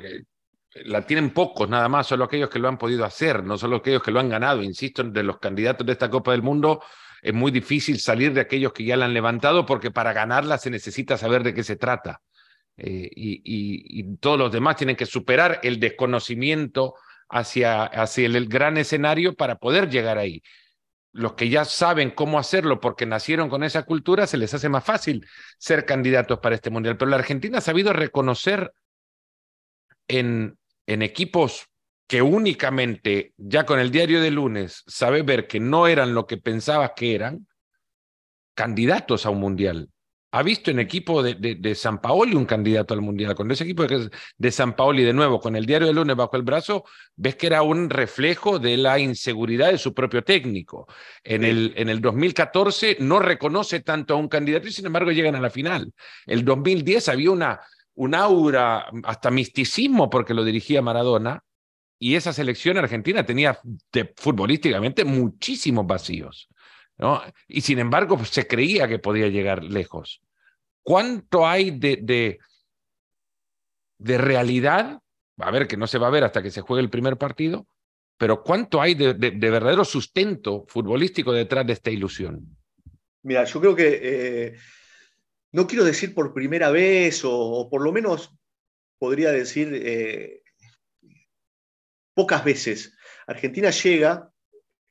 la 0.85 1.07
tienen 1.07 1.31
pocos 1.31 1.69
nada 1.69 1.89
más, 1.89 2.07
solo 2.07 2.25
aquellos 2.25 2.49
que 2.49 2.59
lo 2.59 2.69
han 2.69 2.79
podido 2.79 3.05
hacer, 3.05 3.43
no 3.43 3.59
solo 3.59 3.77
aquellos 3.77 4.03
que 4.03 4.11
lo 4.11 4.21
han 4.21 4.29
ganado. 4.29 4.63
Insisto, 4.63 5.03
de 5.03 5.23
los 5.23 5.39
candidatos 5.39 5.87
de 5.87 5.93
esta 5.93 6.11
Copa 6.11 6.33
del 6.33 6.43
Mundo 6.43 6.83
es 7.23 7.33
muy 7.33 7.51
difícil 7.51 7.99
salir 7.99 8.33
de 8.35 8.43
aquellos 8.43 8.73
que 8.73 8.85
ya 8.85 8.97
la 8.97 9.07
han 9.07 9.15
levantado 9.15 9.65
porque 9.65 9.91
para 9.91 10.13
ganarla 10.13 10.59
se 10.59 10.71
necesita 10.71 11.17
saber 11.17 11.43
de 11.43 11.55
qué 11.55 11.65
se 11.65 11.77
trata. 11.77 12.21
Eh, 12.77 13.09
y, 13.15 14.17
todos 14.17 14.39
los 14.39 14.53
demás 14.53 14.77
tienen 14.77 14.97
que 14.97 15.07
superar 15.07 15.61
el 15.63 15.79
desconocimiento 15.79 16.95
hacia, 17.29 17.85
hacia 17.85 18.27
el, 18.27 18.49
gran 18.49 18.77
escenario 18.77 19.35
para 19.35 19.57
poder 19.57 19.91
llegar 19.91 20.19
ahí. 20.19 20.43
Los 21.13 21.35
que 21.35 21.49
ya 21.49 21.65
saben 21.65 22.11
cómo 22.11 22.39
hacerlo 22.39 22.81
porque 22.81 23.07
nacieron 23.07 23.49
con 23.49 23.63
esa 23.63 23.85
cultura, 23.85 24.27
se 24.27 24.37
les 24.37 24.53
hace 24.53 24.69
más 24.69 24.85
fácil 24.85 25.27
ser 25.59 25.85
candidatos 25.87 26.41
para 26.41 26.57
este 26.57 26.71
mundial. 26.71 26.97
Pero 26.97 27.11
la 27.11 27.17
Argentina 27.17 27.59
ha 27.59 27.61
sabido 27.61 27.93
reconocer 27.93 28.73
en, 30.09 30.59
en 30.87 31.03
equipos 31.03 31.69
que 32.07 32.21
únicamente 32.21 33.33
ya 33.37 33.65
con 33.65 33.79
el 33.79 33.91
diario 33.91 34.21
de 34.21 34.31
lunes 34.31 34.83
sabe 34.87 35.23
ver 35.23 35.47
que 35.47 35.61
no 35.61 35.87
eran 35.87 36.15
lo 36.15 36.27
que 36.27 36.37
pensabas 36.37 36.93
que 36.95 37.15
eran, 37.15 37.47
candidatos 38.55 39.25
a 39.25 39.31
un 39.31 39.41
mundial 39.41 39.89
ha 40.35 40.43
visto 40.43 40.73
en 40.73 40.81
equipo 40.81 41.23
de, 41.23 41.35
de, 41.37 41.75
San 41.77 42.01
Paoli 42.01 42.35
un 42.35 42.45
candidato 42.45 42.93
al 42.93 43.01
Mundial. 43.01 43.37
Con 43.37 43.49
ese 43.53 43.63
equipo 43.63 43.87
de, 43.87 44.11
de 44.37 44.51
San 44.51 44.75
Paoli, 44.75 45.05
de 45.05 45.13
nuevo, 45.13 45.39
con 45.39 45.55
el 45.55 45.65
diario 45.65 45.87
de 45.87 45.95
lunes 45.95 46.17
bajo 46.17 46.37
el 46.37 46.43
brazo, 46.43 46.85
ves 47.15 47.37
que 47.37 47.47
era 47.47 47.63
un 47.63 47.89
reflejo 47.89 48.59
de 48.59 48.77
la 48.77 48.99
inseguridad 48.99 49.71
de 49.71 49.79
su 49.79 49.95
propio 49.95 50.25
técnico. 50.25 50.89
En, 51.23 51.45
el, 51.45 51.73
en 51.77 51.89
el 51.89 52.01
2014 52.01 52.97
no 52.99 53.21
reconoce 53.21 53.79
tanto 53.79 54.15
a 54.15 54.17
un 54.17 54.27
candidato 54.27 54.67
y 54.67 54.73
sin 54.73 54.87
embargo 54.87 55.13
llegan 55.13 55.37
a 55.37 55.41
la 55.41 55.51
final. 55.51 55.93
El 56.27 56.45
2010 56.45 57.11
había 57.11 57.31
una, 57.31 57.61
un 57.95 58.17
aura, 58.17 58.87
hasta 59.05 59.31
misticismo, 59.31 60.11
porque 60.11 60.35
lo 60.35 60.43
dirigía 60.43 60.83
Maradona, 60.83 61.45
y 61.97 62.17
esa 62.17 62.33
selección 62.33 62.77
argentina 62.77 63.25
tenía 63.25 63.57
futbolísticamente 64.17 65.05
muchísimos 65.05 65.87
vacíos. 65.87 66.49
Y 67.49 67.61
sin 67.61 67.79
embargo, 67.79 68.17
pues, 68.17 68.31
se 68.31 68.47
creía 68.47 68.89
que 68.89 68.99
podía 68.99 69.29
llegar 69.29 69.65
lejos. 69.65 70.23
¿Cuánto 70.83 71.47
hay 71.47 71.71
de, 71.73 71.99
de, 72.03 72.39
de, 73.99 74.19
realidad? 74.19 75.01
A 75.39 75.51
ver, 75.51 75.67
que 75.67 75.77
no 75.77 75.87
se 75.87 75.99
va 75.99 76.09
a 76.09 76.11
ver 76.11 76.25
hasta 76.25 76.43
que 76.43 76.51
se 76.51 76.61
juegue 76.61 76.83
el 76.83 76.91
primer 76.91 77.17
partido, 77.17 77.67
pero 78.17 78.43
¿cuánto 78.43 78.81
hay 78.81 78.95
de, 78.95 79.15
de 79.15 79.51
verdadero 79.51 79.85
sustento 79.85 80.65
futbolístico 80.69 81.33
detrás 81.33 81.67
de 81.67 81.73
esta 81.73 81.91
ilusión? 81.91 82.57
Mira, 83.23 83.45
yo 83.45 83.61
creo 83.61 83.75
que, 83.75 84.01
eh, 84.03 84.55
no 85.55 85.69
quiero 85.69 85.85
decir 85.85 86.15
por 86.15 86.35
primera 86.35 86.71
vez, 86.71 87.23
o, 87.25 87.69
por 87.71 87.83
lo 87.83 87.93
menos 87.93 88.35
podría 88.99 89.31
decir 89.31 89.71
eh, 89.73 90.43
pocas 92.13 92.45
veces, 92.45 92.97
Argentina 93.27 93.71
llega 93.71 94.33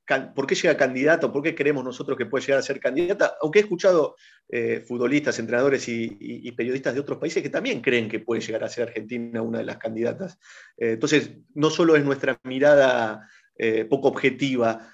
¿Por 0.05 0.45
qué 0.45 0.55
llega 0.55 0.75
candidato? 0.75 1.31
¿Por 1.31 1.41
qué 1.41 1.55
creemos 1.55 1.83
nosotros 1.83 2.17
que 2.17 2.25
puede 2.25 2.43
llegar 2.43 2.59
a 2.59 2.63
ser 2.63 2.79
candidata? 2.79 3.35
Aunque 3.41 3.59
he 3.59 3.61
escuchado 3.61 4.15
eh, 4.49 4.83
futbolistas, 4.85 5.39
entrenadores 5.39 5.87
y, 5.87 6.51
periodistas 6.51 6.93
de 6.93 6.99
otros 6.99 7.19
países 7.19 7.41
que 7.41 7.49
también 7.49 7.81
creen 7.81 8.09
que 8.09 8.19
puede 8.19 8.41
llegar 8.41 8.65
a 8.65 8.69
ser 8.69 8.89
Argentina 8.89 9.41
una 9.41 9.59
de 9.59 9.63
las 9.63 9.77
candidatas. 9.77 10.37
Eh, 10.77 10.91
entonces, 10.91 11.31
no 11.53 11.69
solo 11.69 11.95
es 11.95 12.03
nuestra 12.03 12.37
mirada 12.43 13.29
eh, 13.57 13.85
poco 13.85 14.09
objetiva 14.09 14.89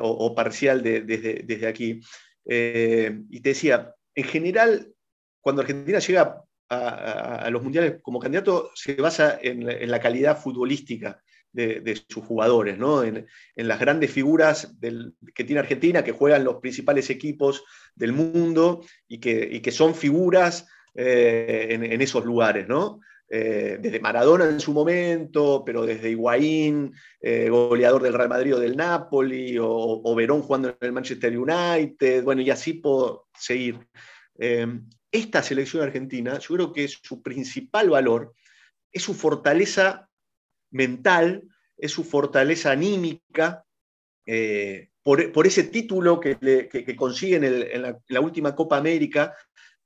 o, 0.00 0.34
parcial 0.34 0.82
desde, 0.82 1.66
aquí. 1.66 2.00
y 2.46 3.40
te 3.40 3.48
decía, 3.50 3.94
en 4.14 4.24
general, 4.24 4.88
cuando 5.42 5.60
Argentina 5.60 5.98
llega 5.98 6.42
a, 6.70 7.48
los 7.50 7.62
mundiales 7.62 8.00
como 8.00 8.20
candidato, 8.20 8.70
se 8.74 8.94
basa 8.94 9.38
en 9.42 9.90
la 9.90 10.00
calidad 10.00 10.40
futbolística 10.40 11.22
de, 11.58 12.02
sus 12.08 12.24
jugadores, 12.24 12.78
¿no? 12.78 13.02
en, 13.02 13.26
las 13.56 13.80
grandes 13.80 14.12
figuras 14.12 14.76
que 15.34 15.44
tiene 15.44 15.60
Argentina, 15.60 16.04
que 16.04 16.12
juegan 16.12 16.44
los 16.44 16.56
principales 16.56 17.10
equipos 17.10 17.64
del 17.94 18.12
mundo 18.12 18.84
y 19.08 19.18
que, 19.18 19.70
son 19.72 19.94
figuras 19.94 20.68
eh, 20.94 21.68
en, 21.70 22.00
esos 22.00 22.24
lugares. 22.24 22.68
¿no? 22.68 23.00
Eh, 23.28 23.78
desde 23.80 24.00
Maradona 24.00 24.44
en 24.44 24.60
su 24.60 24.72
momento, 24.72 25.64
pero 25.66 25.84
desde 25.84 26.10
Higuaín, 26.10 26.94
eh, 27.20 27.48
goleador 27.50 28.02
del 28.02 28.14
Real 28.14 28.28
Madrid 28.28 28.54
o 28.54 28.60
del 28.60 28.76
Napoli, 28.76 29.56
o, 29.60 30.14
Verón 30.14 30.42
jugando 30.42 30.68
en 30.68 30.76
el 30.80 30.92
Manchester 30.92 31.36
United, 31.36 32.22
bueno, 32.22 32.40
y 32.40 32.50
así 32.50 32.74
puedo 32.74 33.26
seguir. 33.36 33.80
esta 35.10 35.42
selección 35.42 35.82
argentina, 35.82 36.38
yo 36.38 36.54
creo 36.54 36.72
que 36.72 36.86
su 36.86 37.22
principal 37.22 37.90
valor 37.90 38.34
es 38.92 39.02
su 39.02 39.14
fortaleza 39.14 40.07
mental, 40.70 41.42
es 41.76 41.92
su 41.92 42.04
fortaleza 42.04 42.72
anímica, 42.72 43.64
eh, 44.26 44.90
por, 45.02 45.46
ese 45.46 45.64
título 45.64 46.20
que, 46.20 46.36
consigue 46.94 47.36
en, 47.36 47.82
la, 48.08 48.20
última 48.20 48.54
Copa 48.54 48.76
América, 48.76 49.34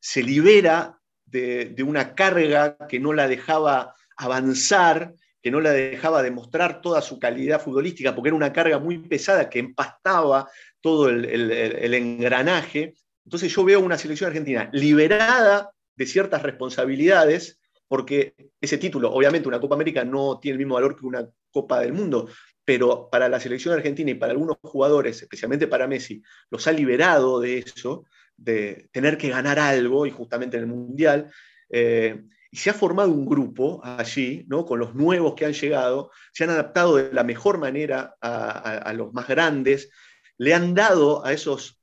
se 0.01 0.21
libera 0.21 0.99
de, 1.25 1.77
una 1.87 2.17
carga 2.17 2.77
que 2.89 2.99
no 2.99 3.13
la 3.13 3.29
dejaba 3.29 3.95
avanzar, 4.17 5.15
que 5.41 5.53
no 5.53 5.61
la 5.61 5.71
dejaba 5.71 6.25
demostrar 6.25 6.81
toda 6.81 7.01
su 7.03 7.21
calidad 7.21 7.61
futbolística, 7.61 8.15
porque 8.15 8.31
era 8.31 8.37
una 8.37 8.53
carga 8.53 8.81
muy 8.81 8.99
pesada 8.99 9.49
que 9.49 9.61
empastaba 9.61 10.51
todo 10.81 11.09
el 11.09 11.95
engranaje. 11.95 12.95
Entonces 13.25 13.53
yo 13.55 13.65
veo 13.65 13.79
una 13.79 13.99
selección 13.99 14.29
argentina 14.29 14.69
liberada 14.73 15.71
de 15.95 16.07
ciertas 16.07 16.43
responsabilidades, 16.43 17.61
porque 17.89 18.35
ese 18.61 18.79
título, 18.79 19.13
obviamente 19.13 19.49
una 19.49 19.61
Copa 19.61 19.75
América 19.75 20.05
no 20.05 20.39
tiene 20.41 20.55
el 20.55 20.59
mismo 20.59 20.75
valor 20.75 20.97
que 20.97 21.07
una 21.07 21.29
Copa 21.51 21.81
del 21.81 21.93
Mundo, 21.93 22.29
pero 22.65 23.09
para 23.11 23.29
la 23.29 23.41
selección 23.41 23.75
argentina 23.75 24.11
y 24.11 24.15
para 24.15 24.33
algunos 24.33 24.57
jugadores, 24.63 25.21
especialmente 25.23 25.67
para 25.67 25.89
Messi, 25.89 26.23
los 26.51 26.67
ha 26.67 26.73
liberado 26.73 27.41
de 27.41 27.59
eso, 27.59 28.05
de 28.37 28.89
tener 28.93 29.19
que 29.19 29.29
ganar 29.29 29.59
algo, 29.59 30.07
y 30.07 30.11
justamente 30.11 30.57
en 30.57 30.63
el 30.63 30.69
Mundial, 30.69 31.31
eh, 31.71 32.23
y 32.51 32.57
se 32.57 32.71
ha 32.71 32.75
formado 32.75 33.11
un 33.11 33.27
grupo 33.27 33.81
allí, 33.83 34.45
¿no? 34.49 34.67
con 34.67 34.79
los 34.79 34.95
nuevos 34.95 35.35
que 35.35 35.47
han 35.47 35.55
llegado, 35.55 36.11
se 36.33 36.45
han 36.45 36.51
adaptado 36.51 36.97
de 36.97 37.13
la 37.13 37.25
mejor 37.25 37.59
manera 37.59 38.17
a 38.21 38.93
los 38.95 39.13
más 39.15 39.27
grandes, 39.27 39.91
le 40.37 40.55
han 40.55 40.75
dado 40.75 41.25
a 41.25 41.33
esos 41.33 41.81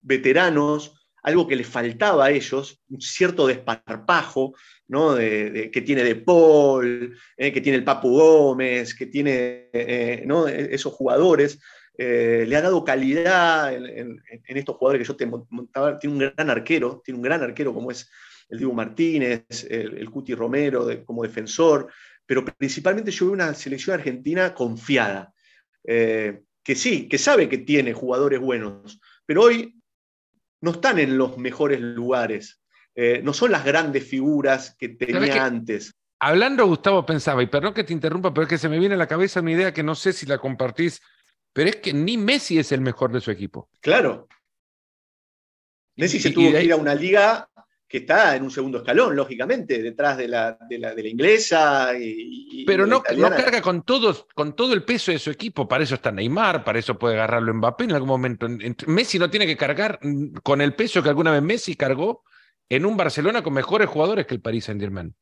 veteranos 0.00 1.01
algo 1.22 1.46
que 1.46 1.56
les 1.56 1.66
faltaba 1.66 2.26
a 2.26 2.30
ellos, 2.30 2.80
un 2.88 3.00
cierto 3.00 3.46
desparpajo, 3.46 4.54
que 4.92 5.82
tiene 5.84 6.04
De 6.04 6.16
Paul, 6.16 7.16
eh, 7.36 7.52
que 7.52 7.60
tiene 7.60 7.78
el 7.78 7.84
Papu 7.84 8.10
Gómez, 8.10 8.94
que 8.94 9.06
tiene 9.06 9.70
eh, 9.72 10.26
e-, 10.26 10.68
esos 10.70 10.92
jugadores. 10.92 11.58
Eh, 11.96 12.44
le 12.46 12.56
ha 12.56 12.62
dado 12.62 12.84
calidad 12.84 13.74
en, 13.74 14.22
estos 14.46 14.76
jugadores 14.76 15.00
que 15.00 15.08
yo 15.08 15.16
te 15.16 15.26
montaba. 15.26 15.98
Tiene 15.98 16.14
un 16.14 16.32
gran 16.34 16.50
arquero, 16.50 17.00
tiene 17.04 17.16
un 17.16 17.22
gran 17.22 17.42
arquero 17.42 17.72
como 17.72 17.90
es 17.90 18.10
el 18.48 18.58
Diego 18.58 18.74
Martínez, 18.74 19.66
el, 19.70 20.10
Cuti 20.10 20.34
Romero 20.34 20.86
como 21.06 21.22
defensor, 21.22 21.90
pero 22.26 22.44
principalmente 22.44 23.10
yo 23.10 23.26
veo 23.26 23.34
una 23.34 23.54
selección 23.54 23.94
argentina 23.94 24.52
confiada. 24.52 25.32
que 25.82 26.74
sí, 26.76 27.08
que 27.08 27.18
sabe 27.18 27.48
que 27.48 27.58
tiene 27.58 27.92
jugadores 27.92 28.40
buenos, 28.40 29.00
pero 29.26 29.42
hoy 29.42 29.81
no 30.62 30.70
están 30.70 30.98
en 30.98 31.18
los 31.18 31.36
mejores 31.36 31.80
lugares. 31.80 32.62
Eh, 32.94 33.20
no 33.22 33.34
son 33.34 33.50
las 33.50 33.64
grandes 33.64 34.06
figuras 34.06 34.74
que 34.78 34.90
tenía 34.90 35.44
antes. 35.44 35.94
Hablando, 36.20 36.66
Gustavo, 36.66 37.04
pensaba, 37.04 37.42
y 37.42 37.46
perdón 37.46 37.74
que 37.74 37.84
te 37.84 37.92
interrumpa, 37.92 38.32
pero 38.32 38.44
es 38.44 38.48
que 38.48 38.58
se 38.58 38.68
me 38.68 38.78
viene 38.78 38.94
a 38.94 38.98
la 38.98 39.08
cabeza 39.08 39.40
una 39.40 39.52
idea 39.52 39.74
que 39.74 39.82
no 39.82 39.94
sé 39.94 40.12
si 40.12 40.24
la 40.24 40.38
compartís, 40.38 41.02
pero 41.52 41.68
es 41.68 41.76
que 41.76 41.92
ni 41.92 42.16
Messi 42.16 42.58
es 42.58 42.70
el 42.70 42.80
mejor 42.80 43.12
de 43.12 43.20
su 43.20 43.30
equipo. 43.30 43.68
Claro. 43.80 44.28
Messi 45.96 46.20
se 46.20 46.30
tuvo 46.30 46.52
que 46.52 46.64
ir 46.64 46.72
a 46.72 46.76
una 46.76 46.94
liga 46.94 47.50
que 47.92 47.98
está 47.98 48.34
en 48.34 48.42
un 48.42 48.50
segundo 48.50 48.78
escalón, 48.78 49.14
lógicamente, 49.14 49.82
detrás 49.82 50.16
de 50.16 50.26
la, 50.26 50.56
de 50.66 50.78
la, 50.78 50.98
inglesa. 51.06 51.90
Y, 51.94 52.64
Pero 52.64 52.86
no, 52.86 53.02
no, 53.18 53.28
carga 53.28 53.60
con, 53.60 53.82
todos, 53.82 54.26
con 54.34 54.56
todo 54.56 54.72
el 54.72 54.82
peso 54.82 55.12
de 55.12 55.18
su 55.18 55.30
equipo. 55.30 55.68
Para 55.68 55.84
eso 55.84 55.96
está 55.96 56.10
Neymar, 56.10 56.64
para 56.64 56.78
eso 56.78 56.98
puede 56.98 57.16
agarrarlo 57.16 57.52
Mbappé 57.52 57.84
en 57.84 57.92
algún 57.92 58.08
momento. 58.08 58.48
Messi 58.86 59.18
no 59.18 59.28
tiene 59.28 59.46
que 59.46 59.58
cargar 59.58 60.00
con 60.42 60.62
el 60.62 60.74
peso 60.74 61.02
que 61.02 61.10
alguna 61.10 61.32
vez 61.32 61.42
Messi 61.42 61.76
cargó 61.76 62.24
en 62.66 62.86
un 62.86 62.96
Barcelona 62.96 63.42
con 63.42 63.52
mejores 63.52 63.90
jugadores 63.90 64.26
que 64.26 64.36
el 64.36 64.40
Paris 64.40 64.64
Saint-Germain. 64.64 65.14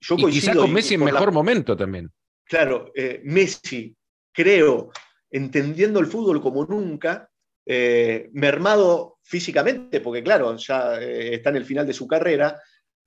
y 0.00 0.26
quizá 0.26 0.56
con 0.56 0.72
Messi 0.72 0.94
en 0.94 1.04
mejor 1.04 1.30
momento 1.30 1.76
también. 1.76 2.10
Claro, 2.46 2.90
eh, 2.96 3.20
Messi, 3.22 3.94
creo, 4.32 4.90
entendiendo 5.30 6.00
el 6.00 6.06
fútbol 6.06 6.42
como 6.42 6.64
nunca, 6.64 7.30
eh, 7.70 8.30
mermado 8.32 9.18
físicamente, 9.22 10.00
porque 10.00 10.22
claro, 10.22 10.56
ya 10.56 10.98
eh, 11.02 11.34
está 11.34 11.50
en 11.50 11.56
el 11.56 11.66
final 11.66 11.86
de 11.86 11.92
su 11.92 12.06
carrera, 12.06 12.58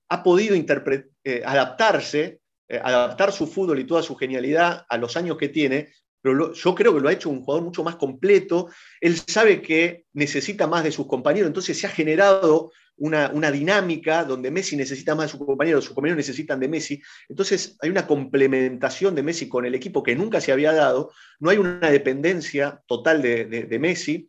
ha 0.08 0.22
podido 0.22 0.54
eh, 0.54 1.42
adaptarse, 1.44 2.38
adaptar 2.80 3.32
su 3.32 3.48
fútbol 3.48 3.80
y 3.80 3.84
toda 3.84 4.04
su 4.04 4.14
genialidad 4.14 4.86
a 4.88 4.96
los 4.98 5.16
años 5.16 5.36
que 5.36 5.48
tiene, 5.48 5.92
pero 6.22 6.52
yo 6.52 6.74
creo 6.76 6.94
que 6.94 7.00
lo 7.00 7.08
ha 7.08 7.12
hecho 7.12 7.28
un 7.28 7.42
jugador 7.42 7.64
mucho 7.64 7.82
más 7.82 7.96
completo. 7.96 8.68
Él 9.00 9.16
sabe 9.16 9.60
que 9.60 10.04
necesita 10.12 10.68
más 10.68 10.84
de 10.84 10.92
sus 10.92 11.08
compañeros, 11.08 11.48
entonces 11.48 11.76
se 11.76 11.88
ha 11.88 11.90
generado 11.90 12.70
una, 12.98 13.50
dinámica 13.50 14.24
donde 14.24 14.52
Messi 14.52 14.76
necesita 14.76 15.16
más 15.16 15.26
de 15.26 15.30
sus 15.36 15.44
compañeros, 15.44 15.86
sus 15.86 15.94
compañeros 15.94 16.18
necesitan 16.18 16.60
de 16.60 16.68
Messi. 16.68 17.02
Entonces 17.28 17.76
hay 17.80 17.90
una 17.90 18.06
complementación 18.06 19.16
de 19.16 19.24
Messi 19.24 19.48
con 19.48 19.66
el 19.66 19.74
equipo 19.74 20.04
que 20.04 20.14
nunca 20.14 20.40
se 20.40 20.52
había 20.52 20.72
dado, 20.72 21.10
no 21.40 21.50
hay 21.50 21.58
una 21.58 21.90
dependencia 21.90 22.80
total 22.86 23.22
de, 23.22 23.46
de 23.46 23.78
Messi. 23.80 24.28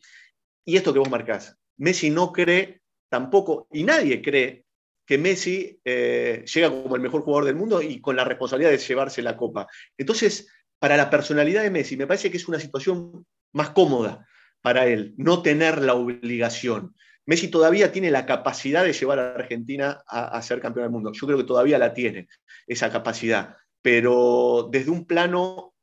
Y 0.65 0.77
esto 0.77 0.93
que 0.93 0.99
vos 0.99 1.09
marcás, 1.09 1.57
Messi 1.77 2.09
no 2.09 2.31
cree 2.31 2.81
tampoco, 3.09 3.67
y 3.71 3.83
nadie 3.83 4.21
cree, 4.21 4.63
que 5.05 5.17
Messi 5.17 5.79
eh, 5.83 6.45
llega 6.51 6.69
como 6.69 6.95
el 6.95 7.01
mejor 7.01 7.21
jugador 7.21 7.45
del 7.45 7.55
mundo 7.55 7.81
y 7.81 7.99
con 7.99 8.15
la 8.15 8.23
responsabilidad 8.23 8.71
de 8.71 8.77
llevarse 8.77 9.21
la 9.21 9.35
copa. 9.35 9.67
Entonces, 9.97 10.47
para 10.79 10.97
la 10.97 11.09
personalidad 11.09 11.63
de 11.63 11.69
Messi, 11.69 11.97
me 11.97 12.07
parece 12.07 12.31
que 12.31 12.37
es 12.37 12.47
una 12.47 12.59
situación 12.59 13.25
más 13.51 13.71
cómoda 13.71 14.25
para 14.61 14.87
él, 14.87 15.13
no 15.17 15.41
tener 15.41 15.81
la 15.81 15.93
obligación. 15.93 16.95
Messi 17.25 17.49
todavía 17.49 17.91
tiene 17.91 18.11
la 18.11 18.25
capacidad 18.25 18.83
de 18.83 18.93
llevar 18.93 19.19
a 19.19 19.35
Argentina 19.35 20.01
a, 20.07 20.41
ser 20.41 20.59
campeón 20.59 20.85
del 20.85 20.91
mundo. 20.91 21.11
Yo 21.13 21.27
creo 21.27 21.37
que 21.37 21.45
todavía 21.45 21.77
la 21.77 21.93
tiene, 21.93 22.27
esa 22.67 22.91
capacidad, 22.91 23.55
pero 23.81 24.69
desde 24.71 24.91
un 24.91 25.05
plano 25.05 25.73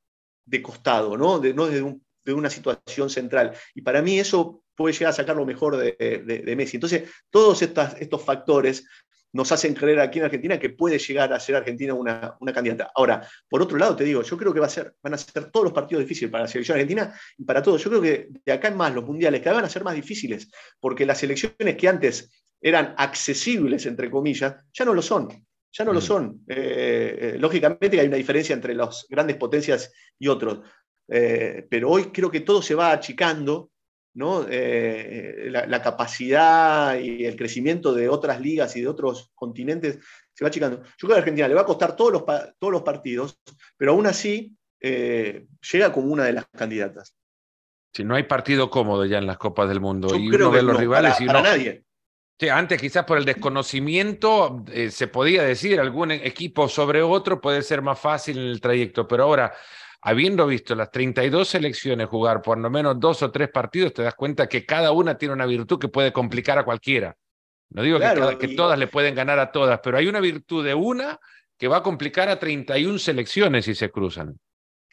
de 0.44 0.62
costado, 0.62 1.16
¿no? 1.16 1.38
no 1.38 1.66
desde 1.66 2.00
de 2.24 2.34
una 2.34 2.50
situación 2.50 3.08
central. 3.08 3.54
Y 3.74 3.82
para 3.82 4.02
mí 4.02 4.18
eso 4.18 4.62
puede 4.74 4.94
llegar 4.94 5.10
a 5.10 5.16
sacar 5.16 5.36
lo 5.36 5.46
mejor 5.46 5.76
de, 5.76 6.54
Messi. 6.56 6.76
Entonces, 6.76 7.10
todos 7.30 7.62
estos 7.62 8.24
factores 8.24 8.84
nos 9.32 9.52
hacen 9.52 9.74
creer 9.74 10.00
aquí 10.00 10.18
en 10.18 10.24
Argentina 10.24 10.58
que 10.58 10.70
puede 10.70 10.98
llegar 10.98 11.32
a 11.32 11.40
ser 11.40 11.56
Argentina 11.56 11.94
una, 11.94 12.36
candidata. 12.52 12.90
Ahora, 12.94 13.26
por 13.48 13.62
otro 13.62 13.78
lado, 13.78 13.96
te 13.96 14.04
digo, 14.04 14.22
yo 14.22 14.36
creo 14.36 14.52
que 14.52 14.60
va 14.60 14.66
a 14.66 14.70
ser, 14.70 14.94
van 15.02 15.14
a 15.14 15.18
ser 15.18 15.50
todos 15.50 15.64
los 15.64 15.72
partidos 15.72 16.02
difíciles 16.02 16.30
para 16.30 16.44
la 16.44 16.48
selección 16.48 16.76
argentina 16.76 17.14
y 17.38 17.44
para 17.44 17.62
todos. 17.62 17.82
Yo 17.82 17.90
creo 17.90 18.02
que 18.02 18.28
de 18.44 18.52
acá 18.52 18.68
en 18.68 18.76
más, 18.76 18.94
los 18.94 19.04
mundiales 19.04 19.40
cada 19.40 19.52
vez 19.52 19.62
van 19.62 19.64
a 19.66 19.72
ser 19.72 19.84
más 19.84 19.94
difíciles, 19.94 20.50
porque 20.80 21.06
las 21.06 21.18
selecciones 21.18 21.76
que 21.76 21.88
antes 21.88 22.44
eran 22.60 22.94
accesibles, 22.98 23.86
entre 23.86 24.10
comillas, 24.10 24.56
ya 24.72 24.84
no 24.84 24.94
lo 24.94 25.02
son. 25.02 25.28
Ya 25.72 25.84
no 25.84 25.92
lo 25.92 26.00
mm. 26.00 26.02
son. 26.02 26.44
Eh, 26.48 27.18
eh, 27.20 27.38
lógicamente 27.38 28.00
hay 28.00 28.08
una 28.08 28.16
diferencia 28.16 28.54
entre 28.54 28.74
las 28.74 29.06
grandes 29.08 29.36
potencias 29.36 29.92
y 30.18 30.26
otros. 30.26 30.60
Eh, 31.08 31.66
pero 31.70 31.90
hoy 31.90 32.06
creo 32.06 32.30
que 32.30 32.40
todo 32.40 32.60
se 32.60 32.74
va 32.74 32.92
achicando 32.92 33.70
¿no? 34.14 34.46
Eh, 34.48 35.48
la, 35.50 35.82
capacidad 35.82 36.98
y 36.98 37.24
el 37.24 37.36
crecimiento 37.36 37.92
de 37.94 38.08
otras 38.08 38.40
ligas 38.40 38.76
y 38.76 38.80
de 38.80 38.88
otros 38.88 39.30
continentes 39.34 39.98
se 40.32 40.44
va 40.44 40.48
achicando. 40.48 40.82
Yo 40.82 41.06
creo 41.06 41.10
que 41.10 41.14
a 41.14 41.18
Argentina 41.18 41.48
le 41.48 41.54
va 41.54 41.62
a 41.62 41.66
costar 41.66 41.94
todos 41.94 42.12
los, 42.12 42.24
todos 42.58 42.72
los 42.72 42.82
partidos, 42.82 43.38
pero 43.76 43.92
aún 43.92 44.06
así 44.06 44.56
eh, 44.80 45.46
llega 45.72 45.92
como 45.92 46.12
una 46.12 46.24
de 46.24 46.32
las 46.32 46.46
candidatas. 46.46 47.14
Si 47.92 48.04
no 48.04 48.14
hay 48.14 48.22
partido 48.22 48.70
cómodo 48.70 49.04
ya 49.04 49.18
en 49.18 49.26
las 49.26 49.36
Copas 49.36 49.68
del 49.68 49.80
Mundo 49.80 50.14
y 50.16 50.28
uno 50.28 50.50
ve 50.50 50.62
los 50.62 50.76
rivales 50.76 51.12
para, 51.12 51.24
y 51.24 51.26
para 51.26 51.42
nadie. 51.42 51.84
antes 52.52 52.80
quizás 52.80 53.04
por 53.04 53.18
el 53.18 53.24
desconocimiento 53.24 54.64
eh, 54.72 54.90
se 54.90 55.08
podía 55.08 55.42
decir 55.42 55.80
algún 55.80 56.12
equipo 56.12 56.68
sobre 56.68 57.02
otro 57.02 57.40
puede 57.40 57.62
ser 57.62 57.82
más 57.82 57.98
fácil 57.98 58.38
en 58.38 58.46
el 58.46 58.60
trayecto, 58.60 59.08
pero 59.08 59.24
ahora 59.24 59.52
habiendo 60.02 60.46
visto 60.46 60.74
las 60.74 60.90
32 60.90 61.48
selecciones 61.48 62.08
jugar 62.08 62.42
por 62.42 62.58
lo 62.58 62.70
menos 62.70 62.98
dos 62.98 63.22
o 63.22 63.30
tres 63.30 63.50
partidos, 63.50 63.92
te 63.92 64.02
das 64.02 64.14
cuenta 64.14 64.48
que 64.48 64.64
cada 64.64 64.92
una 64.92 65.18
tiene 65.18 65.34
una 65.34 65.46
virtud 65.46 65.78
que 65.78 65.88
puede 65.88 66.12
complicar 66.12 66.58
a 66.58 66.64
cualquiera. 66.64 67.16
No 67.70 67.82
digo 67.82 67.98
que, 68.38 68.48
todas 68.48 68.78
le 68.78 68.88
pueden 68.88 69.14
ganar 69.14 69.38
a 69.38 69.52
todas, 69.52 69.80
pero 69.82 69.96
hay 69.96 70.08
una 70.08 70.20
virtud 70.20 70.64
de 70.64 70.74
una 70.74 71.20
que 71.56 71.68
va 71.68 71.78
a 71.78 71.82
complicar 71.82 72.28
a 72.28 72.38
31 72.38 72.98
selecciones 72.98 73.64
si 73.64 73.74
se 73.74 73.90
cruzan. 73.90 74.38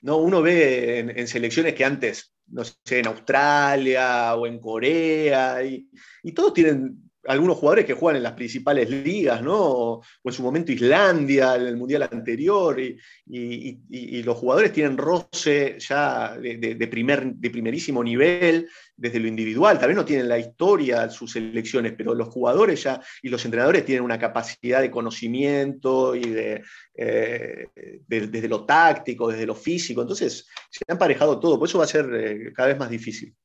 No, 0.01 0.18
uno 0.18 0.43
ve 0.43 0.99
en, 0.99 1.28
selecciones 1.28 1.74
que 1.74 1.84
antes, 1.84 2.34
no 2.47 2.64
sé, 2.64 2.99
en 2.99 3.08
Australia 3.08 4.36
o 4.36 4.45
en 4.45 4.60
Corea, 4.60 5.64
y, 5.64 5.89
y 6.22 6.34
todos 6.34 6.53
tienen 6.53 7.07
algunos 7.28 7.58
jugadores 7.58 7.86
que 7.86 7.94
juegan 7.94 8.18
en 8.18 8.24
las 8.24 8.34
principales 8.34 8.90
ligas, 8.90 9.42
¿no? 9.42 9.58
O, 9.58 10.02
en 10.24 10.32
su 10.32 10.42
momento 10.42 10.72
Islandia, 10.72 11.56
en 11.56 11.68
el 11.68 11.78
Mundial 11.78 12.04
anterior, 12.04 12.80
y, 12.80 14.24
los 14.24 14.38
jugadores 14.38 14.74
tienen 14.74 14.98
roce 14.98 15.78
ya 15.80 16.38
de, 16.38 16.88
primer, 16.88 17.34
de 17.34 17.50
primerísimo 17.50 18.04
nivel 18.04 18.68
desde 18.96 19.20
lo 19.20 19.28
individual, 19.28 19.78
también 19.78 19.98
no 19.98 20.06
tienen 20.06 20.28
la 20.28 20.40
historia 20.40 21.10
sus 21.10 21.32
selecciones, 21.34 21.94
pero 21.96 22.16
los 22.16 22.30
jugadores 22.30 22.84
ya 22.84 23.00
y 23.22 23.30
los 23.30 23.44
entrenadores 23.46 23.86
tienen 23.86 24.04
una 24.04 24.18
capacidad 24.18 24.82
de 24.82 24.90
conocimiento 24.90 26.16
y 26.16 26.30
de, 26.30 26.64
eh, 26.96 27.68
desde 28.08 28.48
lo 28.48 28.66
táctico, 28.66 29.30
desde 29.30 29.46
lo 29.46 29.56
físico, 29.56 30.02
entonces 30.02 30.48
se 30.70 30.84
ha 30.88 30.94
emparejado 30.94 31.40
todo, 31.40 31.60
por 31.60 31.68
eso 31.68 31.78
va 31.78 31.84
a 31.84 31.88
ser 31.88 32.10
eh, 32.14 32.54
cada 32.54 32.70
vez 32.70 32.80
más 32.80 32.90
difícil. 32.90 33.36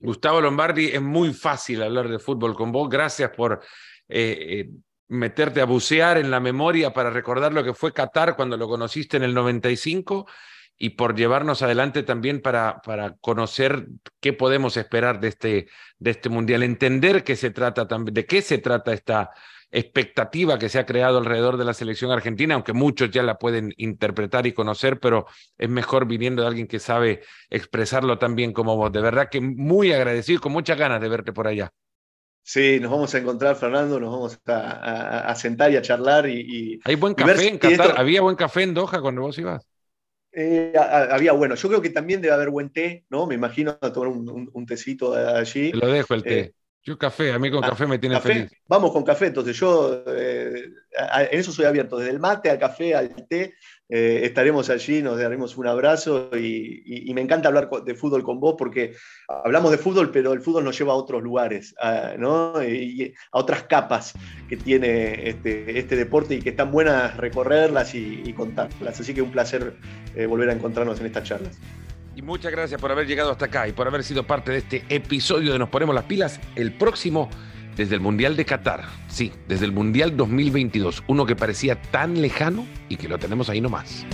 Gustavo 0.00 0.40
Lombardi, 0.40 0.86
es 0.86 1.02
muy 1.02 1.32
fácil 1.34 1.82
hablar 1.82 2.08
de 2.08 2.18
fútbol 2.18 2.54
con 2.54 2.72
vos. 2.72 2.88
Gracias 2.88 3.30
por 3.30 3.60
eh, 4.08 4.36
eh, 4.40 4.70
meterte 5.08 5.60
a 5.60 5.66
bucear 5.66 6.16
en 6.16 6.30
la 6.30 6.40
memoria 6.40 6.92
para 6.92 7.10
recordar 7.10 7.52
lo 7.52 7.62
que 7.62 7.74
fue 7.74 7.92
Qatar 7.92 8.34
cuando 8.34 8.56
lo 8.56 8.66
conociste 8.66 9.18
en 9.18 9.24
el 9.24 9.34
95 9.34 10.26
y 10.78 10.90
por 10.90 11.14
llevarnos 11.14 11.60
adelante 11.60 12.02
también 12.02 12.40
para, 12.40 12.80
para 12.80 13.14
conocer 13.20 13.86
qué 14.18 14.32
podemos 14.32 14.78
esperar 14.78 15.20
de 15.20 15.28
este, 15.28 15.68
de 15.98 16.10
este 16.10 16.30
mundial, 16.30 16.62
entender 16.62 17.22
qué 17.22 17.36
se 17.36 17.50
trata, 17.50 17.86
de 17.86 18.24
qué 18.24 18.40
se 18.40 18.56
trata 18.56 18.94
esta, 18.94 19.30
expectativa 19.72 20.58
que 20.58 20.68
se 20.68 20.78
ha 20.78 20.86
creado 20.86 21.18
alrededor 21.18 21.56
de 21.56 21.64
la 21.64 21.74
selección 21.74 22.10
argentina, 22.10 22.54
aunque 22.54 22.72
muchos 22.72 23.10
ya 23.10 23.22
la 23.22 23.38
pueden 23.38 23.72
interpretar 23.76 24.46
y 24.46 24.52
conocer, 24.52 24.98
pero 24.98 25.26
es 25.56 25.68
mejor 25.68 26.06
viniendo 26.06 26.42
de 26.42 26.48
alguien 26.48 26.66
que 26.66 26.78
sabe 26.78 27.22
expresarlo 27.48 28.18
tan 28.18 28.34
bien 28.34 28.52
como 28.52 28.76
vos. 28.76 28.92
De 28.92 29.00
verdad 29.00 29.28
que 29.30 29.40
muy 29.40 29.92
agradecido, 29.92 30.40
con 30.40 30.52
muchas 30.52 30.78
ganas 30.78 31.00
de 31.00 31.08
verte 31.08 31.32
por 31.32 31.46
allá. 31.46 31.72
Sí, 32.42 32.80
nos 32.80 32.90
vamos 32.90 33.14
a 33.14 33.18
encontrar, 33.18 33.54
Fernando, 33.54 34.00
nos 34.00 34.10
vamos 34.10 34.40
a, 34.46 35.34
sentar 35.36 35.70
y 35.70 35.76
a 35.76 35.82
charlar. 35.82 36.28
Y, 36.28 36.80
¿Hay 36.84 36.96
buen 36.96 37.14
café 37.14 37.48
en 37.48 37.58
Qatar? 37.58 37.94
¿Había 37.96 38.22
buen 38.22 38.34
café 38.36 38.62
en 38.62 38.74
Doha 38.74 39.00
cuando 39.00 39.22
vos 39.22 39.38
ibas? 39.38 39.64
Eh, 40.32 40.72
había 40.76 41.32
bueno. 41.32 41.54
Yo 41.54 41.68
creo 41.68 41.82
que 41.82 41.90
también 41.90 42.20
debe 42.20 42.34
haber 42.34 42.50
buen 42.50 42.70
té, 42.70 43.04
¿no? 43.08 43.26
Me 43.26 43.34
imagino 43.34 43.74
tomar 43.74 44.08
un, 44.08 44.66
tecito 44.66 45.14
allí. 45.14 45.70
Te 45.72 45.76
lo 45.76 45.88
dejo 45.88 46.14
el 46.14 46.22
té. 46.22 46.40
Eh, 46.40 46.54
yo 46.82 46.96
café, 46.96 47.32
a 47.32 47.38
mí 47.38 47.50
con 47.50 47.62
ah, 47.62 47.68
café 47.68 47.86
me 47.86 47.98
tiene 47.98 48.18
feliz. 48.20 48.50
Vamos 48.66 48.92
con 48.92 49.04
café, 49.04 49.26
entonces 49.26 49.54
yo 49.56 50.02
eh, 50.06 50.70
en 51.30 51.38
eso 51.38 51.52
soy 51.52 51.66
abierto, 51.66 51.98
desde 51.98 52.10
el 52.10 52.20
mate 52.20 52.48
al 52.48 52.58
café, 52.58 52.94
al 52.94 53.26
té, 53.28 53.54
eh, 53.88 54.20
estaremos 54.22 54.70
allí, 54.70 55.02
nos 55.02 55.18
daremos 55.18 55.58
un 55.58 55.66
abrazo 55.66 56.30
y, 56.34 57.12
me 57.12 57.20
encanta 57.20 57.48
hablar 57.48 57.68
de 57.84 57.94
fútbol 57.94 58.22
con 58.22 58.40
vos 58.40 58.54
porque 58.56 58.94
hablamos 59.28 59.72
de 59.72 59.78
fútbol, 59.78 60.10
pero 60.10 60.32
el 60.32 60.40
fútbol 60.40 60.64
nos 60.64 60.78
lleva 60.78 60.92
a 60.92 60.96
otros 60.96 61.22
lugares, 61.22 61.74
a, 61.80 62.14
¿no? 62.16 62.62
y 62.62 63.12
a 63.32 63.38
otras 63.38 63.64
capas 63.64 64.14
que 64.48 64.56
tiene 64.56 65.28
este, 65.28 65.78
este, 65.78 65.96
deporte 65.96 66.36
y 66.36 66.40
que 66.40 66.50
están 66.50 66.70
buenas 66.70 67.16
recorrerlas 67.16 67.94
y, 67.94 68.32
contarlas. 68.32 69.00
Así 69.00 69.12
que 69.12 69.20
un 69.20 69.32
placer 69.32 69.74
eh, 70.14 70.24
volver 70.24 70.48
a 70.48 70.52
encontrarnos 70.54 70.98
en 71.00 71.06
estas 71.06 71.24
charlas. 71.24 71.58
Y 72.16 72.22
muchas 72.22 72.52
gracias 72.52 72.80
por 72.80 72.90
haber 72.90 73.06
llegado 73.06 73.30
hasta 73.30 73.46
acá 73.46 73.68
y 73.68 73.72
por 73.72 73.86
haber 73.86 74.02
sido 74.02 74.26
parte 74.26 74.52
de 74.52 74.58
este 74.58 74.84
episodio 74.88 75.52
de 75.52 75.58
Nos 75.58 75.68
Ponemos 75.68 75.94
las 75.94 76.04
Pilas. 76.04 76.40
El 76.56 76.72
próximo 76.72 77.30
desde 77.76 77.94
el 77.94 78.00
Mundial 78.00 78.36
de 78.36 78.44
Qatar. 78.44 78.84
Sí, 79.08 79.32
desde 79.48 79.64
el 79.64 79.72
Mundial 79.72 80.16
2022. 80.16 81.04
Uno 81.06 81.24
que 81.24 81.36
parecía 81.36 81.80
tan 81.80 82.20
lejano 82.20 82.66
y 82.88 82.96
que 82.96 83.08
lo 83.08 83.18
tenemos 83.18 83.48
ahí 83.48 83.60
nomás. 83.60 84.04